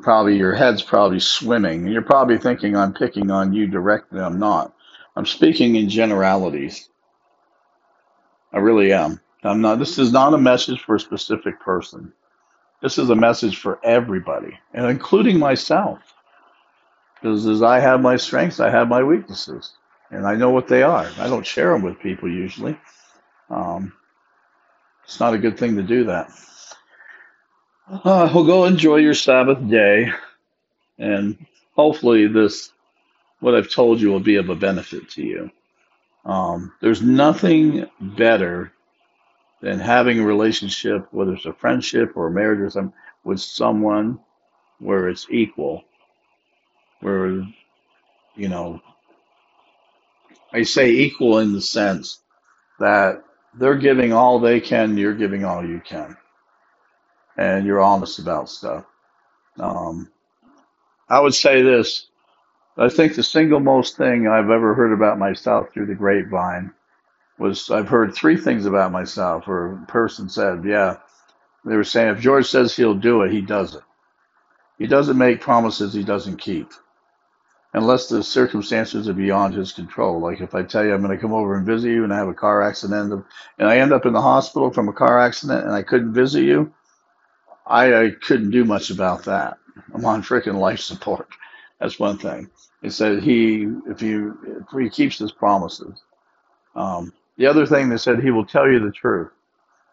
Probably 0.01 0.37
your 0.37 0.53
head's 0.53 0.83
probably 0.83 1.19
swimming, 1.19 1.87
you're 1.87 2.01
probably 2.01 2.37
thinking 2.37 2.75
I'm 2.75 2.93
picking 2.93 3.31
on 3.31 3.53
you 3.53 3.67
directly. 3.67 4.19
I'm 4.19 4.39
not. 4.39 4.73
I'm 5.15 5.25
speaking 5.25 5.75
in 5.75 5.89
generalities. 5.89 6.89
I 8.53 8.59
really 8.59 8.93
am. 8.93 9.19
I'm 9.43 9.61
not. 9.61 9.79
This 9.79 9.97
is 9.99 10.11
not 10.11 10.33
a 10.33 10.37
message 10.37 10.81
for 10.81 10.95
a 10.95 10.99
specific 10.99 11.59
person. 11.59 12.13
This 12.81 12.97
is 12.97 13.09
a 13.09 13.15
message 13.15 13.57
for 13.57 13.79
everybody, 13.83 14.59
and 14.73 14.85
including 14.87 15.39
myself. 15.39 15.99
Because 17.15 17.47
as 17.47 17.63
I 17.63 17.79
have 17.79 18.01
my 18.01 18.17
strengths, 18.17 18.59
I 18.59 18.69
have 18.69 18.87
my 18.89 19.03
weaknesses, 19.03 19.73
and 20.11 20.27
I 20.27 20.35
know 20.35 20.51
what 20.51 20.67
they 20.67 20.83
are. 20.83 21.09
I 21.19 21.27
don't 21.29 21.45
share 21.45 21.73
them 21.73 21.81
with 21.81 21.99
people 21.99 22.29
usually. 22.29 22.77
Um, 23.49 23.93
it's 25.05 25.19
not 25.19 25.33
a 25.33 25.37
good 25.39 25.57
thing 25.57 25.75
to 25.77 25.83
do 25.83 26.05
that. 26.05 26.31
Uh, 27.89 28.31
well, 28.33 28.45
go 28.45 28.65
enjoy 28.65 28.97
your 28.97 29.15
Sabbath 29.15 29.59
day, 29.69 30.11
and 30.99 31.45
hopefully 31.75 32.27
this, 32.27 32.71
what 33.41 33.55
I've 33.55 33.69
told 33.71 34.01
you, 34.01 34.11
will 34.11 34.19
be 34.21 34.37
of 34.37 34.49
a 34.49 34.55
benefit 34.55 35.09
to 35.11 35.23
you. 35.23 35.51
Um, 36.25 36.73
there's 36.81 37.01
nothing 37.01 37.87
better 38.01 38.73
than 39.61 39.79
having 39.79 40.19
a 40.19 40.25
relationship, 40.25 41.07
whether 41.11 41.33
it's 41.33 41.45
a 41.45 41.53
friendship 41.53 42.13
or 42.15 42.27
a 42.27 42.31
marriage 42.31 42.59
or 42.61 42.69
something, 42.71 42.93
with 43.25 43.41
someone 43.41 44.19
where 44.79 45.09
it's 45.09 45.27
equal 45.31 45.83
where 47.01 47.43
you 48.35 48.49
know 48.49 48.81
I 50.53 50.63
say 50.63 50.91
equal 50.91 51.39
in 51.39 51.53
the 51.53 51.61
sense 51.61 52.19
that 52.79 53.23
they're 53.55 53.77
giving 53.77 54.13
all 54.13 54.39
they 54.39 54.61
can, 54.61 54.97
you're 54.97 55.15
giving 55.15 55.45
all 55.45 55.65
you 55.65 55.81
can, 55.85 56.17
and 57.37 57.65
you're 57.65 57.81
honest 57.81 58.19
about 58.19 58.49
stuff. 58.49 58.85
Um, 59.59 60.11
I 61.09 61.19
would 61.19 61.33
say 61.33 61.61
this: 61.61 62.07
I 62.77 62.89
think 62.89 63.15
the 63.15 63.23
single 63.23 63.59
most 63.59 63.97
thing 63.97 64.27
I've 64.27 64.49
ever 64.49 64.73
heard 64.73 64.93
about 64.93 65.19
myself 65.19 65.73
through 65.73 65.87
the 65.87 65.95
grapevine 65.95 66.73
was 67.39 67.69
I've 67.71 67.89
heard 67.89 68.13
three 68.13 68.37
things 68.37 68.65
about 68.65 68.91
myself. 68.91 69.47
Where 69.47 69.73
a 69.73 69.85
person 69.87 70.29
said, 70.29 70.63
"Yeah," 70.65 70.97
they 71.65 71.75
were 71.75 71.83
saying 71.83 72.09
if 72.15 72.21
George 72.21 72.47
says 72.47 72.75
he'll 72.75 72.95
do 72.95 73.23
it, 73.23 73.31
he 73.31 73.41
does 73.41 73.75
it. 73.75 73.83
He 74.77 74.87
doesn't 74.87 75.17
make 75.17 75.41
promises 75.41 75.93
he 75.93 76.03
doesn't 76.03 76.37
keep 76.37 76.71
unless 77.73 78.07
the 78.07 78.23
circumstances 78.23 79.09
are 79.09 79.13
beyond 79.13 79.53
his 79.53 79.71
control. 79.71 80.19
Like 80.19 80.41
if 80.41 80.55
I 80.55 80.63
tell 80.63 80.85
you 80.85 80.93
I'm 80.93 81.01
going 81.03 81.15
to 81.15 81.21
come 81.21 81.33
over 81.33 81.55
and 81.55 81.65
visit 81.65 81.89
you 81.89 82.03
and 82.03 82.13
I 82.13 82.17
have 82.17 82.27
a 82.27 82.33
car 82.33 82.61
accident 82.61 83.13
and 83.57 83.67
I 83.67 83.77
end 83.79 83.93
up 83.93 84.05
in 84.05 84.13
the 84.13 84.21
hospital 84.21 84.71
from 84.71 84.89
a 84.89 84.93
car 84.93 85.19
accident 85.19 85.65
and 85.65 85.73
I 85.73 85.83
couldn't 85.83 86.13
visit 86.13 86.43
you, 86.43 86.73
I, 87.65 88.05
I 88.05 88.09
couldn't 88.11 88.51
do 88.51 88.65
much 88.65 88.89
about 88.89 89.23
that. 89.25 89.57
I'm 89.93 90.05
on 90.05 90.21
freaking 90.21 90.59
life 90.59 90.79
support. 90.79 91.27
That's 91.79 91.99
one 91.99 92.17
thing. 92.17 92.49
It 92.81 92.91
said 92.91 93.23
he, 93.23 93.67
if 93.87 94.01
you 94.01 94.61
if 94.61 94.79
he 94.79 94.89
keeps 94.89 95.17
his 95.17 95.31
promises. 95.31 96.01
Um, 96.75 97.13
the 97.37 97.47
other 97.47 97.65
thing 97.65 97.89
they 97.89 97.97
said 97.97 98.21
he 98.21 98.31
will 98.31 98.45
tell 98.45 98.69
you 98.69 98.79
the 98.79 98.91
truth. 98.91 99.31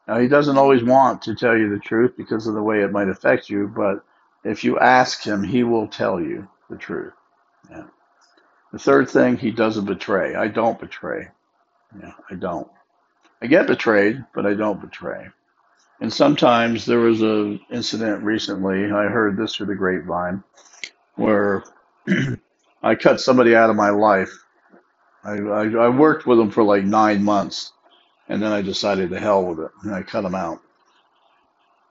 Now 0.09 0.19
he 0.19 0.29
doesn't 0.29 0.59
always 0.59 0.83
want 0.83 1.23
to 1.23 1.35
tell 1.35 1.57
you 1.57 1.71
the 1.71 1.79
truth 1.79 2.15
because 2.17 2.47
of 2.47 2.55
the 2.55 2.63
way 2.63 2.83
it 2.83 2.93
might 2.93 3.09
affect 3.09 3.49
you, 3.49 3.73
but 3.75 4.05
if 4.45 4.65
you 4.65 4.79
ask 4.79 5.23
him, 5.23 5.43
he 5.43 5.63
will 5.63 5.87
tell 5.87 6.21
you 6.21 6.49
the 6.69 6.77
truth. 6.77 7.13
Yeah. 7.71 7.85
The 8.73 8.79
third 8.79 9.09
thing, 9.11 9.37
he 9.37 9.51
doesn't 9.51 9.85
betray. 9.85 10.35
I 10.35 10.49
don't 10.49 10.79
betray. 10.79 11.29
Yeah, 12.01 12.13
I 12.31 12.35
don't. 12.35 12.69
I 13.43 13.47
get 13.47 13.67
betrayed, 13.67 14.25
but 14.35 14.47
I 14.47 14.55
don't 14.55 14.81
betray. 14.81 15.29
And 16.01 16.13
sometimes 16.13 16.87
there 16.87 17.01
was 17.01 17.23
a 17.23 17.59
incident 17.71 18.25
recently. 18.25 18.87
I 18.87 19.05
heard 19.05 19.37
this 19.37 19.57
through 19.57 19.67
the 19.67 19.75
grapevine, 19.75 20.43
where 21.17 21.65
I 22.83 22.95
cut 22.95 23.21
somebody 23.21 23.55
out 23.55 23.71
of 23.71 23.77
my 23.77 23.91
life. 23.91 24.33
I, 25.25 25.33
I, 25.35 25.65
I 25.71 25.89
worked 25.91 26.27
with 26.27 26.39
them 26.39 26.51
for 26.51 26.63
like 26.65 26.85
nine 26.85 27.23
months, 27.25 27.73
and 28.29 28.43
then 28.43 28.53
I 28.53 28.63
decided 28.63 29.11
to 29.11 29.21
hell 29.21 29.45
with 29.45 29.61
it, 29.61 29.71
and 29.83 29.95
I 29.95 30.03
cut 30.03 30.23
them 30.23 30.35
out. 30.35 30.61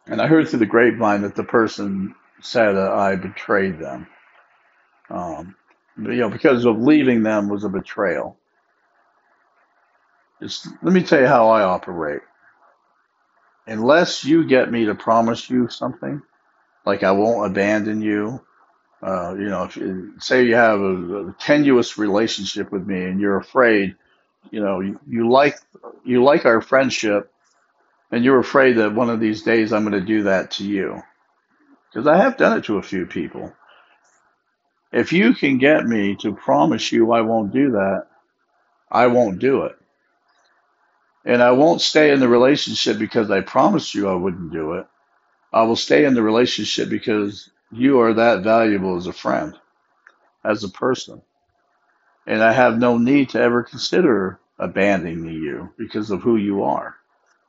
And 0.08 0.22
I 0.22 0.28
heard 0.28 0.48
through 0.50 0.60
the 0.60 0.66
grapevine 0.66 1.22
that 1.22 1.36
the 1.36 1.44
person 1.44 2.16
said 2.42 2.76
uh, 2.76 2.94
I 2.94 3.16
betrayed 3.16 3.80
them. 3.80 4.08
Um, 5.10 5.56
you 5.98 6.16
know, 6.16 6.30
because 6.30 6.66
of 6.66 6.80
leaving 6.80 7.24
them 7.24 7.50
was 7.50 7.64
a 7.64 7.70
betrayal. 7.70 8.38
It's, 10.42 10.68
let 10.82 10.94
me 10.94 11.04
tell 11.04 11.20
you 11.22 11.28
how 11.28 11.50
I 11.50 11.64
operate. 11.64 12.22
Unless 13.70 14.26
you 14.26 14.48
get 14.48 14.72
me 14.72 14.86
to 14.88 14.96
promise 14.96 15.50
you 15.50 15.70
something, 15.70 16.22
like 16.86 17.04
I 17.04 17.12
won't 17.12 17.52
abandon 17.52 18.02
you, 18.02 18.42
uh, 19.04 19.36
you 19.36 19.50
know, 19.50 19.66
if 19.66 19.78
you, 19.78 20.16
say 20.20 20.46
you 20.46 20.56
have 20.56 20.82
a, 20.82 21.28
a 21.30 21.36
tenuous 21.40 21.98
relationship 21.98 22.72
with 22.72 22.88
me 22.88 23.04
and 23.06 23.20
you're 23.22 23.38
afraid, 23.38 23.96
you 24.52 24.62
know, 24.62 24.82
you, 24.82 25.00
you 25.08 25.30
like 25.30 25.58
you 26.06 26.24
like 26.24 26.46
our 26.46 26.62
friendship, 26.62 27.32
and 28.12 28.24
you're 28.26 28.40
afraid 28.40 28.78
that 28.78 28.96
one 28.96 29.10
of 29.10 29.20
these 29.20 29.44
days 29.44 29.74
I'm 29.74 29.84
going 29.84 30.00
to 30.00 30.06
do 30.06 30.24
that 30.24 30.52
to 30.54 30.66
you, 30.66 31.02
because 31.92 32.08
I 32.08 32.18
have 32.18 32.38
done 32.38 32.58
it 32.60 32.66
to 32.66 32.78
a 32.78 32.84
few 32.84 33.06
people 33.08 33.52
If 34.92 35.14
you 35.14 35.36
can 35.36 35.60
get 35.60 35.86
me 35.88 36.18
to 36.22 36.36
promise 36.36 36.92
you 36.92 37.14
I 37.14 37.22
won't 37.22 37.54
do 37.54 37.74
that, 37.74 38.08
I 38.92 39.08
won't 39.08 39.40
do 39.40 39.64
it. 39.64 39.79
And 41.26 41.44
I 41.44 41.52
won't 41.52 41.82
stay 41.82 42.12
in 42.12 42.20
the 42.20 42.30
relationship 42.30 43.00
because 43.00 43.32
I 43.32 43.42
promised 43.42 43.96
you 43.96 44.10
I 44.10 44.16
wouldn't 44.16 44.54
do 44.54 44.74
it. 44.74 44.88
I 45.54 45.64
will 45.64 45.76
stay 45.76 46.06
in 46.06 46.14
the 46.14 46.24
relationship 46.24 46.90
because 46.90 47.50
you 47.72 48.00
are 48.02 48.14
that 48.14 48.44
valuable 48.44 48.98
as 48.98 49.08
a 49.08 49.14
friend, 49.14 49.58
as 50.46 50.64
a 50.64 50.70
person. 50.70 51.22
And 52.28 52.44
I 52.44 52.54
have 52.54 52.80
no 52.80 52.98
need 52.98 53.30
to 53.32 53.42
ever 53.42 53.64
consider 53.64 54.40
abandoning 54.60 55.26
you 55.26 55.72
because 55.78 56.12
of 56.12 56.22
who 56.24 56.38
you 56.38 56.64
are. 56.64 56.96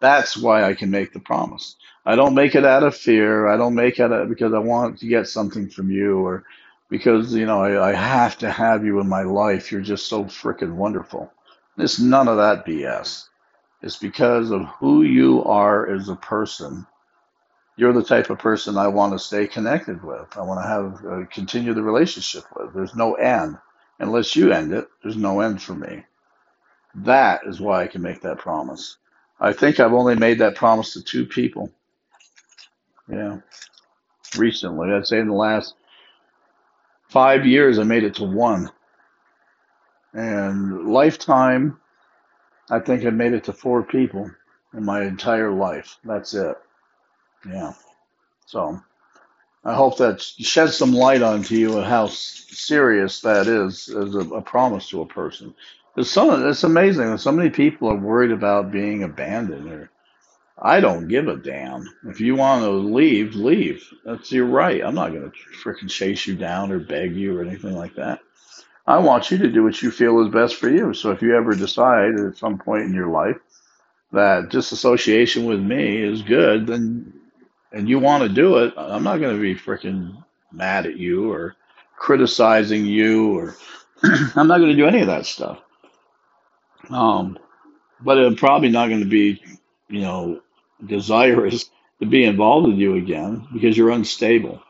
That's 0.01 0.37
why 0.37 0.65
I 0.65 0.75
can 0.75 0.91
make 0.91 1.13
the 1.13 1.21
promise. 1.21 1.77
I 2.07 2.17
don't 2.17 2.35
make 2.35 2.57
it 2.57 2.67
out 2.67 2.85
of 2.85 2.97
fear. 2.97 3.49
I 3.49 3.57
don't 3.59 3.75
make 3.77 4.01
it 4.01 4.13
out 4.13 4.29
because 4.31 4.55
I 4.55 4.59
want 4.61 4.99
to 5.01 5.09
get 5.09 5.29
something 5.29 5.71
from 5.71 5.91
you 5.91 6.19
or 6.19 6.45
because, 6.91 7.35
you 7.35 7.47
know, 7.47 7.63
I, 7.63 7.91
I 7.91 7.95
have 7.95 8.39
to 8.41 8.51
have 8.51 8.85
you 8.85 9.01
in 9.01 9.09
my 9.09 9.23
life. 9.23 9.73
You're 9.73 9.83
just 9.83 10.09
so 10.09 10.25
freaking 10.25 10.75
wonderful. 10.75 11.33
It's 11.79 12.01
none 12.01 12.29
of 12.29 12.39
that 12.39 12.67
BS. 12.67 13.30
It's 13.83 13.97
because 13.99 14.51
of 14.51 14.63
who 14.81 15.03
you 15.03 15.45
are 15.45 15.89
as 15.91 16.09
a 16.09 16.17
person. 16.17 16.87
You're 17.77 17.93
the 17.95 18.05
type 18.05 18.31
of 18.31 18.39
person 18.39 18.79
I 18.79 18.89
want 18.89 19.13
to 19.15 19.19
stay 19.19 19.47
connected 19.47 20.05
with. 20.05 20.37
I 20.37 20.43
want 20.43 20.61
to 20.63 20.69
have 20.69 21.07
uh, 21.07 21.27
continue 21.33 21.75
the 21.75 21.83
relationship 21.83 22.45
with. 22.57 22.75
There's 22.75 22.95
no 22.97 23.15
end. 23.15 23.59
Unless 24.01 24.37
you 24.37 24.53
end 24.53 24.73
it, 24.73 24.89
there's 25.03 25.17
no 25.17 25.41
end 25.41 25.63
for 25.63 25.75
me. 25.75 26.05
That 26.95 27.43
is 27.47 27.61
why 27.61 27.83
I 27.83 27.87
can 27.89 28.03
make 28.03 28.23
that 28.23 28.39
promise. 28.39 28.99
I 29.41 29.53
think 29.53 29.81
I've 29.81 29.95
only 29.95 30.17
made 30.17 30.39
that 30.41 30.57
promise 30.57 30.95
to 30.95 31.03
two 31.03 31.27
people. 31.27 31.73
Yeah, 33.11 33.39
recently. 34.39 34.93
I'd 34.93 35.07
say 35.07 35.21
in 35.21 35.29
the 35.29 35.35
last 35.35 35.75
five 37.09 37.47
years, 37.47 37.79
I 37.79 37.85
made 37.85 38.05
it 38.05 38.17
to 38.17 38.25
one. 38.25 38.71
And 40.15 40.89
lifetime, 40.93 41.79
I 42.71 42.81
think 42.81 43.05
I 43.05 43.11
made 43.11 43.33
it 43.33 43.45
to 43.45 43.53
four 43.53 43.83
people 43.83 44.31
in 44.75 44.85
my 44.85 45.03
entire 45.03 45.51
life. 45.53 45.99
That's 46.05 46.35
it. 46.35 46.57
Yeah. 47.47 47.75
So 48.47 48.81
I 49.65 49.75
hope 49.75 49.99
that 49.99 50.23
sheds 50.23 50.77
some 50.77 50.93
light 50.95 51.23
onto 51.23 51.55
you 51.57 51.79
of 51.79 51.85
how 51.85 52.07
serious 52.07 53.21
that 53.23 53.47
is 53.47 53.89
as 53.89 54.15
a, 54.15 54.21
a 54.21 54.43
promise 54.43 54.89
to 54.91 55.03
a 55.03 55.07
person. 55.07 55.55
There's 55.95 56.11
some, 56.11 56.49
it's 56.49 56.65
amazing. 56.65 57.11
that 57.11 57.19
So 57.19 57.33
many 57.33 57.51
people 57.51 57.89
are 57.89 57.97
worried 57.97 58.31
about 58.31 58.73
being 58.73 59.03
abandoned 59.03 59.71
or 59.71 59.91
I 60.63 60.81
don't 60.81 61.09
give 61.09 61.27
a 61.29 61.37
damn. 61.37 61.87
If 62.07 62.21
you 62.21 62.37
want 62.37 62.65
to 62.65 62.71
leave, 62.71 63.35
leave. 63.35 63.83
That's 64.05 64.31
your 64.31 64.47
right. 64.47 64.83
I'm 64.85 64.95
not 64.95 65.13
going 65.13 65.31
to 65.31 65.37
freaking 65.65 65.89
chase 65.89 66.27
you 66.27 66.37
down 66.37 66.71
or 66.71 66.79
beg 66.79 67.17
you 67.17 67.39
or 67.39 67.43
anything 67.43 67.75
like 67.75 67.95
that. 67.97 68.21
I 68.87 68.99
want 68.99 69.31
you 69.31 69.39
to 69.39 69.51
do 69.51 69.65
what 69.65 69.83
you 69.83 69.91
feel 69.91 70.21
is 70.27 70.33
best 70.33 70.57
for 70.57 70.69
you. 70.69 70.95
So 70.95 71.11
if 71.13 71.23
you 71.23 71.37
ever 71.37 71.55
decide 71.55 72.19
at 72.19 72.39
some 72.39 72.59
point 72.59 72.85
in 72.85 72.95
your 72.95 73.09
life 73.09 73.37
that 74.13 74.51
disassociation 74.51 75.45
with 75.47 75.61
me 75.61 76.03
is 76.03 76.23
good, 76.23 76.67
then 76.67 77.13
and 77.73 77.89
you 77.89 77.99
want 78.01 78.25
to 78.25 78.29
do 78.29 78.59
it, 78.59 78.75
I'm 78.77 79.05
not 79.05 79.19
going 79.19 79.37
to 79.37 79.43
be 79.43 79.55
freaking 79.55 80.25
mad 80.53 80.87
at 80.87 80.97
you 80.97 81.33
or 81.33 81.57
criticizing 81.97 82.85
you 82.87 83.39
or 83.39 83.57
I'm 84.37 84.49
not 84.49 84.59
going 84.59 84.71
to 84.71 84.77
do 84.77 84.87
any 84.87 85.01
of 85.01 85.07
that 85.09 85.27
stuff. 85.27 85.61
Um, 86.91 87.39
but 88.03 88.19
I'm 88.19 88.37
probably 88.37 88.71
not 88.71 88.89
going 88.89 89.01
to 89.01 89.07
be, 89.09 89.43
you 89.89 90.01
know, 90.01 90.41
desirous 90.87 91.71
to 92.01 92.07
be 92.07 92.25
involved 92.25 92.69
with 92.69 92.79
you 92.79 92.97
again 92.97 93.47
because 93.53 93.77
you're 93.77 93.91
unstable 93.91 94.63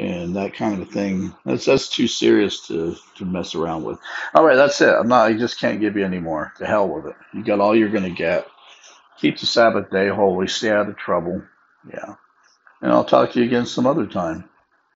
and 0.00 0.34
that 0.34 0.54
kind 0.54 0.80
of 0.80 0.88
thing. 0.88 1.34
That's 1.44 1.66
that's 1.66 1.88
too 1.88 2.08
serious 2.08 2.66
to 2.68 2.96
to 3.16 3.24
mess 3.24 3.54
around 3.54 3.84
with. 3.84 3.98
All 4.34 4.44
right, 4.44 4.56
that's 4.56 4.80
it. 4.80 4.88
I'm 4.88 5.08
not. 5.08 5.26
I 5.26 5.34
just 5.34 5.60
can't 5.60 5.80
give 5.80 5.96
you 5.96 6.04
any 6.04 6.18
more. 6.18 6.52
To 6.58 6.66
hell 6.66 6.88
with 6.88 7.06
it. 7.06 7.16
You 7.34 7.44
got 7.44 7.60
all 7.60 7.76
you're 7.76 7.90
to 7.90 8.10
get. 8.10 8.46
Keep 9.18 9.38
the 9.38 9.46
Sabbath 9.46 9.90
day 9.90 10.08
holy. 10.08 10.48
Stay 10.48 10.70
out 10.70 10.88
of 10.88 10.96
trouble. 10.96 11.42
Yeah. 11.92 12.14
And 12.80 12.90
I'll 12.90 13.04
talk 13.04 13.32
to 13.32 13.40
you 13.40 13.44
again 13.44 13.66
some 13.66 13.86
other 13.86 14.06
time. 14.06 14.48